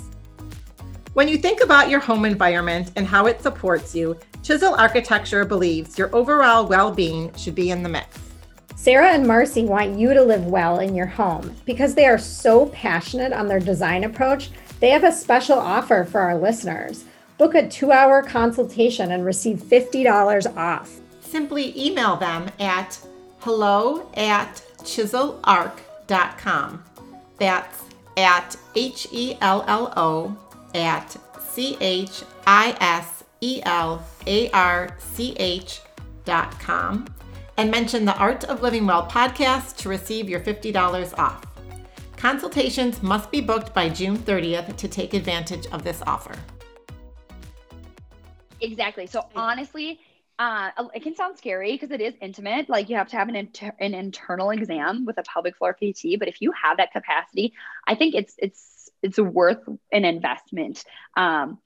When 1.17 1.27
you 1.27 1.39
think 1.39 1.63
about 1.63 1.89
your 1.89 1.99
home 1.99 2.25
environment 2.25 2.91
and 2.95 3.07
how 3.07 3.25
it 3.25 3.41
supports 3.41 3.95
you, 3.95 4.19
Chisel 4.43 4.75
Architecture 4.75 5.45
believes 5.45 5.97
your 5.97 6.15
overall 6.15 6.67
well 6.67 6.91
being 6.91 7.33
should 7.33 7.55
be 7.55 7.71
in 7.71 7.81
the 7.81 7.89
mix. 7.89 8.19
Sarah 8.75 9.09
and 9.09 9.25
Marcy 9.25 9.63
want 9.63 9.97
you 9.97 10.13
to 10.13 10.21
live 10.21 10.45
well 10.45 10.77
in 10.77 10.93
your 10.93 11.07
home. 11.07 11.55
Because 11.65 11.95
they 11.95 12.05
are 12.05 12.19
so 12.19 12.67
passionate 12.67 13.33
on 13.33 13.47
their 13.47 13.59
design 13.59 14.03
approach, 14.03 14.51
they 14.79 14.91
have 14.91 15.03
a 15.03 15.11
special 15.11 15.57
offer 15.57 16.03
for 16.03 16.21
our 16.21 16.37
listeners. 16.37 17.05
Book 17.39 17.55
a 17.55 17.67
two 17.67 17.91
hour 17.91 18.21
consultation 18.21 19.11
and 19.11 19.25
receive 19.25 19.57
$50 19.57 20.55
off. 20.55 20.99
Simply 21.21 21.73
email 21.75 22.17
them 22.17 22.51
at 22.59 22.99
hello 23.39 24.07
at 24.13 24.61
chiselarc.com. 24.81 26.83
That's 27.39 27.83
at 28.17 28.55
H 28.75 29.07
E 29.11 29.35
L 29.41 29.65
L 29.67 29.91
O 29.97 30.37
at 30.73 31.15
C 31.39 31.77
H 31.79 32.23
I 32.45 32.75
S 32.79 33.23
E 33.41 33.61
L 33.63 34.05
A 34.25 34.49
R 34.51 34.95
C 34.99 35.35
H 35.37 35.81
dot 36.25 36.59
com 36.59 37.05
and 37.57 37.71
mention 37.71 38.05
the 38.05 38.15
Art 38.17 38.43
of 38.45 38.61
Living 38.61 38.85
Well 38.85 39.07
podcast 39.07 39.77
to 39.77 39.89
receive 39.89 40.29
your 40.29 40.39
$50 40.39 41.17
off. 41.17 41.43
Consultations 42.15 43.01
must 43.01 43.31
be 43.31 43.41
booked 43.41 43.73
by 43.73 43.89
June 43.89 44.17
30th 44.17 44.75
to 44.77 44.87
take 44.87 45.13
advantage 45.13 45.67
of 45.67 45.83
this 45.83 46.01
offer. 46.05 46.35
Exactly. 48.61 49.05
So 49.07 49.27
honestly, 49.35 49.99
uh, 50.39 50.69
it 50.93 51.01
can 51.01 51.15
sound 51.15 51.37
scary 51.37 51.71
because 51.73 51.91
it 51.91 52.01
is 52.01 52.13
intimate. 52.21 52.69
Like 52.69 52.89
you 52.89 52.95
have 52.95 53.07
to 53.09 53.17
have 53.17 53.27
an 53.27 53.35
inter- 53.35 53.75
an 53.79 53.93
internal 53.93 54.51
exam 54.51 55.05
with 55.05 55.17
a 55.17 55.23
pelvic 55.23 55.57
floor 55.57 55.73
PT. 55.73 56.19
But 56.19 56.27
if 56.27 56.41
you 56.41 56.51
have 56.51 56.77
that 56.77 56.91
capacity, 56.91 57.53
I 57.87 57.95
think 57.95 58.13
it's 58.13 58.35
it's 58.37 58.76
it's 59.01 59.19
worth 59.19 59.59
an 59.91 60.05
investment. 60.05 60.83
Um, 61.15 61.59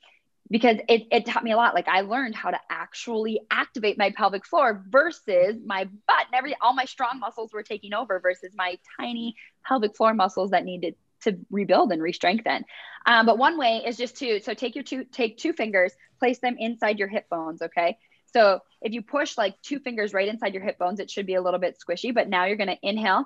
because 0.49 0.77
it, 0.89 1.07
it 1.11 1.25
taught 1.25 1.45
me 1.45 1.53
a 1.53 1.55
lot. 1.55 1.73
Like 1.73 1.87
I 1.87 2.01
learned 2.01 2.35
how 2.35 2.51
to 2.51 2.59
actually 2.69 3.39
activate 3.49 3.97
my 3.97 4.11
pelvic 4.11 4.45
floor 4.45 4.83
versus 4.89 5.55
my 5.65 5.85
butt 5.85 6.25
and 6.25 6.35
every 6.35 6.55
all 6.61 6.73
my 6.73 6.83
strong 6.83 7.19
muscles 7.19 7.53
were 7.53 7.63
taking 7.63 7.93
over 7.93 8.19
versus 8.19 8.51
my 8.53 8.77
tiny 8.99 9.35
pelvic 9.65 9.95
floor 9.95 10.13
muscles 10.13 10.51
that 10.51 10.65
needed 10.65 10.95
to 11.21 11.37
rebuild 11.49 11.91
and 11.91 12.01
re-strengthen. 12.01 12.65
Um, 13.05 13.25
but 13.25 13.37
one 13.37 13.57
way 13.57 13.83
is 13.85 13.95
just 13.95 14.17
to 14.17 14.41
so 14.41 14.53
take 14.53 14.75
your 14.75 14.83
two 14.83 15.05
take 15.05 15.37
two 15.37 15.53
fingers, 15.53 15.93
place 16.19 16.39
them 16.39 16.57
inside 16.59 16.99
your 16.99 17.07
hip 17.07 17.29
bones. 17.29 17.61
Okay, 17.61 17.97
so 18.33 18.59
if 18.81 18.91
you 18.91 19.01
push 19.01 19.37
like 19.37 19.59
two 19.61 19.79
fingers 19.79 20.13
right 20.13 20.27
inside 20.27 20.53
your 20.53 20.63
hip 20.63 20.77
bones, 20.77 20.99
it 20.99 21.09
should 21.09 21.25
be 21.25 21.35
a 21.35 21.41
little 21.41 21.59
bit 21.59 21.77
squishy, 21.79 22.13
but 22.13 22.27
now 22.27 22.45
you're 22.45 22.57
going 22.57 22.67
to 22.67 22.77
inhale, 22.81 23.25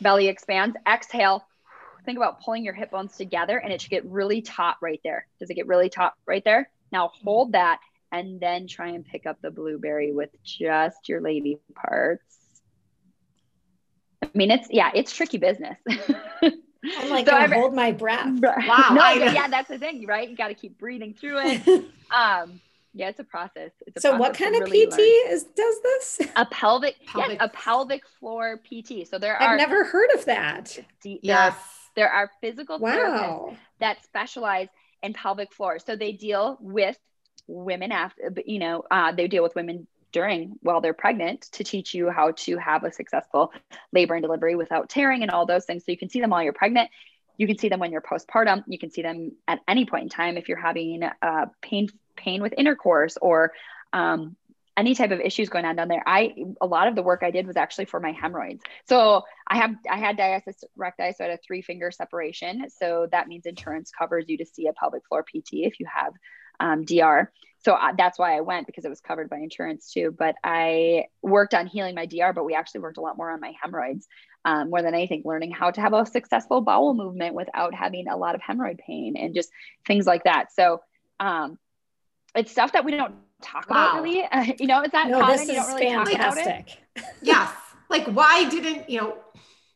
belly 0.00 0.28
expands, 0.28 0.76
exhale. 0.88 1.44
Think 2.04 2.16
about 2.16 2.40
pulling 2.40 2.64
your 2.64 2.74
hip 2.74 2.90
bones 2.90 3.16
together 3.16 3.58
and 3.58 3.72
it 3.72 3.80
should 3.80 3.90
get 3.90 4.04
really 4.06 4.42
taut 4.42 4.76
right 4.80 5.00
there. 5.04 5.26
Does 5.38 5.50
it 5.50 5.54
get 5.54 5.66
really 5.66 5.88
taut 5.88 6.14
right 6.26 6.44
there? 6.44 6.70
Now 6.92 7.10
hold 7.22 7.52
that 7.52 7.80
and 8.12 8.40
then 8.40 8.66
try 8.66 8.88
and 8.88 9.04
pick 9.04 9.26
up 9.26 9.40
the 9.40 9.50
blueberry 9.50 10.12
with 10.12 10.30
just 10.42 11.08
your 11.08 11.20
lady 11.20 11.58
parts. 11.74 12.22
I 14.22 14.28
mean, 14.34 14.50
it's 14.50 14.68
yeah, 14.70 14.90
it's 14.94 15.14
tricky 15.14 15.38
business. 15.38 15.76
I'm 16.42 17.10
like, 17.10 17.26
so 17.28 17.34
I 17.34 17.46
hold 17.46 17.74
my 17.74 17.92
breath. 17.92 18.40
Wow. 18.40 18.88
no, 18.92 19.12
yeah, 19.12 19.48
that's 19.48 19.68
the 19.68 19.78
thing, 19.78 20.06
right? 20.06 20.28
You 20.28 20.36
got 20.36 20.48
to 20.48 20.54
keep 20.54 20.78
breathing 20.78 21.14
through 21.14 21.38
it. 21.40 21.84
Um, 22.12 22.60
yeah, 22.92 23.08
it's 23.08 23.20
a 23.20 23.24
process. 23.24 23.70
It's 23.86 23.98
a 23.98 24.00
so, 24.00 24.16
process 24.16 24.20
what 24.20 24.34
kind 24.36 24.56
of 24.56 24.62
really 24.62 24.86
PT 24.86 24.98
learn. 24.98 25.32
is 25.32 25.44
does 25.44 25.80
this? 25.80 26.20
A 26.34 26.44
pelvic, 26.44 26.96
pelvic, 27.06 27.38
yes, 27.38 27.48
a 27.48 27.48
pelvic 27.50 28.04
floor 28.18 28.56
PT. 28.56 29.06
So 29.08 29.16
there 29.16 29.36
are. 29.36 29.50
I've 29.50 29.58
never 29.58 29.84
heard 29.84 30.10
of 30.12 30.24
that. 30.24 30.76
yes, 31.04 31.54
there 32.00 32.10
are 32.10 32.30
physical 32.40 32.78
wow. 32.78 32.96
therapists 32.96 33.56
that 33.78 34.02
specialize 34.02 34.68
in 35.02 35.12
pelvic 35.12 35.52
floor. 35.52 35.78
So 35.78 35.96
they 35.96 36.12
deal 36.12 36.56
with 36.58 36.96
women 37.46 37.92
after, 37.92 38.32
you 38.46 38.58
know, 38.58 38.84
uh, 38.90 39.12
they 39.12 39.28
deal 39.28 39.42
with 39.42 39.54
women 39.54 39.86
during 40.12 40.54
while 40.62 40.80
they're 40.80 40.94
pregnant 40.94 41.42
to 41.52 41.62
teach 41.62 41.92
you 41.92 42.08
how 42.08 42.30
to 42.38 42.56
have 42.56 42.84
a 42.84 42.90
successful 42.90 43.52
labor 43.92 44.14
and 44.14 44.22
delivery 44.22 44.56
without 44.56 44.88
tearing 44.88 45.20
and 45.20 45.30
all 45.30 45.44
those 45.44 45.66
things. 45.66 45.84
So 45.84 45.92
you 45.92 45.98
can 45.98 46.08
see 46.08 46.22
them 46.22 46.30
while 46.30 46.42
you're 46.42 46.54
pregnant. 46.54 46.88
You 47.36 47.46
can 47.46 47.58
see 47.58 47.68
them 47.68 47.80
when 47.80 47.92
you're 47.92 48.00
postpartum. 48.00 48.64
You 48.66 48.78
can 48.78 48.90
see 48.90 49.02
them 49.02 49.32
at 49.46 49.60
any 49.68 49.84
point 49.84 50.04
in 50.04 50.08
time 50.08 50.38
if 50.38 50.48
you're 50.48 50.56
having 50.56 51.02
uh, 51.02 51.46
pain 51.60 51.88
pain 52.16 52.40
with 52.40 52.54
intercourse 52.56 53.18
or 53.20 53.52
um, 53.92 54.36
any 54.80 54.94
type 54.94 55.10
of 55.10 55.20
issues 55.20 55.50
going 55.50 55.66
on 55.66 55.76
down 55.76 55.88
there. 55.88 56.02
I 56.06 56.34
a 56.60 56.66
lot 56.66 56.88
of 56.88 56.94
the 56.94 57.02
work 57.02 57.20
I 57.22 57.30
did 57.30 57.46
was 57.46 57.56
actually 57.56 57.84
for 57.84 58.00
my 58.00 58.12
hemorrhoids. 58.12 58.62
So 58.88 59.22
I 59.46 59.58
have 59.58 59.74
I 59.88 59.98
had 59.98 60.16
diastasis 60.16 60.64
recti, 60.74 61.12
so 61.12 61.24
I 61.24 61.28
had 61.28 61.38
a 61.38 61.42
three 61.46 61.60
finger 61.60 61.90
separation. 61.90 62.64
So 62.70 63.06
that 63.12 63.28
means 63.28 63.44
insurance 63.44 63.90
covers 63.96 64.24
you 64.28 64.38
to 64.38 64.46
see 64.46 64.68
a 64.68 64.72
pelvic 64.72 65.02
floor 65.06 65.22
PT 65.22 65.68
if 65.68 65.78
you 65.80 65.86
have 65.94 66.14
um, 66.60 66.84
DR. 66.84 67.30
So 67.62 67.74
I, 67.74 67.92
that's 67.96 68.18
why 68.18 68.38
I 68.38 68.40
went 68.40 68.66
because 68.66 68.86
it 68.86 68.88
was 68.88 69.02
covered 69.02 69.28
by 69.28 69.36
insurance 69.36 69.92
too. 69.92 70.14
But 70.16 70.36
I 70.42 71.04
worked 71.20 71.52
on 71.52 71.66
healing 71.66 71.94
my 71.94 72.06
DR, 72.06 72.32
but 72.32 72.44
we 72.44 72.54
actually 72.54 72.80
worked 72.80 72.96
a 72.96 73.02
lot 73.02 73.18
more 73.18 73.30
on 73.30 73.40
my 73.40 73.52
hemorrhoids 73.62 74.08
um, 74.46 74.70
more 74.70 74.80
than 74.80 74.94
anything, 74.94 75.22
learning 75.26 75.50
how 75.50 75.70
to 75.70 75.80
have 75.82 75.92
a 75.92 76.06
successful 76.06 76.62
bowel 76.62 76.94
movement 76.94 77.34
without 77.34 77.74
having 77.74 78.08
a 78.08 78.16
lot 78.16 78.34
of 78.34 78.40
hemorrhoid 78.40 78.78
pain 78.78 79.16
and 79.18 79.34
just 79.34 79.50
things 79.86 80.06
like 80.06 80.24
that. 80.24 80.54
So 80.54 80.80
um, 81.18 81.58
it's 82.34 82.50
stuff 82.50 82.72
that 82.72 82.86
we 82.86 82.92
don't 82.92 83.14
talk 83.40 83.68
wow. 83.70 83.90
about 83.90 84.02
really. 84.02 84.24
Uh, 84.24 84.52
you 84.58 84.66
know, 84.66 84.82
it's 84.82 84.92
not 84.92 85.08
no, 85.08 85.20
common. 85.20 85.40
you 85.40 85.54
don't 85.54 85.74
really 85.74 85.86
fantastic. 85.86 86.16
talk 86.16 86.32
about 86.34 87.04
it. 87.04 87.14
yes. 87.22 87.52
Like 87.88 88.06
why 88.06 88.48
didn't, 88.48 88.88
you 88.88 89.00
know, 89.00 89.18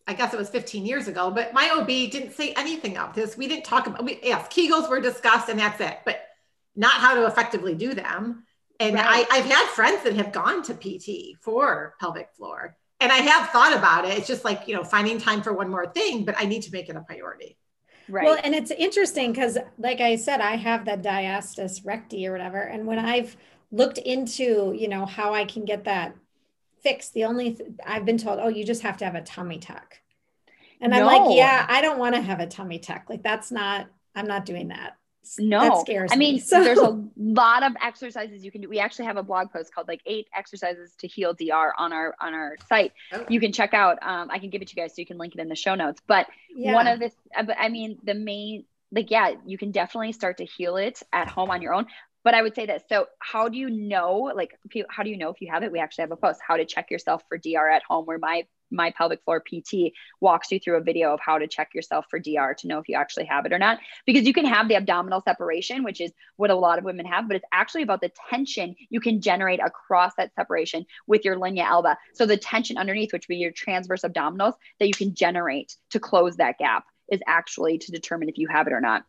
I 0.06 0.14
guess 0.14 0.34
it 0.34 0.36
was 0.36 0.50
15 0.50 0.84
years 0.84 1.08
ago, 1.08 1.30
but 1.30 1.54
my 1.54 1.70
OB 1.70 1.86
didn't 1.86 2.32
say 2.32 2.52
anything 2.52 2.98
of 2.98 3.14
this. 3.14 3.36
We 3.36 3.48
didn't 3.48 3.64
talk 3.64 3.86
about, 3.86 4.04
we, 4.04 4.20
yes, 4.22 4.48
Kegels 4.48 4.88
were 4.88 5.00
discussed 5.00 5.48
and 5.48 5.58
that's 5.58 5.80
it, 5.80 5.98
but 6.04 6.20
not 6.76 6.92
how 6.92 7.14
to 7.14 7.26
effectively 7.26 7.74
do 7.74 7.94
them. 7.94 8.44
And 8.80 8.96
right. 8.96 9.26
I, 9.30 9.38
I've 9.38 9.44
had 9.46 9.66
friends 9.68 10.02
that 10.04 10.14
have 10.16 10.32
gone 10.32 10.62
to 10.64 10.74
PT 10.74 11.40
for 11.40 11.94
pelvic 12.00 12.30
floor 12.36 12.76
and 13.00 13.12
I 13.12 13.16
have 13.16 13.50
thought 13.50 13.76
about 13.76 14.04
it. 14.04 14.18
It's 14.18 14.26
just 14.26 14.44
like, 14.44 14.66
you 14.66 14.74
know, 14.74 14.84
finding 14.84 15.18
time 15.18 15.42
for 15.42 15.52
one 15.52 15.70
more 15.70 15.86
thing, 15.86 16.24
but 16.24 16.34
I 16.38 16.44
need 16.44 16.62
to 16.62 16.72
make 16.72 16.88
it 16.88 16.96
a 16.96 17.00
priority. 17.00 17.56
Right. 18.08 18.24
Well, 18.24 18.38
and 18.42 18.54
it's 18.54 18.70
interesting 18.70 19.32
because, 19.32 19.56
like 19.78 20.00
I 20.00 20.16
said, 20.16 20.40
I 20.40 20.56
have 20.56 20.84
that 20.86 21.02
diastasis 21.02 21.84
recti 21.84 22.26
or 22.26 22.32
whatever. 22.32 22.60
And 22.60 22.86
when 22.86 22.98
I've 22.98 23.36
looked 23.74 23.98
into, 23.98 24.74
you 24.76 24.88
know, 24.88 25.06
how 25.06 25.34
I 25.34 25.44
can 25.44 25.64
get 25.64 25.84
that 25.84 26.14
fixed, 26.82 27.14
the 27.14 27.24
only 27.24 27.54
th- 27.54 27.70
I've 27.86 28.04
been 28.04 28.18
told, 28.18 28.38
oh, 28.40 28.48
you 28.48 28.64
just 28.64 28.82
have 28.82 28.96
to 28.98 29.04
have 29.04 29.14
a 29.14 29.22
tummy 29.22 29.58
tuck. 29.58 29.98
And 30.80 30.92
no. 30.92 30.98
I'm 30.98 31.06
like, 31.06 31.36
yeah, 31.36 31.66
I 31.68 31.80
don't 31.80 31.98
want 31.98 32.14
to 32.14 32.20
have 32.20 32.40
a 32.40 32.46
tummy 32.46 32.78
tuck. 32.78 33.04
Like, 33.08 33.22
that's 33.22 33.50
not, 33.50 33.86
I'm 34.14 34.26
not 34.26 34.44
doing 34.46 34.68
that 34.68 34.96
no 35.38 35.60
that 35.60 35.80
scares 35.80 36.10
i 36.12 36.16
mean 36.16 36.34
me, 36.34 36.40
so. 36.40 36.62
there's 36.62 36.78
a 36.78 37.02
lot 37.16 37.62
of 37.62 37.72
exercises 37.82 38.44
you 38.44 38.50
can 38.50 38.60
do 38.60 38.68
we 38.68 38.78
actually 38.78 39.04
have 39.04 39.16
a 39.16 39.22
blog 39.22 39.50
post 39.50 39.74
called 39.74 39.88
like 39.88 40.00
eight 40.06 40.28
exercises 40.36 40.94
to 40.98 41.06
heal 41.06 41.32
dr 41.32 41.72
on 41.78 41.92
our 41.92 42.14
on 42.20 42.34
our 42.34 42.56
site 42.68 42.92
okay. 43.12 43.24
you 43.32 43.40
can 43.40 43.52
check 43.52 43.74
out 43.74 43.98
um, 44.02 44.30
i 44.30 44.38
can 44.38 44.50
give 44.50 44.60
it 44.60 44.68
to 44.68 44.76
you 44.76 44.82
guys 44.82 44.94
so 44.94 45.00
you 45.00 45.06
can 45.06 45.18
link 45.18 45.34
it 45.34 45.40
in 45.40 45.48
the 45.48 45.56
show 45.56 45.74
notes 45.74 46.00
but 46.06 46.26
yeah. 46.54 46.74
one 46.74 46.86
of 46.86 46.98
this 46.98 47.14
uh, 47.36 47.44
i 47.58 47.68
mean 47.68 47.98
the 48.04 48.14
main 48.14 48.64
like 48.92 49.10
yeah 49.10 49.32
you 49.46 49.58
can 49.58 49.70
definitely 49.70 50.12
start 50.12 50.38
to 50.38 50.44
heal 50.44 50.76
it 50.76 51.02
at 51.12 51.28
home 51.28 51.50
on 51.50 51.62
your 51.62 51.74
own 51.74 51.86
but 52.24 52.34
I 52.34 52.42
would 52.42 52.54
say 52.54 52.66
this. 52.66 52.82
So, 52.88 53.06
how 53.20 53.48
do 53.48 53.58
you 53.58 53.70
know? 53.70 54.32
Like, 54.34 54.58
how 54.88 55.02
do 55.02 55.10
you 55.10 55.18
know 55.18 55.28
if 55.28 55.40
you 55.40 55.50
have 55.52 55.62
it? 55.62 55.70
We 55.70 55.78
actually 55.78 56.02
have 56.02 56.10
a 56.10 56.16
post 56.16 56.40
how 56.46 56.56
to 56.56 56.64
check 56.64 56.90
yourself 56.90 57.22
for 57.28 57.38
DR 57.38 57.68
at 57.68 57.82
home, 57.88 58.06
where 58.06 58.18
my 58.18 58.46
my 58.70 58.90
pelvic 58.90 59.22
floor 59.24 59.40
PT 59.40 59.92
walks 60.20 60.50
you 60.50 60.58
through 60.58 60.76
a 60.76 60.80
video 60.80 61.12
of 61.12 61.20
how 61.20 61.38
to 61.38 61.46
check 61.46 61.74
yourself 61.74 62.06
for 62.10 62.18
DR 62.18 62.54
to 62.54 62.66
know 62.66 62.78
if 62.78 62.88
you 62.88 62.96
actually 62.96 63.26
have 63.26 63.46
it 63.46 63.52
or 63.52 63.58
not. 63.58 63.78
Because 64.06 64.26
you 64.26 64.32
can 64.32 64.46
have 64.46 64.68
the 64.68 64.76
abdominal 64.76 65.20
separation, 65.20 65.84
which 65.84 66.00
is 66.00 66.12
what 66.36 66.50
a 66.50 66.54
lot 66.54 66.78
of 66.78 66.84
women 66.84 67.06
have, 67.06 67.28
but 67.28 67.36
it's 67.36 67.44
actually 67.52 67.82
about 67.82 68.00
the 68.00 68.10
tension 68.30 68.74
you 68.88 69.00
can 69.00 69.20
generate 69.20 69.60
across 69.60 70.14
that 70.16 70.34
separation 70.34 70.86
with 71.06 71.24
your 71.24 71.38
linea 71.38 71.64
alba. 71.64 71.98
So 72.14 72.26
the 72.26 72.36
tension 72.36 72.78
underneath, 72.78 73.12
which 73.12 73.28
would 73.28 73.34
be 73.34 73.36
your 73.36 73.52
transverse 73.52 74.02
abdominals, 74.02 74.54
that 74.80 74.88
you 74.88 74.94
can 74.94 75.14
generate 75.14 75.76
to 75.90 76.00
close 76.00 76.36
that 76.36 76.58
gap 76.58 76.84
is 77.12 77.20
actually 77.26 77.78
to 77.78 77.92
determine 77.92 78.28
if 78.28 78.38
you 78.38 78.48
have 78.48 78.66
it 78.66 78.72
or 78.72 78.80
not. 78.80 79.04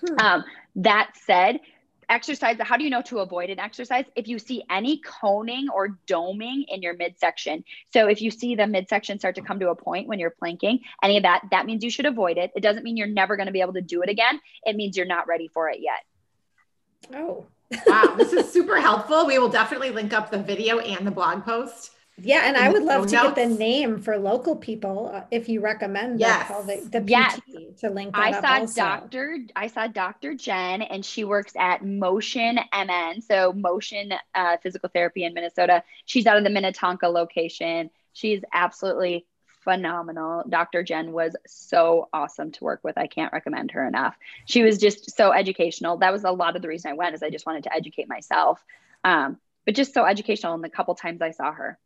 Hmm. 0.00 0.18
Um, 0.18 0.44
that 0.76 1.12
said, 1.26 1.60
exercise 2.08 2.56
how 2.60 2.76
do 2.76 2.84
you 2.84 2.90
know 2.90 3.02
to 3.02 3.18
avoid 3.18 3.50
an 3.50 3.58
exercise? 3.58 4.04
If 4.16 4.28
you 4.28 4.38
see 4.38 4.62
any 4.70 5.00
coning 5.00 5.66
or 5.72 5.98
doming 6.06 6.64
in 6.68 6.82
your 6.82 6.94
midsection. 6.94 7.64
So 7.92 8.08
if 8.08 8.20
you 8.22 8.30
see 8.30 8.54
the 8.54 8.66
midsection 8.66 9.18
start 9.18 9.36
to 9.36 9.42
come 9.42 9.60
to 9.60 9.70
a 9.70 9.74
point 9.74 10.08
when 10.08 10.18
you're 10.18 10.30
planking 10.30 10.80
any 11.02 11.16
of 11.16 11.22
that 11.24 11.42
that 11.50 11.66
means 11.66 11.84
you 11.84 11.90
should 11.90 12.06
avoid 12.06 12.38
it. 12.38 12.52
It 12.54 12.60
doesn't 12.60 12.84
mean 12.84 12.96
you're 12.96 13.06
never 13.06 13.36
going 13.36 13.46
to 13.46 13.52
be 13.52 13.60
able 13.60 13.74
to 13.74 13.82
do 13.82 14.02
it 14.02 14.08
again. 14.08 14.40
It 14.64 14.76
means 14.76 14.96
you're 14.96 15.06
not 15.06 15.26
ready 15.26 15.48
for 15.48 15.68
it 15.68 15.80
yet. 15.80 17.16
Oh. 17.16 17.46
Wow 17.86 18.14
this 18.16 18.32
is 18.32 18.52
super 18.52 18.80
helpful. 18.80 19.26
We 19.26 19.38
will 19.38 19.48
definitely 19.48 19.90
link 19.90 20.12
up 20.12 20.30
the 20.30 20.38
video 20.38 20.78
and 20.78 21.06
the 21.06 21.10
blog 21.10 21.44
post 21.44 21.90
yeah, 22.16 22.42
and 22.44 22.56
I 22.56 22.68
would 22.68 22.84
love 22.84 23.06
to 23.08 23.12
notes. 23.12 23.34
get 23.34 23.48
the 23.48 23.54
name 23.54 24.00
for 24.00 24.16
local 24.16 24.54
people 24.54 25.10
uh, 25.12 25.24
if 25.30 25.48
you 25.48 25.60
recommend 25.60 26.20
yes. 26.20 26.48
the, 26.48 26.88
the 26.88 27.00
PT 27.00 27.10
yes. 27.10 27.40
to 27.80 27.90
link. 27.90 28.16
I 28.16 28.40
saw 28.40 28.60
also. 28.60 28.80
Dr. 28.80 29.38
I 29.56 29.66
saw 29.66 29.88
Dr. 29.88 30.34
Jen, 30.34 30.82
and 30.82 31.04
she 31.04 31.24
works 31.24 31.52
at 31.58 31.84
Motion 31.84 32.60
MN, 32.72 33.20
so 33.20 33.52
Motion 33.52 34.14
uh, 34.34 34.56
Physical 34.62 34.88
Therapy 34.88 35.24
in 35.24 35.34
Minnesota. 35.34 35.82
She's 36.04 36.26
out 36.26 36.36
of 36.36 36.44
the 36.44 36.50
Minnetonka 36.50 37.08
location. 37.08 37.90
She's 38.12 38.42
absolutely 38.52 39.26
phenomenal. 39.64 40.44
Dr. 40.48 40.84
Jen 40.84 41.10
was 41.10 41.34
so 41.46 42.08
awesome 42.12 42.52
to 42.52 42.64
work 42.64 42.80
with. 42.84 42.96
I 42.96 43.08
can't 43.08 43.32
recommend 43.32 43.72
her 43.72 43.86
enough. 43.88 44.16
She 44.44 44.62
was 44.62 44.78
just 44.78 45.16
so 45.16 45.32
educational. 45.32 45.96
That 45.96 46.12
was 46.12 46.22
a 46.22 46.30
lot 46.30 46.54
of 46.54 46.62
the 46.62 46.68
reason 46.68 46.92
I 46.92 46.94
went 46.94 47.14
is 47.14 47.22
I 47.22 47.30
just 47.30 47.46
wanted 47.46 47.64
to 47.64 47.74
educate 47.74 48.08
myself. 48.08 48.62
Um, 49.02 49.38
but 49.64 49.74
just 49.74 49.94
so 49.94 50.04
educational. 50.04 50.54
And 50.54 50.62
the 50.62 50.68
couple 50.68 50.94
times 50.94 51.22
I 51.22 51.30
saw 51.30 51.50
her, 51.50 51.78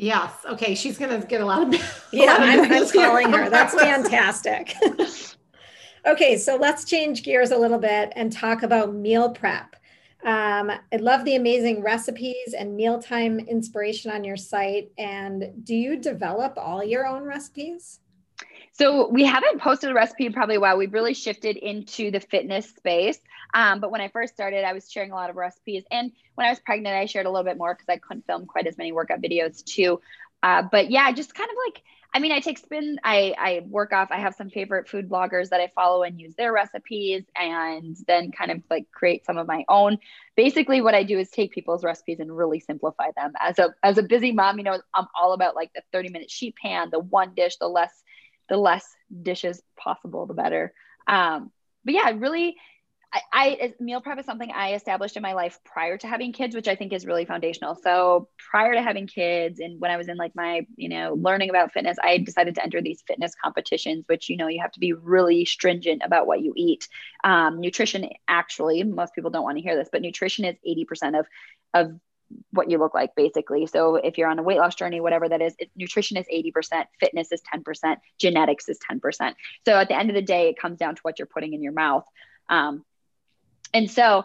Yes. 0.00 0.32
Okay. 0.46 0.74
She's 0.74 0.96
going 0.96 1.20
to 1.20 1.26
get 1.26 1.42
a 1.42 1.44
lot 1.44 1.62
of. 1.62 2.08
yeah, 2.12 2.36
I'm, 2.38 2.72
I'm 2.72 2.88
calling 2.88 3.32
her. 3.32 3.50
That's 3.50 3.74
fantastic. 3.80 4.74
okay. 6.06 6.38
So 6.38 6.56
let's 6.56 6.84
change 6.86 7.22
gears 7.22 7.50
a 7.50 7.58
little 7.58 7.78
bit 7.78 8.10
and 8.16 8.32
talk 8.32 8.62
about 8.62 8.94
meal 8.94 9.30
prep. 9.30 9.76
Um, 10.24 10.70
I 10.70 10.96
love 10.96 11.24
the 11.26 11.36
amazing 11.36 11.82
recipes 11.82 12.54
and 12.58 12.76
mealtime 12.76 13.40
inspiration 13.40 14.10
on 14.10 14.24
your 14.24 14.38
site. 14.38 14.90
And 14.96 15.52
do 15.64 15.74
you 15.74 15.96
develop 15.96 16.54
all 16.56 16.82
your 16.82 17.06
own 17.06 17.24
recipes? 17.24 17.99
So 18.80 19.08
we 19.08 19.26
haven't 19.26 19.60
posted 19.60 19.90
a 19.90 19.94
recipe 19.94 20.24
in 20.24 20.32
probably 20.32 20.54
a 20.54 20.60
while. 20.60 20.78
We've 20.78 20.94
really 20.94 21.12
shifted 21.12 21.58
into 21.58 22.10
the 22.10 22.18
fitness 22.18 22.66
space. 22.66 23.18
Um, 23.52 23.78
but 23.78 23.90
when 23.90 24.00
I 24.00 24.08
first 24.08 24.32
started, 24.32 24.64
I 24.64 24.72
was 24.72 24.90
sharing 24.90 25.12
a 25.12 25.14
lot 25.14 25.28
of 25.28 25.36
recipes. 25.36 25.84
And 25.90 26.12
when 26.34 26.46
I 26.46 26.50
was 26.50 26.60
pregnant, 26.60 26.96
I 26.96 27.04
shared 27.04 27.26
a 27.26 27.30
little 27.30 27.44
bit 27.44 27.58
more 27.58 27.74
because 27.74 27.90
I 27.90 27.98
couldn't 27.98 28.26
film 28.26 28.46
quite 28.46 28.66
as 28.66 28.78
many 28.78 28.92
workout 28.92 29.20
videos 29.20 29.62
too. 29.62 30.00
Uh, 30.42 30.62
but 30.62 30.90
yeah, 30.90 31.12
just 31.12 31.34
kind 31.34 31.50
of 31.50 31.56
like, 31.66 31.82
I 32.14 32.20
mean, 32.20 32.32
I 32.32 32.40
take 32.40 32.56
spin, 32.56 32.98
I, 33.04 33.34
I 33.38 33.66
work 33.68 33.92
off, 33.92 34.08
I 34.10 34.16
have 34.16 34.34
some 34.34 34.48
favorite 34.48 34.88
food 34.88 35.10
bloggers 35.10 35.50
that 35.50 35.60
I 35.60 35.68
follow 35.74 36.02
and 36.02 36.18
use 36.18 36.34
their 36.36 36.50
recipes 36.50 37.24
and 37.36 37.98
then 38.08 38.32
kind 38.32 38.50
of 38.50 38.62
like 38.70 38.90
create 38.92 39.26
some 39.26 39.36
of 39.36 39.46
my 39.46 39.62
own. 39.68 39.98
Basically 40.36 40.80
what 40.80 40.94
I 40.94 41.02
do 41.02 41.18
is 41.18 41.28
take 41.28 41.52
people's 41.52 41.84
recipes 41.84 42.18
and 42.18 42.34
really 42.34 42.60
simplify 42.60 43.10
them. 43.14 43.34
As 43.38 43.58
a, 43.58 43.74
as 43.82 43.98
a 43.98 44.02
busy 44.02 44.32
mom, 44.32 44.56
you 44.56 44.64
know, 44.64 44.80
I'm 44.94 45.06
all 45.20 45.34
about 45.34 45.54
like 45.54 45.70
the 45.74 45.82
30 45.92 46.08
minute 46.08 46.30
sheet 46.30 46.56
pan, 46.56 46.88
the 46.90 46.98
one 46.98 47.34
dish, 47.34 47.58
the 47.58 47.68
less 47.68 47.92
the 48.50 48.58
less 48.58 48.84
dishes 49.22 49.62
possible, 49.78 50.26
the 50.26 50.34
better. 50.34 50.74
Um, 51.06 51.50
but 51.84 51.94
yeah, 51.94 52.12
really, 52.14 52.56
I, 53.12 53.20
I, 53.32 53.74
meal 53.80 54.00
prep 54.00 54.18
is 54.20 54.26
something 54.26 54.52
I 54.52 54.74
established 54.74 55.16
in 55.16 55.22
my 55.22 55.32
life 55.32 55.58
prior 55.64 55.96
to 55.98 56.06
having 56.06 56.32
kids, 56.32 56.54
which 56.54 56.68
I 56.68 56.76
think 56.76 56.92
is 56.92 57.06
really 57.06 57.24
foundational. 57.24 57.74
So 57.74 58.28
prior 58.50 58.74
to 58.74 58.82
having 58.82 59.06
kids, 59.06 59.58
and 59.58 59.80
when 59.80 59.90
I 59.90 59.96
was 59.96 60.08
in 60.08 60.16
like 60.16 60.36
my, 60.36 60.66
you 60.76 60.88
know, 60.88 61.14
learning 61.14 61.50
about 61.50 61.72
fitness, 61.72 61.96
I 62.02 62.18
decided 62.18 62.54
to 62.56 62.62
enter 62.62 62.82
these 62.82 63.02
fitness 63.06 63.32
competitions, 63.42 64.04
which 64.06 64.28
you 64.28 64.36
know 64.36 64.46
you 64.46 64.60
have 64.60 64.72
to 64.72 64.80
be 64.80 64.92
really 64.92 65.44
stringent 65.44 66.02
about 66.04 66.26
what 66.26 66.40
you 66.40 66.52
eat. 66.56 66.86
Um, 67.24 67.60
nutrition, 67.60 68.08
actually, 68.28 68.84
most 68.84 69.14
people 69.14 69.30
don't 69.30 69.44
want 69.44 69.56
to 69.56 69.62
hear 69.62 69.76
this, 69.76 69.88
but 69.90 70.02
nutrition 70.02 70.44
is 70.44 70.56
eighty 70.64 70.84
percent 70.84 71.16
of 71.16 71.26
of 71.74 71.98
what 72.50 72.70
you 72.70 72.78
look 72.78 72.94
like 72.94 73.14
basically. 73.14 73.66
So 73.66 73.96
if 73.96 74.18
you're 74.18 74.28
on 74.28 74.38
a 74.38 74.42
weight 74.42 74.58
loss 74.58 74.74
journey, 74.74 75.00
whatever 75.00 75.28
that 75.28 75.42
is, 75.42 75.54
it, 75.58 75.70
nutrition 75.76 76.16
is 76.16 76.26
80%, 76.32 76.84
fitness 76.98 77.32
is 77.32 77.42
10%, 77.52 77.96
genetics 78.18 78.68
is 78.68 78.78
10%. 78.90 79.34
So 79.66 79.74
at 79.74 79.88
the 79.88 79.96
end 79.96 80.10
of 80.10 80.14
the 80.14 80.22
day, 80.22 80.48
it 80.48 80.58
comes 80.58 80.78
down 80.78 80.94
to 80.96 81.00
what 81.02 81.18
you're 81.18 81.26
putting 81.26 81.54
in 81.54 81.62
your 81.62 81.72
mouth. 81.72 82.04
Um, 82.48 82.84
and 83.72 83.90
so 83.90 84.24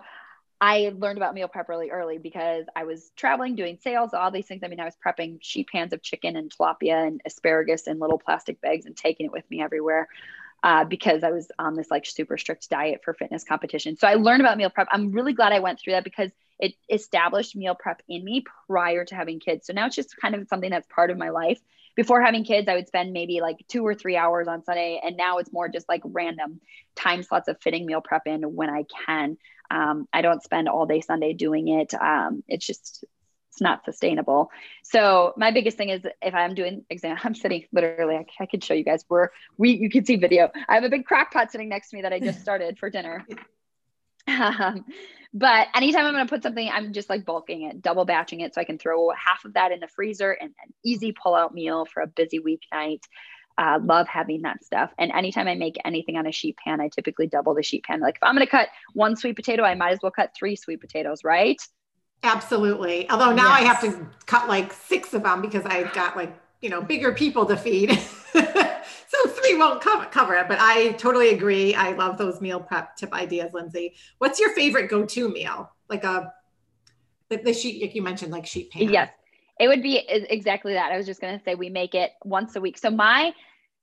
I 0.62 0.94
learned 0.98 1.18
about 1.18 1.34
meal 1.34 1.48
prep 1.48 1.70
really 1.70 1.92
early 1.92 2.18
because 2.18 2.66
I 2.76 2.86
was 2.86 3.12
traveling, 3.16 3.56
doing 3.56 3.78
sales, 3.82 4.14
all 4.14 4.32
these 4.32 4.48
things. 4.48 4.62
I 4.64 4.68
mean, 4.68 4.80
I 4.80 4.86
was 4.86 4.96
prepping 5.06 5.40
sheet 5.42 5.68
pans 5.72 5.94
of 5.94 6.02
chicken 6.02 6.36
and 6.36 6.52
tilapia 6.52 7.08
and 7.08 7.22
asparagus 7.26 7.88
in 7.88 8.00
little 8.00 8.18
plastic 8.18 8.62
bags 8.62 8.86
and 8.86 8.96
taking 8.96 9.26
it 9.26 9.32
with 9.32 9.50
me 9.50 9.62
everywhere. 9.62 10.08
Uh, 10.64 10.84
because 10.84 11.24
I 11.24 11.30
was 11.30 11.52
on 11.60 11.76
this 11.76 11.92
like 11.92 12.08
super 12.08 12.38
strict 12.38 12.68
diet 12.70 13.02
for 13.04 13.14
fitness 13.14 13.44
competition. 13.44 13.98
So 13.98 14.08
I 14.08 14.16
learned 14.16 14.42
about 14.42 14.58
meal 14.58 14.72
prep. 14.72 14.88
I'm 14.92 15.12
really 15.12 15.34
glad 15.34 15.52
I 15.52 15.60
went 15.60 15.80
through 15.80 15.94
that 15.94 16.04
because 16.04 16.32
it 16.60 16.74
established 16.90 17.56
meal 17.56 17.76
prep 17.76 18.02
in 18.08 18.24
me 18.24 18.44
prior 18.68 19.06
to 19.06 19.16
having 19.16 19.40
kids. 19.40 19.68
So 19.68 19.74
now 19.74 19.88
it's 19.88 19.96
just 19.96 20.16
kind 20.18 20.36
of 20.36 20.48
something 20.48 20.70
that's 20.70 20.88
part 20.88 21.12
of 21.12 21.18
my 21.18 21.30
life. 21.30 21.60
Before 21.96 22.22
having 22.22 22.44
kids, 22.44 22.68
I 22.68 22.76
would 22.76 22.88
spend 22.88 23.14
maybe 23.14 23.40
like 23.42 23.66
two 23.68 23.86
or 23.86 23.96
three 23.96 24.18
hours 24.18 24.48
on 24.48 24.64
Sunday. 24.64 25.00
And 25.04 25.16
now 25.16 25.38
it's 25.38 25.52
more 25.52 25.70
just 25.70 25.88
like 25.88 26.02
random 26.04 26.60
time 26.96 27.24
slots 27.24 27.48
of 27.48 27.62
fitting 27.62 27.86
meal 27.86 28.02
prep 28.02 28.24
in 28.26 28.42
when 28.56 28.70
I 28.70 28.86
can. 29.06 29.38
Um, 29.72 30.08
I 30.12 30.22
don't 30.22 30.44
spend 30.44 30.68
all 30.70 30.86
day 30.86 31.02
Sunday 31.02 31.34
doing 31.34 31.68
it. 31.68 31.94
Um, 31.94 32.44
it's 32.48 32.66
just, 32.66 33.06
it's 33.50 33.62
not 33.62 33.86
sustainable. 33.86 34.52
So 34.84 35.34
my 35.38 35.52
biggest 35.52 35.78
thing 35.78 35.90
is 35.90 36.06
if 36.22 36.34
I'm 36.34 36.54
doing 36.54 36.86
exam, 36.90 37.18
I'm 37.24 37.36
sitting 37.36 37.66
literally, 37.72 38.16
I, 38.16 38.26
I 38.40 38.46
could 38.46 38.64
show 38.64 38.74
you 38.74 38.84
guys 38.84 39.06
where 39.08 39.32
we, 39.58 39.72
you 39.72 39.90
can 39.90 40.06
see 40.06 40.18
video. 40.18 40.52
I 40.68 40.76
have 40.76 40.84
a 40.84 40.90
big 40.90 41.06
crock 41.06 41.32
pot 41.32 41.52
sitting 41.52 41.70
next 41.70 41.90
to 41.90 41.96
me 41.96 42.02
that 42.02 42.14
I 42.14 42.20
just 42.20 42.42
started 42.42 42.78
for 42.78 42.90
dinner. 42.90 43.26
Um, 44.28 44.86
but 45.34 45.68
anytime 45.76 46.06
I'm 46.06 46.14
going 46.14 46.26
to 46.26 46.30
put 46.30 46.44
something, 46.44 46.70
I'm 46.72 46.94
just 46.94 47.10
like 47.10 47.26
bulking 47.26 47.64
it, 47.64 47.82
double 47.82 48.06
batching 48.06 48.40
it 48.40 48.56
so 48.56 48.62
I 48.62 48.64
can 48.64 48.78
throw 48.78 49.10
half 49.10 49.44
of 49.44 49.54
that 49.56 49.74
in 49.74 49.82
the 49.82 49.88
freezer 49.88 50.32
and 50.32 50.52
an 50.64 50.74
easy 50.84 51.12
pull 51.12 51.36
out 51.36 51.54
meal 51.54 51.86
for 51.86 52.02
a 52.02 52.08
busy 52.08 52.40
weeknight. 52.40 53.02
Uh, 53.58 53.80
love 53.84 54.08
having 54.08 54.44
that 54.44 54.64
stuff. 54.64 54.92
And 54.98 55.12
anytime 55.12 55.48
I 55.48 55.56
make 55.56 55.76
anything 55.84 56.16
on 56.16 56.26
a 56.26 56.32
sheet 56.32 56.58
pan, 56.58 56.80
I 56.80 56.88
typically 56.88 57.28
double 57.28 57.54
the 57.54 57.64
sheet 57.64 57.84
pan. 57.84 58.00
Like 58.00 58.16
if 58.16 58.24
I'm 58.24 58.34
going 58.34 58.46
to 58.46 58.52
cut 58.52 58.70
one 58.94 59.18
sweet 59.18 59.36
potato, 59.36 59.64
I 59.64 59.76
might 59.76 59.92
as 59.92 60.00
well 60.02 60.12
cut 60.12 60.32
three 60.38 60.56
sweet 60.56 60.80
potatoes, 60.80 61.24
right? 61.26 61.62
Absolutely. 62.24 63.10
Although 63.10 63.34
now 63.34 63.58
yes. 63.58 63.60
I 63.60 63.62
have 63.62 63.82
to 63.82 64.08
cut 64.26 64.48
like 64.48 64.74
six 64.74 65.14
of 65.14 65.24
them 65.24 65.42
because 65.42 65.66
I've 65.66 65.94
got 65.94 66.16
like, 66.16 66.34
you 66.62 66.70
know, 66.70 66.82
bigger 66.82 67.12
people 67.12 67.46
to 67.46 67.58
feed. 67.58 67.92
three 69.28 69.56
won't 69.56 69.82
cover, 69.82 70.06
cover 70.06 70.36
it, 70.36 70.48
but 70.48 70.60
I 70.60 70.94
totally 70.94 71.30
agree. 71.30 71.76
I 71.76 71.94
love 71.94 72.18
those 72.18 72.42
meal 72.42 72.60
prep 72.60 72.96
tip 72.98 73.14
ideas, 73.14 73.54
Lindsey. 73.54 73.96
What's 74.18 74.40
your 74.40 74.54
favorite 74.54 74.90
go-to 74.90 75.30
meal? 75.30 75.72
Like 75.90 76.04
a 76.04 76.34
the, 77.30 77.38
the 77.38 77.54
sheet 77.54 77.82
like 77.82 77.96
you 77.96 78.02
mentioned, 78.02 78.32
like 78.32 78.46
sheet 78.46 78.72
pan. 78.72 78.90
Yes, 78.90 79.10
it 79.60 79.68
would 79.68 79.82
be 79.82 79.98
exactly 80.08 80.74
that. 80.74 80.92
I 80.92 80.98
was 80.98 81.06
just 81.06 81.22
gonna 81.22 81.42
say 81.44 81.56
we 81.56 81.70
make 81.70 81.96
it 81.96 82.12
once 82.24 82.56
a 82.56 82.62
week. 82.62 82.78
So 82.78 82.90
my 82.90 83.34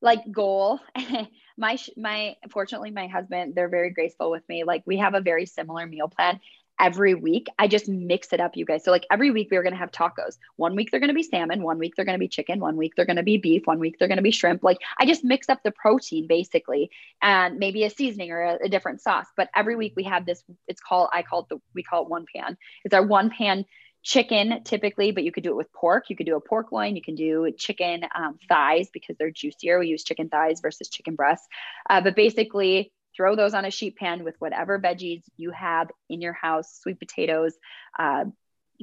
like 0.00 0.20
goal, 0.30 0.80
my 1.56 1.78
my 1.96 2.36
fortunately 2.50 2.90
my 2.90 3.06
husband 3.06 3.54
they're 3.54 3.68
very 3.68 3.90
graceful 3.90 4.30
with 4.30 4.48
me. 4.48 4.64
Like 4.64 4.82
we 4.86 4.98
have 4.98 5.14
a 5.14 5.20
very 5.20 5.46
similar 5.46 5.86
meal 5.86 6.08
plan, 6.08 6.40
every 6.82 7.14
week. 7.14 7.46
I 7.58 7.68
just 7.68 7.88
mix 7.88 8.32
it 8.32 8.40
up, 8.40 8.56
you 8.56 8.66
guys. 8.66 8.84
So, 8.84 8.90
like 8.90 9.06
every 9.10 9.30
week, 9.30 9.48
we 9.50 9.56
are 9.56 9.62
going 9.62 9.72
to 9.72 9.78
have 9.78 9.92
tacos. 9.92 10.36
One 10.56 10.74
week, 10.74 10.90
they're 10.90 11.00
going 11.00 11.08
to 11.08 11.14
be 11.14 11.22
salmon. 11.22 11.62
One 11.62 11.78
week, 11.78 11.94
they're 11.96 12.04
going 12.04 12.18
to 12.18 12.20
be 12.20 12.28
chicken. 12.28 12.58
One 12.60 12.76
week, 12.76 12.94
they're 12.96 13.06
going 13.06 13.16
to 13.16 13.22
be 13.22 13.38
beef. 13.38 13.62
One 13.66 13.78
week, 13.78 13.98
they're 13.98 14.08
going 14.08 14.16
to 14.16 14.22
be 14.22 14.32
shrimp. 14.32 14.62
Like, 14.62 14.78
I 14.98 15.06
just 15.06 15.24
mix 15.24 15.48
up 15.48 15.62
the 15.62 15.70
protein 15.70 16.26
basically 16.26 16.90
and 17.22 17.58
maybe 17.58 17.84
a 17.84 17.90
seasoning 17.90 18.32
or 18.32 18.42
a, 18.42 18.58
a 18.64 18.68
different 18.68 19.00
sauce. 19.00 19.26
But 19.36 19.48
every 19.54 19.76
week, 19.76 19.94
we 19.96 20.02
have 20.02 20.26
this, 20.26 20.42
it's 20.66 20.80
called, 20.80 21.08
I 21.12 21.22
call 21.22 21.42
it 21.42 21.48
the, 21.48 21.58
we 21.74 21.84
call 21.84 22.02
it 22.02 22.10
one 22.10 22.26
pan. 22.34 22.58
It's 22.84 22.94
our 22.94 23.06
one 23.06 23.30
pan 23.30 23.64
chicken 24.02 24.64
typically, 24.64 25.12
but 25.12 25.22
you 25.22 25.30
could 25.30 25.44
do 25.44 25.50
it 25.50 25.56
with 25.56 25.72
pork. 25.72 26.10
You 26.10 26.16
could 26.16 26.26
do 26.26 26.36
a 26.36 26.40
pork 26.40 26.72
loin. 26.72 26.96
You 26.96 27.02
can 27.02 27.14
do 27.14 27.52
chicken 27.56 28.02
um, 28.14 28.38
thighs 28.48 28.88
because 28.92 29.16
they're 29.16 29.30
juicier. 29.30 29.78
We 29.78 29.86
use 29.86 30.02
chicken 30.02 30.28
thighs 30.28 30.60
versus 30.60 30.88
chicken 30.88 31.14
breasts. 31.14 31.46
Uh, 31.88 32.00
but 32.00 32.16
basically, 32.16 32.92
throw 33.16 33.36
those 33.36 33.54
on 33.54 33.64
a 33.64 33.70
sheet 33.70 33.96
pan 33.96 34.24
with 34.24 34.34
whatever 34.38 34.78
veggies 34.78 35.22
you 35.36 35.50
have 35.50 35.90
in 36.08 36.20
your 36.20 36.32
house 36.32 36.78
sweet 36.80 36.98
potatoes 36.98 37.54
uh, 37.98 38.24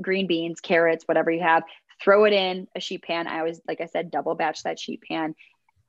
green 0.02 0.28
beans 0.28 0.60
carrots 0.60 1.04
whatever 1.08 1.32
you 1.32 1.42
have 1.42 1.64
throw 2.02 2.26
it 2.26 2.34
in 2.34 2.68
a 2.76 2.80
sheet 2.80 3.04
pan 3.04 3.28
i 3.28 3.40
always 3.40 3.60
like 3.68 3.82
i 3.82 3.86
said 3.86 4.12
double 4.12 4.36
batch 4.36 4.64
that 4.64 4.80
sheet 4.80 5.02
pan 5.02 5.36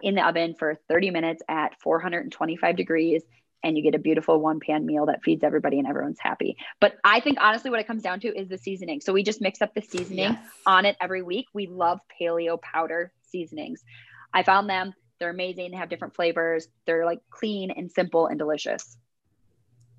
in 0.03 0.14
the 0.14 0.26
oven 0.26 0.55
for 0.59 0.78
30 0.88 1.11
minutes 1.11 1.43
at 1.49 1.78
425 1.80 2.76
degrees 2.76 3.22
and 3.62 3.76
you 3.76 3.82
get 3.82 3.95
a 3.95 3.99
beautiful 3.99 4.41
one 4.41 4.61
pan 4.61 4.86
meal 4.86 5.07
that 5.07 5.22
feeds 5.22 5.45
everybody 5.45 5.78
and 5.78 5.86
everyone's 5.86 6.18
happy. 6.18 6.57
But 6.80 6.95
I 7.05 7.20
think 7.20 7.38
honestly, 7.41 7.70
what 7.70 7.80
it 7.80 7.86
comes 7.86 8.03
down 8.03 8.20
to 8.20 8.28
is 8.28 8.49
the 8.49 8.59
seasoning. 8.59 9.01
So 9.01 9.12
we 9.12 9.22
just 9.22 9.41
mix 9.41 9.61
up 9.61 9.74
the 9.74 9.82
seasoning 9.82 10.32
yes. 10.32 10.38
on 10.66 10.86
it 10.86 10.97
every 11.01 11.22
week. 11.22 11.47
We 11.53 11.66
love 11.66 12.01
paleo 12.20 12.61
powder 12.61 13.12
seasonings. 13.30 13.82
I 14.32 14.43
found 14.43 14.70
them. 14.70 14.95
They're 15.21 15.31
amazing. 15.31 15.71
They 15.71 15.77
have 15.77 15.91
different 15.91 16.14
flavors. 16.14 16.66
They're 16.87 17.05
like 17.05 17.21
clean 17.31 17.71
and 17.71 17.93
simple 17.93 18.27
and 18.27 18.39
delicious. 18.39 18.97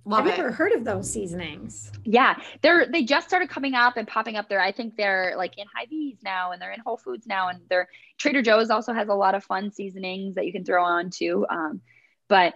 Love 0.04 0.26
I've 0.26 0.34
it. 0.34 0.38
never 0.38 0.52
heard 0.52 0.72
of 0.72 0.84
those 0.84 1.10
seasonings. 1.10 1.92
Yeah, 2.04 2.36
they're 2.64 2.88
they 2.88 3.04
just 3.04 3.28
started 3.28 3.50
coming 3.50 3.76
up 3.76 3.98
and 3.98 4.08
popping 4.08 4.36
up 4.36 4.50
there. 4.50 4.60
I 4.60 4.72
think 4.72 4.98
they're 4.98 5.36
like 5.38 5.60
in 5.60 5.68
Hy-Vee's 5.76 6.18
now, 6.24 6.52
and 6.52 6.60
they're 6.60 6.72
in 6.72 6.80
Whole 6.80 6.98
Foods 6.98 7.28
now, 7.28 7.50
and 7.50 7.60
they're 7.70 7.88
Trader 8.18 8.42
Joe's 8.42 8.72
also 8.72 8.94
has 8.94 9.10
a 9.10 9.14
lot 9.14 9.36
of 9.36 9.44
fun 9.44 9.72
seasonings 9.72 10.36
that 10.36 10.48
you 10.48 10.52
can 10.52 10.66
throw 10.66 10.84
on 10.84 11.12
too. 11.12 11.46
Um, 11.48 11.82
but 12.28 12.56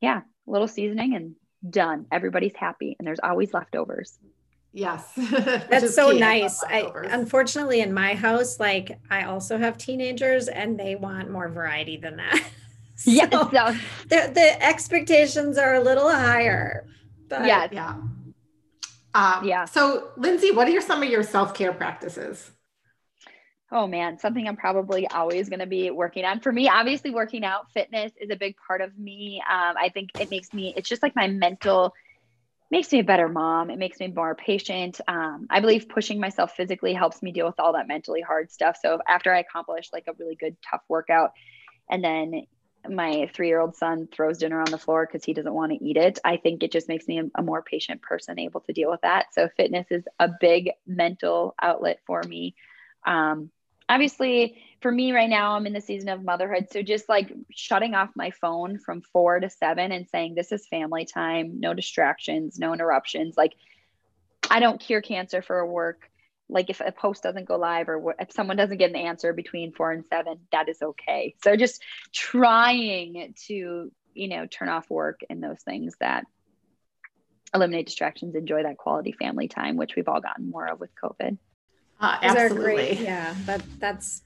yeah, 0.00 0.22
a 0.48 0.50
little 0.50 0.66
seasoning 0.66 1.14
and 1.14 1.36
done. 1.72 2.06
Everybody's 2.10 2.56
happy, 2.56 2.96
and 2.98 3.06
there's 3.06 3.20
always 3.22 3.54
leftovers. 3.54 4.18
Yes. 4.72 5.12
That's 5.16 5.94
so 5.94 6.10
nice. 6.10 6.62
I, 6.62 6.90
unfortunately 7.10 7.80
in 7.80 7.92
my 7.92 8.14
house, 8.14 8.60
like 8.60 8.98
I 9.10 9.24
also 9.24 9.58
have 9.58 9.78
teenagers 9.78 10.48
and 10.48 10.78
they 10.78 10.94
want 10.94 11.30
more 11.30 11.48
variety 11.48 11.96
than 11.96 12.16
that. 12.16 12.44
so 12.94 13.10
yes. 13.10 13.30
So. 13.32 13.76
The, 14.08 14.30
the 14.32 14.64
expectations 14.64 15.58
are 15.58 15.74
a 15.74 15.80
little 15.80 16.10
higher. 16.10 16.86
But 17.28 17.46
yes. 17.46 17.70
Yeah. 17.72 17.96
Um, 19.14 19.44
yeah. 19.44 19.64
So 19.64 20.10
Lindsey, 20.16 20.52
what 20.52 20.68
are 20.68 20.80
some 20.80 21.02
of 21.02 21.08
your 21.08 21.22
self-care 21.22 21.72
practices? 21.72 22.50
Oh 23.72 23.86
man, 23.86 24.18
something 24.18 24.48
I'm 24.48 24.56
probably 24.56 25.06
always 25.08 25.48
going 25.48 25.60
to 25.60 25.66
be 25.66 25.90
working 25.90 26.24
on. 26.24 26.40
For 26.40 26.50
me, 26.50 26.68
obviously, 26.68 27.10
working 27.12 27.44
out, 27.44 27.70
fitness 27.72 28.10
is 28.20 28.30
a 28.30 28.36
big 28.36 28.56
part 28.66 28.80
of 28.80 28.98
me. 28.98 29.40
Um, 29.48 29.76
I 29.78 29.90
think 29.90 30.10
it 30.18 30.28
makes 30.28 30.52
me, 30.52 30.74
it's 30.76 30.88
just 30.88 31.04
like 31.04 31.14
my 31.14 31.28
mental, 31.28 31.94
makes 32.70 32.92
me 32.92 33.00
a 33.00 33.04
better 33.04 33.28
mom. 33.28 33.70
It 33.70 33.78
makes 33.78 33.98
me 33.98 34.08
more 34.08 34.34
patient. 34.34 35.00
Um, 35.08 35.46
I 35.50 35.60
believe 35.60 35.88
pushing 35.88 36.20
myself 36.20 36.52
physically 36.56 36.94
helps 36.94 37.22
me 37.22 37.32
deal 37.32 37.46
with 37.46 37.58
all 37.58 37.72
that 37.72 37.88
mentally 37.88 38.20
hard 38.20 38.50
stuff. 38.50 38.78
So 38.80 39.00
after 39.06 39.34
I 39.34 39.40
accomplish 39.40 39.90
like 39.92 40.04
a 40.08 40.12
really 40.18 40.36
good, 40.36 40.56
tough 40.68 40.82
workout, 40.88 41.32
and 41.90 42.04
then 42.04 42.46
my 42.88 43.30
three 43.34 43.48
year 43.48 43.60
old 43.60 43.76
son 43.76 44.08
throws 44.10 44.38
dinner 44.38 44.60
on 44.60 44.70
the 44.70 44.78
floor 44.78 45.06
because 45.06 45.24
he 45.24 45.34
doesn't 45.34 45.52
want 45.52 45.72
to 45.72 45.84
eat 45.84 45.96
it, 45.96 46.18
I 46.24 46.36
think 46.36 46.62
it 46.62 46.72
just 46.72 46.88
makes 46.88 47.06
me 47.06 47.18
a, 47.20 47.24
a 47.34 47.42
more 47.42 47.62
patient 47.62 48.02
person 48.02 48.38
able 48.38 48.60
to 48.62 48.72
deal 48.72 48.90
with 48.90 49.02
that. 49.02 49.34
So 49.34 49.48
fitness 49.56 49.86
is 49.90 50.04
a 50.18 50.30
big 50.40 50.70
mental 50.86 51.54
outlet 51.60 52.00
for 52.06 52.22
me. 52.22 52.54
Um, 53.04 53.50
obviously 53.88 54.62
for 54.80 54.90
me 54.90 55.12
right 55.12 55.30
now 55.30 55.52
i'm 55.52 55.66
in 55.66 55.72
the 55.72 55.80
season 55.80 56.08
of 56.08 56.22
motherhood 56.22 56.66
so 56.70 56.82
just 56.82 57.08
like 57.08 57.32
shutting 57.50 57.94
off 57.94 58.10
my 58.14 58.30
phone 58.30 58.78
from 58.78 59.02
four 59.12 59.40
to 59.40 59.50
seven 59.50 59.92
and 59.92 60.08
saying 60.08 60.34
this 60.34 60.52
is 60.52 60.66
family 60.68 61.04
time 61.04 61.60
no 61.60 61.74
distractions 61.74 62.58
no 62.58 62.72
interruptions 62.72 63.36
like 63.36 63.54
i 64.50 64.60
don't 64.60 64.80
cure 64.80 65.02
cancer 65.02 65.42
for 65.42 65.64
work 65.66 66.10
like 66.48 66.68
if 66.68 66.80
a 66.80 66.90
post 66.90 67.22
doesn't 67.22 67.46
go 67.46 67.56
live 67.56 67.88
or 67.88 68.14
if 68.18 68.32
someone 68.32 68.56
doesn't 68.56 68.78
get 68.78 68.90
an 68.90 68.96
answer 68.96 69.32
between 69.32 69.72
four 69.72 69.92
and 69.92 70.04
seven 70.06 70.38
that 70.52 70.68
is 70.68 70.82
okay 70.82 71.34
so 71.42 71.56
just 71.56 71.82
trying 72.12 73.34
to 73.46 73.90
you 74.14 74.28
know 74.28 74.46
turn 74.46 74.68
off 74.68 74.90
work 74.90 75.20
and 75.30 75.42
those 75.42 75.62
things 75.62 75.94
that 76.00 76.24
eliminate 77.54 77.86
distractions 77.86 78.34
enjoy 78.34 78.62
that 78.62 78.76
quality 78.76 79.12
family 79.12 79.48
time 79.48 79.76
which 79.76 79.94
we've 79.94 80.08
all 80.08 80.20
gotten 80.20 80.50
more 80.50 80.66
of 80.66 80.80
with 80.80 80.90
covid 81.00 81.38
uh, 82.00 82.16
absolutely. 82.22 82.74
Great. 82.74 83.00
Yeah, 83.00 83.34
that 83.44 83.62
that's 83.78 84.22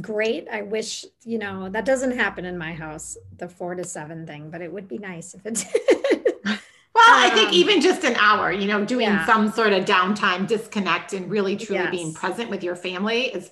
great. 0.00 0.48
I 0.50 0.62
wish, 0.62 1.04
you 1.24 1.38
know, 1.38 1.68
that 1.68 1.84
doesn't 1.84 2.16
happen 2.16 2.44
in 2.44 2.58
my 2.58 2.72
house, 2.72 3.16
the 3.38 3.48
four 3.48 3.74
to 3.74 3.84
seven 3.84 4.26
thing, 4.26 4.50
but 4.50 4.60
it 4.60 4.72
would 4.72 4.88
be 4.88 4.98
nice 4.98 5.34
if 5.34 5.46
it 5.46 5.54
did. 5.72 6.42
well, 6.44 6.64
I 6.96 7.30
think 7.34 7.48
um, 7.48 7.54
even 7.54 7.80
just 7.80 8.04
an 8.04 8.16
hour, 8.16 8.52
you 8.52 8.66
know, 8.66 8.84
doing 8.84 9.06
yeah. 9.06 9.26
some 9.26 9.50
sort 9.52 9.72
of 9.72 9.84
downtime, 9.84 10.46
disconnect, 10.46 11.12
and 11.12 11.30
really 11.30 11.56
truly 11.56 11.82
yes. 11.82 11.90
being 11.90 12.14
present 12.14 12.50
with 12.50 12.62
your 12.62 12.76
family 12.76 13.26
is 13.26 13.50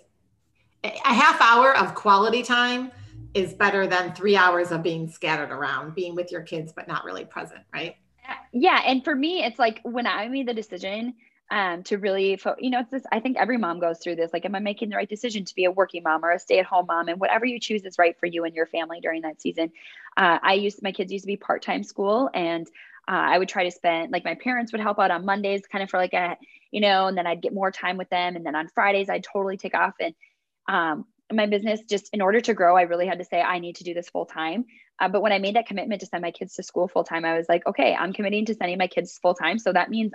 a 0.85 1.15
half 1.15 1.41
hour 1.41 1.77
of 1.77 1.95
quality 1.95 2.43
time 2.43 2.91
is 3.35 3.55
better 3.55 3.87
than 3.87 4.15
three 4.15 4.37
hours 4.37 4.73
of 4.73 4.83
being 4.83 5.09
scattered 5.09 5.51
around, 5.51 5.95
being 5.95 6.15
with 6.15 6.31
your 6.31 6.43
kids, 6.43 6.73
but 6.73 6.89
not 6.89 7.05
really 7.05 7.25
present, 7.25 7.63
right? 7.73 7.97
Yeah. 8.53 8.83
And 8.85 9.03
for 9.03 9.15
me, 9.15 9.43
it's 9.45 9.59
like 9.59 9.81
when 9.85 10.07
I 10.07 10.29
made 10.29 10.47
the 10.47 10.55
decision 10.55 11.15
um, 11.51 11.83
to 11.85 11.99
really, 11.99 12.37
fo- 12.37 12.57
you 12.59 12.71
know, 12.71 12.81
it's 12.81 12.91
this, 12.91 13.03
I 13.13 13.21
think 13.21 13.37
every 13.37 13.59
mom 13.59 13.79
goes 13.79 13.99
through 13.99 14.17
this. 14.17 14.33
Like, 14.33 14.45
am 14.45 14.55
I 14.55 14.61
making 14.61 14.89
the 14.89 14.97
right 14.97 15.09
decision 15.09 15.45
to 15.45 15.55
be 15.55 15.65
a 15.65 15.71
working 15.71 16.03
mom 16.03 16.25
or 16.25 16.31
a 16.31 16.39
stay 16.39 16.59
at 16.59 16.65
home 16.65 16.87
mom? 16.87 17.09
And 17.09 17.21
whatever 17.21 17.45
you 17.45 17.61
choose 17.61 17.85
is 17.85 17.99
right 17.99 18.19
for 18.19 18.27
you 18.27 18.45
and 18.45 18.55
your 18.55 18.67
family 18.67 19.01
during 19.01 19.23
that 19.23 19.43
season. 19.43 19.73
Uh, 20.17 20.39
I 20.43 20.55
used, 20.55 20.83
my 20.83 20.93
kids 20.93 21.13
used 21.13 21.25
to 21.25 21.27
be 21.27 21.37
part 21.37 21.63
time 21.63 21.85
school 21.85 22.31
and 22.33 22.67
uh, 23.09 23.11
I 23.11 23.39
would 23.39 23.49
try 23.49 23.65
to 23.65 23.71
spend, 23.71 24.13
like, 24.13 24.25
my 24.25 24.37
parents 24.37 24.73
would 24.73 24.81
help 24.81 24.99
out 24.99 25.11
on 25.11 25.27
Mondays 25.27 25.67
kind 25.67 25.83
of 25.83 25.91
for 25.91 25.99
like 25.99 26.15
a, 26.15 26.37
you 26.71 26.81
know, 26.81 27.07
and 27.07 27.19
then 27.19 27.27
I'd 27.27 27.43
get 27.43 27.53
more 27.53 27.71
time 27.71 27.99
with 27.99 28.09
them. 28.09 28.37
And 28.37 28.47
then 28.47 28.55
on 28.55 28.69
Fridays, 28.69 29.11
I'd 29.11 29.25
totally 29.25 29.57
take 29.59 29.75
off. 29.75 29.95
And 30.01 30.15
um, 30.69 31.05
my 31.31 31.47
business, 31.47 31.81
just 31.89 32.09
in 32.15 32.23
order 32.23 32.41
to 32.41 32.55
grow, 32.55 32.77
I 32.77 32.83
really 32.83 33.07
had 33.07 33.19
to 33.19 33.25
say, 33.25 33.43
I 33.43 33.59
need 33.59 33.77
to 33.77 33.85
do 33.85 33.93
this 33.93 34.09
full 34.09 34.27
time. 34.27 34.65
Uh, 35.01 35.09
but 35.09 35.21
when 35.21 35.33
I 35.33 35.39
made 35.39 35.57
that 35.57 35.67
commitment 35.67 36.01
to 36.01 36.07
send 36.07 36.23
my 36.23 36.31
kids 36.31 36.55
to 36.55 36.63
school 36.63 36.89
full 36.89 37.05
time, 37.05 37.25
I 37.25 37.37
was 37.37 37.47
like, 37.49 37.67
okay, 37.67 37.95
I'm 37.95 38.13
committing 38.13 38.47
to 38.47 38.55
sending 38.55 38.79
my 38.79 38.87
kids 38.87 39.19
full 39.21 39.35
time. 39.35 39.59
So 39.59 39.73
that 39.73 39.91
means 39.91 40.13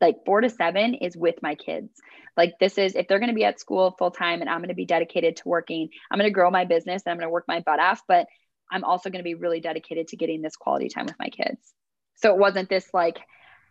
like 0.00 0.24
four 0.24 0.40
to 0.40 0.50
seven 0.50 0.94
is 0.94 1.16
with 1.16 1.36
my 1.42 1.54
kids. 1.54 1.90
Like 2.36 2.58
this 2.60 2.78
is 2.78 2.94
if 2.94 3.08
they're 3.08 3.18
going 3.18 3.30
to 3.30 3.34
be 3.34 3.44
at 3.44 3.60
school 3.60 3.94
full 3.98 4.10
time 4.10 4.40
and 4.40 4.50
I'm 4.50 4.58
going 4.58 4.68
to 4.68 4.74
be 4.74 4.84
dedicated 4.84 5.36
to 5.36 5.48
working, 5.48 5.88
I'm 6.10 6.18
going 6.18 6.28
to 6.28 6.34
grow 6.34 6.50
my 6.50 6.64
business 6.64 7.02
and 7.04 7.12
I'm 7.12 7.18
going 7.18 7.26
to 7.26 7.32
work 7.32 7.46
my 7.48 7.60
butt 7.60 7.80
off, 7.80 8.02
but 8.06 8.26
I'm 8.70 8.84
also 8.84 9.10
going 9.10 9.20
to 9.20 9.24
be 9.24 9.34
really 9.34 9.60
dedicated 9.60 10.08
to 10.08 10.16
getting 10.16 10.42
this 10.42 10.56
quality 10.56 10.88
time 10.88 11.06
with 11.06 11.18
my 11.18 11.28
kids. 11.28 11.72
So 12.16 12.32
it 12.32 12.38
wasn't 12.38 12.68
this 12.68 12.88
like 12.92 13.18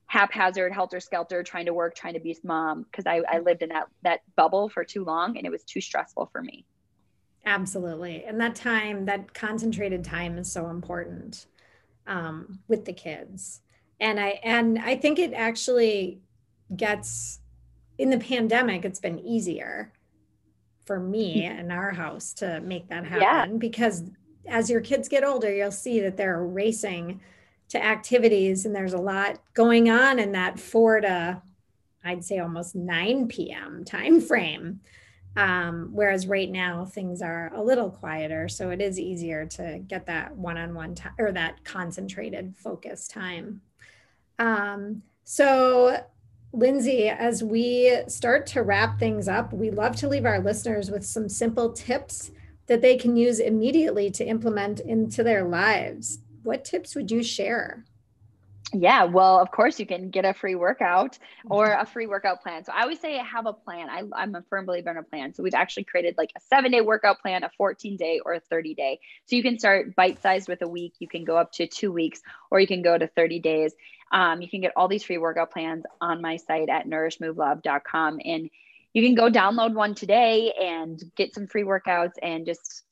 haphazard, 0.08 0.72
helter 0.72 1.00
skelter, 1.00 1.44
trying 1.44 1.66
to 1.66 1.74
work, 1.74 1.96
trying 1.96 2.14
to 2.14 2.20
be 2.20 2.38
mom 2.44 2.84
because 2.84 3.06
I, 3.06 3.22
I 3.28 3.40
lived 3.40 3.64
in 3.64 3.70
that 3.70 3.88
that 4.04 4.22
bubble 4.36 4.70
for 4.70 4.84
too 4.84 5.04
long 5.04 5.38
and 5.38 5.46
it 5.46 5.52
was 5.52 5.64
too 5.64 5.82
stressful 5.82 6.30
for 6.32 6.42
me. 6.42 6.66
Absolutely, 7.46 8.24
and 8.24 8.42
that 8.42 8.56
time, 8.56 9.06
that 9.06 9.34
concentrated 9.36 10.04
time, 10.04 10.40
is 10.40 10.52
so 10.52 10.70
important 10.70 11.46
um, 12.08 12.60
with 12.68 12.86
the 12.86 12.94
kids 12.94 13.62
and 14.00 14.20
i 14.20 14.40
and 14.44 14.80
i 14.80 14.96
think 14.96 15.20
it 15.20 15.34
actually 15.34 16.20
gets 16.76 17.40
in 17.98 18.10
the 18.10 18.18
pandemic 18.18 18.86
it's 18.86 19.00
been 19.00 19.20
easier 19.20 19.92
for 20.86 21.00
me 21.00 21.46
in 21.46 21.72
our 21.72 21.92
house 21.92 22.34
to 22.34 22.60
make 22.62 22.88
that 22.90 23.06
happen 23.06 23.52
yeah. 23.54 23.58
because 23.58 24.04
as 24.48 24.70
your 24.70 24.82
kids 24.82 25.08
get 25.08 25.24
older 25.24 25.54
you'll 25.54 25.72
see 25.72 26.00
that 26.00 26.18
they're 26.18 26.44
racing 26.44 27.20
to 27.70 27.84
activities 27.84 28.66
and 28.66 28.76
there's 28.76 28.94
a 28.94 28.98
lot 28.98 29.40
going 29.54 29.90
on 29.90 30.20
in 30.20 30.32
that 30.34 30.60
4 30.60 31.02
to 31.02 31.42
i'd 32.04 32.24
say 32.24 32.40
almost 32.40 32.76
9 32.76 33.28
p.m 33.28 33.84
time 33.84 34.22
frame 34.22 34.80
um, 35.38 35.90
whereas 35.92 36.28
right 36.28 36.50
now 36.50 36.86
things 36.86 37.22
are 37.22 37.52
a 37.54 37.62
little 37.62 37.90
quieter 37.90 38.48
so 38.48 38.70
it 38.70 38.82
is 38.82 39.00
easier 39.00 39.46
to 39.46 39.80
get 39.86 40.06
that 40.06 40.36
one-on-one 40.38 40.96
time 40.96 41.14
or 41.20 41.32
that 41.32 41.64
concentrated 41.66 42.56
focus 42.56 43.08
time 43.08 43.62
um, 44.40 45.02
so, 45.24 46.04
Lindsey, 46.54 47.10
as 47.10 47.44
we 47.44 48.02
start 48.08 48.48
to 48.48 48.62
wrap 48.62 49.00
things 49.00 49.28
up, 49.28 49.52
we 49.52 49.72
love 49.72 49.96
to 49.98 50.08
leave 50.08 50.26
our 50.26 50.40
listeners 50.40 50.90
with 50.90 51.06
some 51.06 51.28
simple 51.28 51.74
tips 51.74 52.32
that 52.68 52.82
they 52.82 52.98
can 52.98 53.16
use 53.16 53.40
immediately 53.40 54.10
to 54.12 54.26
implement 54.26 54.80
into 54.80 55.24
their 55.24 55.44
lives. 55.44 56.20
What 56.44 56.64
tips 56.64 56.96
would 56.96 57.12
you 57.12 57.24
share? 57.24 57.86
Yeah, 58.74 59.04
well, 59.06 59.40
of 59.40 59.52
course, 59.52 59.80
you 59.80 59.86
can 59.86 60.10
get 60.10 60.26
a 60.26 60.34
free 60.34 60.56
workout 60.56 61.18
or 61.50 61.72
a 61.72 61.86
free 61.86 62.08
workout 62.08 62.42
plan. 62.42 62.64
So 62.66 62.72
I 62.74 62.82
always 62.82 63.00
say 63.00 63.18
have 63.18 63.46
a 63.46 63.54
plan. 63.54 63.90
I, 63.90 64.04
I'm 64.14 64.36
a 64.36 64.42
firm 64.50 64.66
believer 64.66 64.90
in 64.92 64.98
a 64.98 65.04
plan. 65.04 65.34
So 65.34 65.44
we've 65.44 65.54
actually 65.54 65.86
created 65.86 66.16
like 66.18 66.32
a 66.36 66.42
seven 66.42 66.72
day 66.72 66.82
workout 66.82 67.22
plan, 67.22 67.44
a 67.44 67.52
14 67.58 67.96
day, 67.96 68.20
or 68.26 68.34
a 68.34 68.40
30 68.40 68.74
day. 68.74 69.00
So 69.26 69.36
you 69.36 69.44
can 69.44 69.60
start 69.60 69.96
bite 69.96 70.22
sized 70.22 70.50
with 70.50 70.62
a 70.62 70.68
week. 70.68 70.94
You 71.00 71.08
can 71.08 71.24
go 71.24 71.38
up 71.38 71.52
to 71.54 71.68
two 71.68 71.92
weeks, 71.92 72.22
or 72.50 72.60
you 72.60 72.68
can 72.68 72.82
go 72.82 72.98
to 72.98 73.08
30 73.08 73.40
days. 73.40 73.74
Um, 74.12 74.42
you 74.42 74.50
can 74.50 74.62
get 74.62 74.74
all 74.76 74.88
these 74.88 75.04
free 75.04 75.18
workout 75.18 75.52
plans 75.52 75.84
on 76.00 76.22
my 76.22 76.38
site 76.38 76.70
at 76.70 76.88
nourishmovelove.com. 76.88 78.20
And 78.24 78.50
you 78.94 79.04
can 79.04 79.16
go 79.16 79.30
download 79.30 79.74
one 79.74 79.96
today 79.96 80.54
and 80.60 81.02
get 81.16 81.34
some 81.34 81.48
free 81.48 81.64
workouts 81.64 82.14
and 82.22 82.46
just 82.46 82.84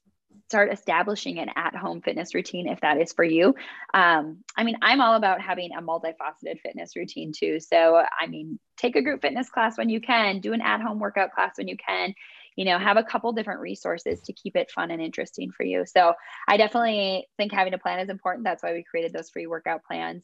start 0.53 0.71
establishing 0.71 1.39
an 1.39 1.49
at 1.55 1.75
home 1.75 2.01
fitness 2.01 2.35
routine 2.35 2.67
if 2.67 2.81
that 2.81 2.99
is 2.99 3.13
for 3.13 3.23
you. 3.23 3.55
Um, 3.93 4.43
I 4.55 4.63
mean, 4.63 4.77
I'm 4.81 5.01
all 5.01 5.15
about 5.15 5.41
having 5.41 5.71
a 5.71 5.81
multifaceted 5.81 6.59
fitness 6.61 6.95
routine 6.95 7.31
too. 7.31 7.59
So, 7.59 8.03
I 8.19 8.27
mean, 8.27 8.59
take 8.77 8.95
a 8.95 9.01
group 9.01 9.21
fitness 9.21 9.49
class 9.49 9.77
when 9.77 9.89
you 9.89 10.01
can, 10.01 10.41
do 10.41 10.53
an 10.53 10.61
at 10.61 10.81
home 10.81 10.99
workout 10.99 11.31
class 11.31 11.53
when 11.57 11.67
you 11.67 11.77
can. 11.77 12.13
You 12.55 12.65
know, 12.65 12.77
have 12.77 12.97
a 12.97 13.03
couple 13.03 13.31
different 13.31 13.61
resources 13.61 14.21
to 14.21 14.33
keep 14.33 14.55
it 14.55 14.69
fun 14.69 14.91
and 14.91 15.01
interesting 15.01 15.51
for 15.51 15.63
you. 15.63 15.85
So, 15.87 16.13
I 16.47 16.57
definitely 16.57 17.27
think 17.37 17.51
having 17.51 17.73
a 17.73 17.79
plan 17.79 17.99
is 17.99 18.09
important. 18.09 18.43
That's 18.43 18.61
why 18.61 18.73
we 18.73 18.83
created 18.83 19.13
those 19.13 19.31
free 19.31 19.47
workout 19.47 19.83
plans. 19.85 20.21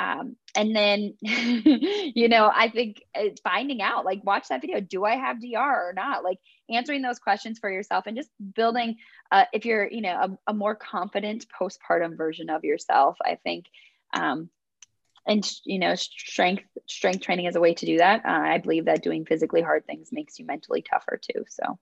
Um, 0.00 0.36
and 0.56 0.74
then, 0.74 1.14
you 1.20 2.28
know, 2.28 2.50
I 2.52 2.70
think 2.70 3.02
finding 3.44 3.82
out, 3.82 4.06
like, 4.06 4.24
watch 4.24 4.48
that 4.48 4.62
video. 4.62 4.80
Do 4.80 5.04
I 5.04 5.16
have 5.16 5.42
DR 5.42 5.58
or 5.58 5.92
not? 5.94 6.24
Like, 6.24 6.38
answering 6.70 7.02
those 7.02 7.18
questions 7.18 7.58
for 7.58 7.70
yourself 7.70 8.06
and 8.06 8.16
just 8.16 8.30
building, 8.54 8.96
uh, 9.30 9.44
if 9.52 9.66
you're, 9.66 9.86
you 9.90 10.00
know, 10.00 10.38
a, 10.46 10.52
a, 10.52 10.54
more 10.54 10.74
confident 10.74 11.44
postpartum 11.48 12.16
version 12.16 12.48
of 12.48 12.64
yourself, 12.64 13.18
I 13.22 13.34
think. 13.44 13.66
Um, 14.14 14.48
and 15.26 15.48
you 15.66 15.78
know, 15.78 15.94
strength 15.96 16.64
strength 16.88 17.20
training 17.20 17.44
is 17.44 17.54
a 17.54 17.60
way 17.60 17.74
to 17.74 17.86
do 17.86 17.98
that. 17.98 18.24
Uh, 18.24 18.30
I 18.30 18.56
believe 18.56 18.86
that 18.86 19.02
doing 19.02 19.26
physically 19.26 19.60
hard 19.60 19.86
things 19.86 20.08
makes 20.10 20.38
you 20.38 20.46
mentally 20.46 20.80
tougher 20.80 21.20
too. 21.22 21.44
So, 21.46 21.78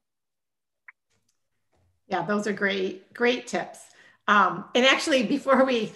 yeah, 2.09 2.23
those 2.23 2.49
are 2.49 2.53
great 2.53 3.15
great 3.15 3.47
tips. 3.47 3.79
Um, 4.27 4.65
and 4.75 4.85
actually, 4.85 5.23
before 5.23 5.65
we 5.65 5.93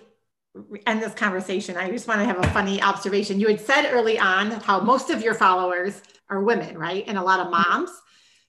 end 0.86 1.02
this 1.02 1.14
conversation, 1.14 1.76
I 1.76 1.90
just 1.90 2.06
want 2.06 2.20
to 2.20 2.26
have 2.26 2.38
a 2.38 2.48
funny 2.50 2.82
observation. 2.82 3.40
You 3.40 3.48
had 3.48 3.60
said 3.60 3.90
early 3.90 4.18
on 4.18 4.50
how 4.50 4.80
most 4.80 5.10
of 5.10 5.22
your 5.22 5.34
followers 5.34 6.02
are 6.28 6.42
women, 6.42 6.76
right? 6.76 7.04
And 7.06 7.16
a 7.16 7.22
lot 7.22 7.40
of 7.40 7.50
moms. 7.50 7.90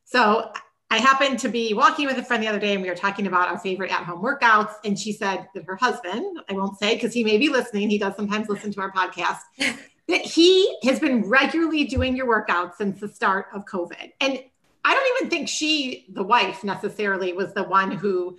So 0.04 0.51
I 0.89 0.97
happened 0.97 1.39
to 1.39 1.49
be 1.49 1.74
walking 1.74 2.06
with 2.06 2.18
a 2.18 2.24
friend 2.24 2.43
the 2.43 2.47
other 2.47 2.60
day 2.60 2.74
and 2.74 2.82
we 2.82 2.89
were 2.89 2.95
talking 2.95 3.26
about 3.26 3.47
our 3.47 3.58
favorite 3.58 3.91
at 3.91 4.04
home 4.04 4.22
workouts. 4.22 4.74
And 4.84 4.99
she 4.99 5.12
said 5.12 5.47
that 5.56 5.64
her 5.66 5.76
husband, 5.76 6.39
I 6.49 6.54
won't 6.54 6.78
say 6.78 6.93
because 6.93 7.14
he 7.14 7.24
may 7.24 7.38
be 7.38 7.49
listening, 7.49 7.89
he 7.89 7.97
does 7.97 8.16
sometimes 8.16 8.49
listen 8.49 8.72
to 8.74 8.82
our 8.82 8.91
podcast, 8.91 9.39
that 9.58 10.22
he 10.22 10.78
has 10.84 10.99
been 10.99 11.28
regularly 11.28 11.86
doing 11.86 12.16
your 12.16 12.28
workouts 12.28 12.76
since 12.76 12.99
the 12.99 13.08
start 13.08 13.47
of 13.54 13.66
COVID. 13.66 14.12
And 14.20 14.39
I 14.86 14.93
don't 14.93 15.18
even 15.18 15.30
think 15.30 15.47
she, 15.47 16.06
the 16.10 16.24
wife, 16.24 16.64
necessarily 16.64 17.34
was 17.34 17.54
the 17.54 17.64
one 17.64 17.91
who 17.91 18.38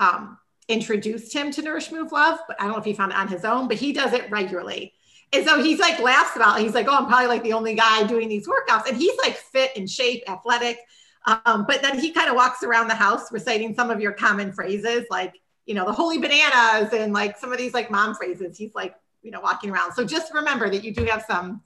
um, 0.00 0.36
introduced 0.68 1.32
him 1.32 1.50
to 1.52 1.62
Nourish 1.62 1.92
Move 1.92 2.12
Love, 2.12 2.38
but 2.48 2.60
I 2.60 2.64
don't 2.64 2.72
know 2.72 2.78
if 2.78 2.84
he 2.84 2.92
found 2.92 3.12
it 3.12 3.18
on 3.18 3.28
his 3.28 3.44
own, 3.44 3.68
but 3.68 3.76
he 3.76 3.92
does 3.92 4.12
it 4.12 4.30
regularly. 4.30 4.92
And 5.32 5.46
so 5.46 5.62
he's 5.62 5.78
like 5.78 5.98
laughs 6.00 6.36
about 6.36 6.58
it. 6.58 6.64
He's 6.64 6.74
like, 6.74 6.86
oh, 6.88 6.94
I'm 6.94 7.06
probably 7.06 7.26
like 7.26 7.42
the 7.42 7.52
only 7.52 7.74
guy 7.74 8.04
doing 8.06 8.28
these 8.28 8.46
workouts. 8.48 8.86
And 8.86 8.96
he's 8.96 9.16
like 9.18 9.36
fit 9.36 9.72
and 9.76 9.88
shape, 9.88 10.22
athletic. 10.28 10.78
Um, 11.26 11.64
but 11.66 11.82
then 11.82 11.98
he 11.98 12.12
kind 12.12 12.28
of 12.28 12.36
walks 12.36 12.62
around 12.62 12.88
the 12.88 12.94
house 12.94 13.32
reciting 13.32 13.74
some 13.74 13.90
of 13.90 14.00
your 14.00 14.12
common 14.12 14.52
phrases, 14.52 15.04
like, 15.10 15.34
you 15.66 15.74
know, 15.74 15.84
the 15.84 15.92
holy 15.92 16.18
bananas 16.18 16.92
and 16.92 17.12
like 17.12 17.36
some 17.36 17.52
of 17.52 17.58
these 17.58 17.74
like 17.74 17.90
mom 17.90 18.14
phrases. 18.14 18.56
He's 18.56 18.74
like, 18.74 18.94
you 19.22 19.32
know, 19.32 19.40
walking 19.40 19.70
around. 19.70 19.92
So 19.94 20.04
just 20.04 20.32
remember 20.32 20.70
that 20.70 20.84
you 20.84 20.94
do 20.94 21.04
have 21.06 21.24
some 21.28 21.62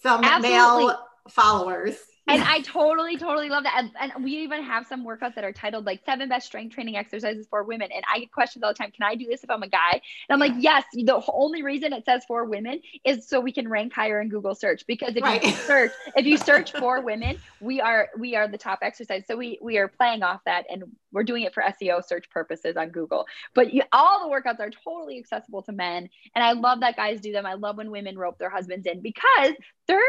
some 0.00 0.22
Absolutely. 0.22 0.50
male 0.50 0.98
followers 1.28 1.96
and 2.26 2.42
I 2.42 2.60
totally, 2.60 3.18
totally 3.18 3.50
love 3.50 3.64
that. 3.64 3.74
And, 3.76 3.90
and, 4.00 4.24
we 4.24 4.32
even 4.38 4.62
have 4.62 4.86
some 4.86 5.04
workouts 5.04 5.34
that 5.34 5.44
are 5.44 5.52
titled 5.52 5.84
like 5.84 6.00
seven 6.06 6.28
best 6.28 6.46
strength 6.46 6.74
training 6.74 6.96
exercises 6.96 7.46
for 7.50 7.62
women. 7.64 7.90
And 7.94 8.02
I 8.10 8.20
get 8.20 8.32
questions 8.32 8.62
all 8.62 8.70
the 8.70 8.74
time. 8.74 8.92
Can 8.92 9.04
I 9.04 9.14
do 9.14 9.26
this 9.26 9.44
if 9.44 9.50
I'm 9.50 9.62
a 9.62 9.68
guy? 9.68 9.92
And 9.92 10.00
I'm 10.30 10.40
like, 10.40 10.54
yes. 10.58 10.84
The 10.94 11.22
only 11.28 11.62
reason 11.62 11.92
it 11.92 12.06
says 12.06 12.24
for 12.26 12.44
women 12.44 12.80
is 13.04 13.28
so 13.28 13.40
we 13.40 13.52
can 13.52 13.68
rank 13.68 13.92
higher 13.92 14.22
in 14.22 14.30
Google 14.30 14.54
search. 14.54 14.86
Because 14.86 15.16
if 15.16 15.22
right. 15.22 15.42
you 15.42 15.50
search, 15.66 15.92
if 16.16 16.24
you 16.24 16.38
search 16.38 16.72
for 16.78 17.02
women, 17.02 17.38
we 17.60 17.80
are 17.80 18.08
we 18.18 18.36
are 18.36 18.48
the 18.48 18.58
top 18.58 18.78
exercise. 18.80 19.24
So 19.26 19.36
we 19.36 19.58
we 19.60 19.76
are 19.76 19.88
playing 19.88 20.22
off 20.22 20.40
that, 20.46 20.64
and 20.70 20.84
we're 21.12 21.24
doing 21.24 21.42
it 21.42 21.52
for 21.52 21.62
SEO 21.62 22.04
search 22.04 22.30
purposes 22.30 22.76
on 22.76 22.88
Google. 22.88 23.26
But 23.54 23.74
you, 23.74 23.82
all 23.92 24.26
the 24.28 24.34
workouts 24.34 24.60
are 24.60 24.70
totally 24.70 25.18
accessible 25.18 25.62
to 25.62 25.72
men, 25.72 26.08
and 26.34 26.42
I 26.44 26.52
love 26.52 26.80
that 26.80 26.96
guys 26.96 27.20
do 27.20 27.32
them. 27.32 27.44
I 27.44 27.54
love 27.54 27.76
when 27.76 27.90
women 27.90 28.18
rope 28.18 28.38
their 28.38 28.50
husbands 28.50 28.86
in 28.86 29.00
because 29.00 29.52
they're 29.86 30.00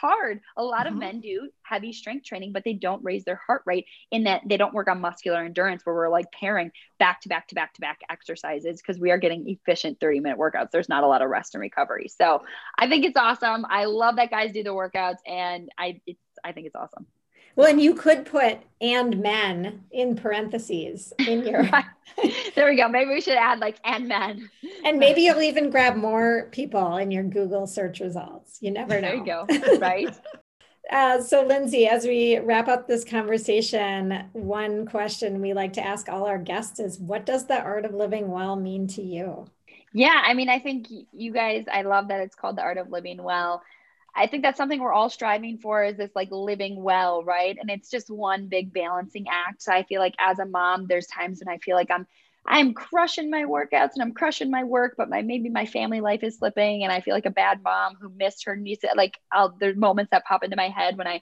hard. 0.00 0.40
A 0.56 0.62
lot 0.62 0.86
of 0.86 0.92
mm-hmm. 0.92 1.00
men 1.00 1.20
do 1.20 1.50
heavy 1.62 1.92
strength 1.92 2.24
training, 2.24 2.52
but 2.52 2.64
they 2.64 2.72
don't 2.72 3.02
raise 3.04 3.24
their 3.24 3.40
heart 3.46 3.62
rate 3.66 3.86
in 4.10 4.24
that 4.24 4.42
they 4.46 4.56
don't 4.56 4.74
work 4.74 4.88
on 4.88 5.00
muscular 5.00 5.44
endurance 5.44 5.84
where 5.84 5.94
we're 5.94 6.08
like 6.08 6.30
pairing 6.32 6.70
back 6.98 7.20
to 7.22 7.28
back 7.28 7.48
to 7.48 7.54
back 7.54 7.74
to 7.74 7.80
back 7.80 8.00
exercises 8.10 8.80
because 8.80 9.00
we 9.00 9.10
are 9.10 9.18
getting 9.18 9.48
efficient 9.48 9.98
30 10.00 10.20
minute 10.20 10.38
workouts. 10.38 10.70
There's 10.70 10.88
not 10.88 11.04
a 11.04 11.06
lot 11.06 11.22
of 11.22 11.30
rest 11.30 11.54
and 11.54 11.60
recovery. 11.60 12.08
So 12.08 12.42
I 12.78 12.88
think 12.88 13.04
it's 13.04 13.16
awesome. 13.16 13.64
I 13.68 13.86
love 13.86 14.16
that 14.16 14.30
guys 14.30 14.52
do 14.52 14.62
the 14.62 14.70
workouts 14.70 15.18
and 15.26 15.70
I 15.78 16.00
it's 16.06 16.20
I 16.44 16.52
think 16.52 16.66
it's 16.66 16.76
awesome. 16.76 17.06
Well, 17.56 17.68
and 17.68 17.80
you 17.80 17.94
could 17.94 18.26
put 18.26 18.58
and 18.80 19.18
men 19.20 19.84
in 19.90 20.14
parentheses 20.14 21.12
in 21.18 21.46
your. 21.46 21.62
there 22.54 22.68
we 22.68 22.76
go. 22.76 22.88
Maybe 22.88 23.10
we 23.10 23.22
should 23.22 23.38
add 23.38 23.58
like 23.58 23.78
and 23.82 24.06
men. 24.06 24.50
And 24.84 24.98
maybe 24.98 25.22
you'll 25.22 25.40
even 25.40 25.70
grab 25.70 25.96
more 25.96 26.48
people 26.52 26.98
in 26.98 27.10
your 27.10 27.24
Google 27.24 27.66
search 27.66 28.00
results. 28.00 28.58
You 28.60 28.70
never 28.70 29.00
know. 29.00 29.08
There 29.08 29.16
you 29.16 29.24
go. 29.24 29.78
Right. 29.80 30.14
Uh, 30.92 31.20
so, 31.20 31.44
Lindsey, 31.44 31.88
as 31.88 32.04
we 32.04 32.38
wrap 32.38 32.68
up 32.68 32.86
this 32.86 33.04
conversation, 33.04 34.24
one 34.34 34.86
question 34.86 35.40
we 35.40 35.52
like 35.52 35.72
to 35.72 35.84
ask 35.84 36.08
all 36.08 36.26
our 36.26 36.38
guests 36.38 36.78
is 36.78 36.98
What 37.00 37.26
does 37.26 37.46
the 37.46 37.60
art 37.60 37.84
of 37.84 37.92
living 37.92 38.28
well 38.30 38.54
mean 38.54 38.86
to 38.88 39.02
you? 39.02 39.46
Yeah, 39.92 40.22
I 40.24 40.34
mean, 40.34 40.48
I 40.48 40.58
think 40.58 40.88
you 41.12 41.32
guys, 41.32 41.64
I 41.72 41.82
love 41.82 42.08
that 42.08 42.20
it's 42.20 42.36
called 42.36 42.56
the 42.56 42.62
art 42.62 42.76
of 42.76 42.90
living 42.90 43.20
well. 43.22 43.62
I 44.16 44.26
think 44.26 44.42
that's 44.42 44.56
something 44.56 44.80
we're 44.80 44.92
all 44.92 45.10
striving 45.10 45.58
for 45.58 45.84
is 45.84 45.96
this 45.96 46.10
like 46.14 46.30
living 46.30 46.82
well, 46.82 47.22
right? 47.22 47.56
And 47.60 47.70
it's 47.70 47.90
just 47.90 48.08
one 48.10 48.48
big 48.48 48.72
balancing 48.72 49.26
act. 49.30 49.62
So 49.62 49.72
I 49.72 49.82
feel 49.82 50.00
like 50.00 50.14
as 50.18 50.38
a 50.38 50.46
mom, 50.46 50.86
there's 50.86 51.06
times 51.06 51.42
when 51.44 51.54
I 51.54 51.58
feel 51.58 51.76
like 51.76 51.90
I'm 51.90 52.06
I'm 52.48 52.74
crushing 52.74 53.28
my 53.28 53.42
workouts 53.42 53.94
and 53.94 54.02
I'm 54.02 54.14
crushing 54.14 54.50
my 54.50 54.64
work, 54.64 54.94
but 54.96 55.10
my 55.10 55.22
maybe 55.22 55.50
my 55.50 55.66
family 55.66 56.00
life 56.00 56.22
is 56.22 56.38
slipping 56.38 56.84
and 56.84 56.92
I 56.92 57.00
feel 57.00 57.14
like 57.14 57.26
a 57.26 57.30
bad 57.30 57.62
mom 57.62 57.96
who 58.00 58.08
missed 58.08 58.44
her 58.44 58.56
niece. 58.56 58.78
Like 58.94 59.18
I'll, 59.32 59.56
there's 59.58 59.76
moments 59.76 60.10
that 60.12 60.24
pop 60.24 60.44
into 60.44 60.56
my 60.56 60.68
head 60.68 60.96
when 60.96 61.08
I 61.08 61.20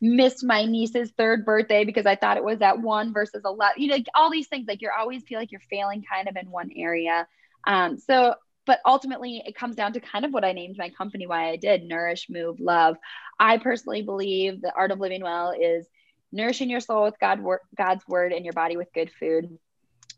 missed 0.00 0.44
my 0.44 0.64
niece's 0.64 1.10
third 1.10 1.44
birthday 1.44 1.84
because 1.84 2.06
I 2.06 2.16
thought 2.16 2.36
it 2.36 2.44
was 2.44 2.60
at 2.60 2.80
one 2.80 3.12
versus 3.12 3.42
11, 3.44 3.82
you 3.82 3.88
know, 3.88 3.98
all 4.14 4.30
these 4.30 4.46
things, 4.46 4.66
like 4.68 4.82
you're 4.82 4.92
always 4.92 5.22
feel 5.24 5.38
like 5.40 5.50
you're 5.50 5.60
failing 5.70 6.04
kind 6.08 6.28
of 6.28 6.36
in 6.36 6.50
one 6.50 6.70
area. 6.76 7.26
Um, 7.66 7.98
so 7.98 8.34
but 8.68 8.80
ultimately 8.84 9.42
it 9.46 9.56
comes 9.56 9.74
down 9.74 9.94
to 9.94 10.00
kind 10.00 10.26
of 10.26 10.32
what 10.32 10.44
I 10.44 10.52
named 10.52 10.76
my 10.78 10.90
company 10.90 11.26
why 11.26 11.48
I 11.48 11.56
did 11.56 11.82
nourish 11.82 12.26
move 12.28 12.60
love. 12.60 12.96
I 13.40 13.56
personally 13.56 14.02
believe 14.02 14.60
the 14.60 14.72
art 14.76 14.90
of 14.90 15.00
living 15.00 15.22
well 15.22 15.52
is 15.58 15.86
nourishing 16.30 16.68
your 16.68 16.80
soul 16.80 17.04
with 17.04 17.18
God 17.18 17.40
God's 17.76 18.06
word 18.06 18.32
and 18.32 18.44
your 18.44 18.52
body 18.52 18.76
with 18.76 18.92
good 18.92 19.10
food 19.18 19.58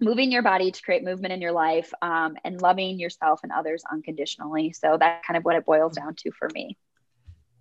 moving 0.01 0.33
your 0.33 0.43
body 0.43 0.71
to 0.71 0.83
create 0.83 1.05
movement 1.05 1.33
in 1.33 1.43
your 1.43 1.53
life 1.53 1.93
um, 2.03 2.35
and 2.43 2.61
loving 2.61 2.99
yourself 2.99 3.41
and 3.43 3.53
others 3.53 3.85
unconditionally. 3.93 4.73
So 4.73 4.97
that's 4.99 5.25
kind 5.27 5.37
of 5.37 5.45
what 5.45 5.57
it 5.57 5.67
boils 5.67 5.95
down 5.95 6.15
to 6.17 6.31
for 6.33 6.49
me. 6.55 6.77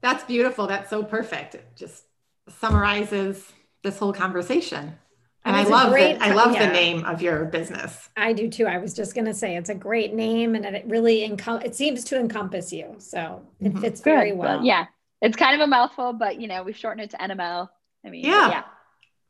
That's 0.02 0.24
beautiful. 0.24 0.66
That's 0.66 0.90
so 0.90 1.04
perfect. 1.04 1.56
It 1.56 1.68
just 1.76 2.06
summarizes 2.48 3.52
this 3.84 4.00
whole 4.00 4.14
conversation 4.14 4.98
and 5.46 5.56
I 5.56 5.64
love 5.64 5.92
great, 5.92 6.18
I 6.20 6.34
love 6.34 6.54
yeah. 6.54 6.68
the 6.68 6.74
name 6.74 7.06
of 7.06 7.22
your 7.22 7.46
business. 7.46 8.10
I 8.18 8.34
do 8.34 8.50
too. 8.50 8.66
I 8.66 8.78
was 8.78 8.94
just 8.94 9.16
going 9.16 9.26
to 9.26 9.34
say 9.34 9.56
it's 9.56 9.70
a 9.70 9.76
great 9.76 10.14
name 10.14 10.56
and 10.56 10.66
it 10.66 10.84
really 10.86 11.28
encom- 11.28 11.64
it 11.64 11.76
seems 11.76 12.04
to 12.06 12.20
encompass 12.20 12.74
you. 12.74 12.96
So 12.98 13.42
it 13.60 13.70
mm-hmm. 13.70 13.80
fits 13.80 14.02
very 14.02 14.34
well. 14.34 14.58
well. 14.58 14.66
Yeah. 14.66 14.88
It's 15.22 15.38
kind 15.38 15.56
of 15.56 15.62
a 15.62 15.68
mouthful, 15.68 16.14
but 16.14 16.40
you 16.40 16.48
know, 16.48 16.64
we've 16.64 16.76
shortened 16.76 17.06
it 17.06 17.10
to 17.12 17.18
NML. 17.18 17.70
I 18.06 18.10
mean, 18.10 18.26
yeah. 18.26 18.50
yeah. 18.50 18.64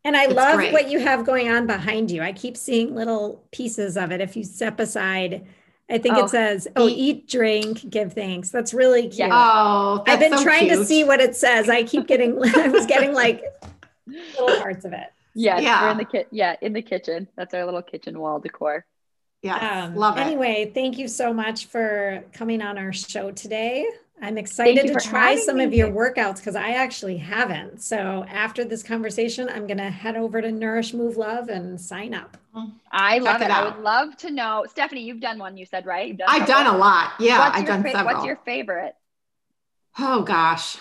And 0.03 0.15
I 0.15 0.25
it's 0.25 0.33
love 0.33 0.55
great. 0.55 0.73
what 0.73 0.89
you 0.89 0.99
have 0.99 1.25
going 1.25 1.49
on 1.49 1.67
behind 1.67 2.09
you. 2.09 2.21
I 2.21 2.33
keep 2.33 2.55
seeing 2.57 2.95
little 2.95 3.43
pieces 3.51 3.97
of 3.97 4.11
it. 4.11 4.21
If 4.21 4.35
you 4.35 4.43
step 4.43 4.79
aside, 4.79 5.45
I 5.89 5.97
think 5.97 6.15
oh, 6.15 6.25
it 6.25 6.29
says, 6.29 6.67
"Oh, 6.75 6.87
eat, 6.87 6.97
eat, 6.97 7.29
drink, 7.29 7.89
give 7.89 8.13
thanks." 8.13 8.49
That's 8.49 8.73
really 8.73 9.03
cute. 9.03 9.15
Yeah. 9.15 9.29
Oh, 9.31 10.03
I've 10.07 10.19
been 10.19 10.37
so 10.37 10.43
trying 10.43 10.67
cute. 10.67 10.79
to 10.79 10.85
see 10.85 11.03
what 11.03 11.19
it 11.19 11.35
says. 11.35 11.67
I 11.67 11.83
keep 11.83 12.07
getting, 12.07 12.39
I 12.55 12.67
was 12.69 12.85
getting 12.85 13.13
like 13.13 13.43
little 14.07 14.61
parts 14.61 14.85
of 14.85 14.93
it. 14.93 15.11
Yes, 15.39 15.63
yeah. 15.63 15.83
we're 15.83 15.91
in 15.91 15.97
the 15.97 16.05
kit. 16.05 16.27
Yeah, 16.31 16.55
in 16.61 16.73
the 16.73 16.81
kitchen. 16.81 17.29
That's 17.37 17.53
our 17.53 17.63
little 17.63 17.81
kitchen 17.81 18.19
wall 18.19 18.39
decor. 18.39 18.85
Yeah, 19.41 19.85
um, 19.85 19.95
love 19.95 20.17
it. 20.17 20.21
Anyway, 20.21 20.69
thank 20.73 20.97
you 20.97 21.07
so 21.07 21.33
much 21.33 21.67
for 21.67 22.25
coming 22.33 22.61
on 22.61 22.77
our 22.77 22.91
show 22.91 23.31
today. 23.31 23.87
I'm 24.21 24.37
excited 24.37 24.87
to 24.87 24.95
try 24.95 25.37
some 25.37 25.57
me. 25.57 25.63
of 25.63 25.73
your 25.73 25.89
workouts 25.91 26.37
because 26.37 26.57
I 26.57 26.71
actually 26.71 27.15
haven't. 27.15 27.81
So 27.81 28.25
after 28.27 28.65
this 28.65 28.83
conversation, 28.83 29.47
I'm 29.47 29.65
going 29.65 29.77
to 29.77 29.89
head 29.89 30.17
over 30.17 30.41
to 30.41 30.51
Nourish 30.51 30.93
Move 30.93 31.15
Love 31.15 31.47
and 31.47 31.79
sign 31.79 32.13
up. 32.13 32.35
I 32.91 33.19
Check 33.19 33.23
love 33.23 33.41
it. 33.41 33.45
it 33.45 33.51
I 33.51 33.63
would 33.63 33.81
love 33.81 34.17
to 34.17 34.31
know, 34.31 34.65
Stephanie. 34.69 35.03
You've 35.03 35.21
done 35.21 35.39
one. 35.39 35.55
You 35.55 35.65
said 35.65 35.85
right. 35.85 36.17
Done 36.17 36.27
I've 36.29 36.45
done 36.45 36.67
a 36.67 36.77
lot. 36.77 37.13
Yeah, 37.17 37.39
what's 37.39 37.59
I've 37.59 37.65
done 37.65 37.81
fa- 37.83 37.91
several. 37.91 38.13
What's 38.13 38.25
your 38.25 38.35
favorite? 38.43 38.93
Oh 39.97 40.23
gosh, 40.23 40.75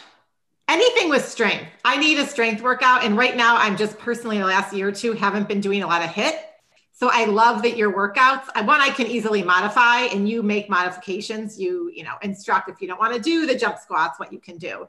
anything 0.68 1.08
with 1.08 1.26
strength. 1.26 1.66
I 1.84 1.96
need 1.96 2.18
a 2.18 2.26
strength 2.26 2.62
workout. 2.62 3.04
And 3.04 3.16
right 3.16 3.36
now, 3.36 3.56
I'm 3.56 3.76
just 3.76 3.98
personally, 3.98 4.38
the 4.38 4.46
last 4.46 4.74
year 4.74 4.88
or 4.88 4.92
two, 4.92 5.12
haven't 5.14 5.48
been 5.48 5.60
doing 5.60 5.82
a 5.82 5.86
lot 5.86 6.02
of 6.02 6.10
HIIT. 6.10 6.38
So 6.92 7.08
I 7.12 7.26
love 7.26 7.62
that 7.62 7.76
your 7.76 7.92
workouts, 7.92 8.46
one 8.66 8.80
I 8.80 8.90
can 8.90 9.06
easily 9.06 9.42
modify 9.42 10.00
and 10.12 10.28
you 10.28 10.42
make 10.42 10.68
modifications. 10.68 11.58
You, 11.58 11.90
you 11.94 12.02
know, 12.02 12.14
instruct 12.22 12.68
if 12.68 12.80
you 12.82 12.88
don't 12.88 12.98
want 12.98 13.14
to 13.14 13.20
do 13.20 13.46
the 13.46 13.54
jump 13.54 13.78
squats, 13.78 14.18
what 14.18 14.32
you 14.32 14.40
can 14.40 14.58
do. 14.58 14.88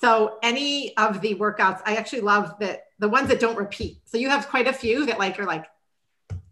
So 0.00 0.38
any 0.42 0.96
of 0.96 1.20
the 1.20 1.36
workouts, 1.36 1.80
I 1.86 1.96
actually 1.96 2.22
love 2.22 2.58
that 2.58 2.86
the 2.98 3.08
ones 3.08 3.28
that 3.28 3.40
don't 3.40 3.56
repeat. 3.56 4.00
So 4.06 4.18
you 4.18 4.28
have 4.28 4.48
quite 4.48 4.66
a 4.66 4.72
few 4.72 5.06
that 5.06 5.18
like 5.18 5.38
are 5.38 5.46
like, 5.46 5.66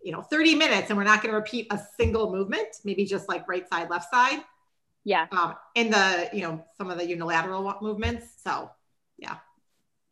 you 0.02 0.12
know, 0.12 0.22
30 0.22 0.54
minutes 0.54 0.90
and 0.90 0.96
we're 0.96 1.04
not 1.04 1.22
going 1.22 1.32
to 1.32 1.36
repeat 1.36 1.66
a 1.70 1.80
single 1.98 2.30
movement, 2.30 2.68
maybe 2.84 3.04
just 3.04 3.28
like 3.28 3.48
right 3.48 3.68
side, 3.68 3.90
left 3.90 4.10
side. 4.10 4.44
Yeah. 5.04 5.26
Um, 5.32 5.54
in 5.74 5.90
the, 5.90 6.30
you 6.32 6.42
know, 6.42 6.64
some 6.76 6.90
of 6.90 6.98
the 6.98 7.06
unilateral 7.06 7.76
movements. 7.82 8.26
So, 8.42 8.70
yeah. 9.18 9.36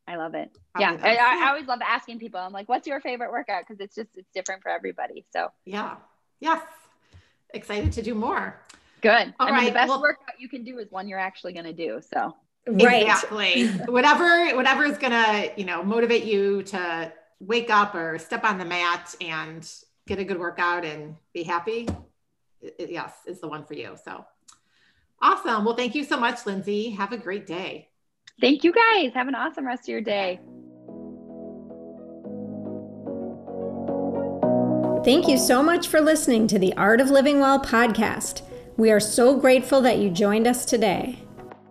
I 0.07 0.16
love 0.16 0.34
it. 0.34 0.51
Probably 0.74 1.12
yeah. 1.12 1.18
I, 1.20 1.45
I, 1.47 1.49
always 1.49 1.66
love 1.66 1.80
asking 1.82 2.18
people, 2.18 2.40
I'm 2.40 2.53
like, 2.53 2.68
what's 2.68 2.86
your 2.86 3.01
favorite 3.01 3.30
workout? 3.30 3.62
Because 3.66 3.80
it's 3.80 3.95
just, 3.95 4.11
it's 4.16 4.28
different 4.34 4.62
for 4.62 4.68
everybody. 4.68 5.24
So, 5.32 5.49
yeah. 5.64 5.97
Yes. 6.40 6.61
Excited 7.55 7.93
to 7.93 8.03
do 8.03 8.14
more. 8.14 8.61
Good. 9.01 9.34
All 9.40 9.49
I 9.49 9.57
mean, 9.57 9.64
the 9.66 9.72
best 9.72 9.88
well- 9.88 10.01
workout 10.03 10.38
you 10.38 10.49
can 10.49 10.64
do 10.64 10.78
is 10.78 10.90
one 10.90 11.09
you're 11.09 11.18
actually 11.18 11.53
going 11.53 11.66
to 11.66 11.72
do. 11.72 12.01
So 12.12 12.34
Right. 12.66 13.03
Exactly. 13.03 13.66
whatever 13.86 14.55
whatever 14.55 14.84
is 14.84 14.97
gonna, 14.97 15.49
you 15.57 15.64
know, 15.64 15.82
motivate 15.82 16.22
you 16.22 16.62
to 16.64 17.12
wake 17.40 17.70
up 17.70 17.97
or 17.97 18.20
step 18.20 18.45
on 18.45 18.57
the 18.59 18.64
mat 18.64 19.16
and 19.20 19.68
get 20.07 20.20
a 20.20 20.24
good 20.24 20.38
workout 20.38 20.84
and 20.84 21.16
be 21.34 21.43
happy. 21.43 21.88
i- 22.64 22.72
i- 22.78 22.86
yes, 22.88 23.12
is 23.26 23.40
the 23.40 23.49
one 23.49 23.64
for 23.64 23.74
you. 23.74 23.97
So 24.05 24.24
awesome. 25.23 25.64
Well, 25.64 25.77
thank 25.77 25.95
you 25.95 26.05
so 26.05 26.18
much, 26.18 26.45
Lindsey. 26.47 26.91
Have 26.91 27.12
a 27.12 27.16
great 27.16 27.47
day. 27.47 27.89
thank 28.41 28.64
you 28.64 28.73
guys. 28.73 29.12
Have 29.14 29.29
an 29.29 29.35
awesome 29.35 29.66
rest 29.66 29.85
of 29.85 29.89
your 29.89 30.01
day. 30.01 30.41
Thank 35.05 35.27
you 35.27 35.37
so 35.37 35.62
much 35.64 35.89
for 35.89 36.01
listening 36.01 36.47
to 36.47 36.61
the 36.61 36.73
Art 36.75 37.01
of 37.01 37.11
Living 37.11 37.41
Well 37.41 37.59
podcast. 37.59 38.43
We 38.77 38.93
are 38.93 39.01
so 39.01 39.37
grateful 39.37 39.81
that 39.81 39.99
you 39.99 40.11
joined 40.11 40.47
us 40.47 40.64
today. 40.64 41.18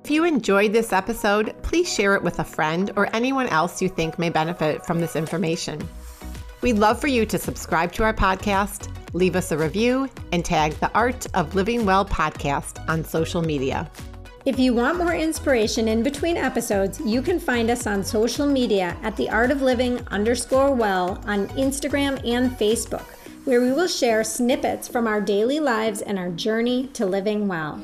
If 0.04 0.12
you 0.12 0.26
enjoyed 0.26 0.74
this 0.74 0.92
episode, 0.92 1.56
please 1.62 1.92
share 1.92 2.16
it 2.16 2.24
with 2.24 2.40
a 2.40 2.44
friend 2.44 2.92
or 2.98 3.14
anyone 3.16 3.48
else 3.48 3.82
you 3.82 3.88
think 3.88 4.20
may 4.20 4.30
benefit 4.30 4.86
from 4.86 5.00
this 5.00 5.16
information. 5.16 5.80
We'd 6.62 6.78
love 6.78 7.00
for 7.00 7.08
you 7.08 7.26
to 7.28 7.38
subscribe 7.38 7.94
to 7.94 8.04
our 8.04 8.14
podcast, 8.14 8.94
leave 9.14 9.36
us 9.36 9.52
a 9.52 9.58
review, 9.58 10.10
and 10.32 10.44
tag 10.44 10.74
the 10.74 10.92
Art 10.94 11.26
of 11.34 11.56
Living 11.56 11.86
Well 11.86 12.06
podcast 12.06 12.88
on 12.90 13.04
social 13.04 13.42
media. 13.42 13.90
If 14.44 14.58
you 14.58 14.74
want 14.74 14.98
more 14.98 15.14
inspiration 15.14 15.88
in 15.88 16.02
between 16.02 16.36
episodes, 16.36 17.00
you 17.02 17.22
can 17.22 17.40
find 17.40 17.70
us 17.70 17.86
on 17.86 18.04
social 18.04 18.48
media 18.48 18.98
at 19.04 19.16
the 19.16 19.30
Art 19.30 19.52
of 19.52 19.62
Living 19.62 20.06
underscore 20.08 20.74
well 20.74 21.22
on 21.26 21.48
Instagram 21.50 22.20
and 22.28 22.52
Facebook, 22.58 23.06
where 23.46 23.62
we 23.62 23.72
will 23.72 23.88
share 23.88 24.24
snippets 24.24 24.88
from 24.88 25.06
our 25.06 25.22
daily 25.22 25.60
lives 25.60 26.02
and 26.02 26.18
our 26.18 26.30
journey 26.30 26.88
to 26.94 27.06
living 27.06 27.48
well. 27.48 27.80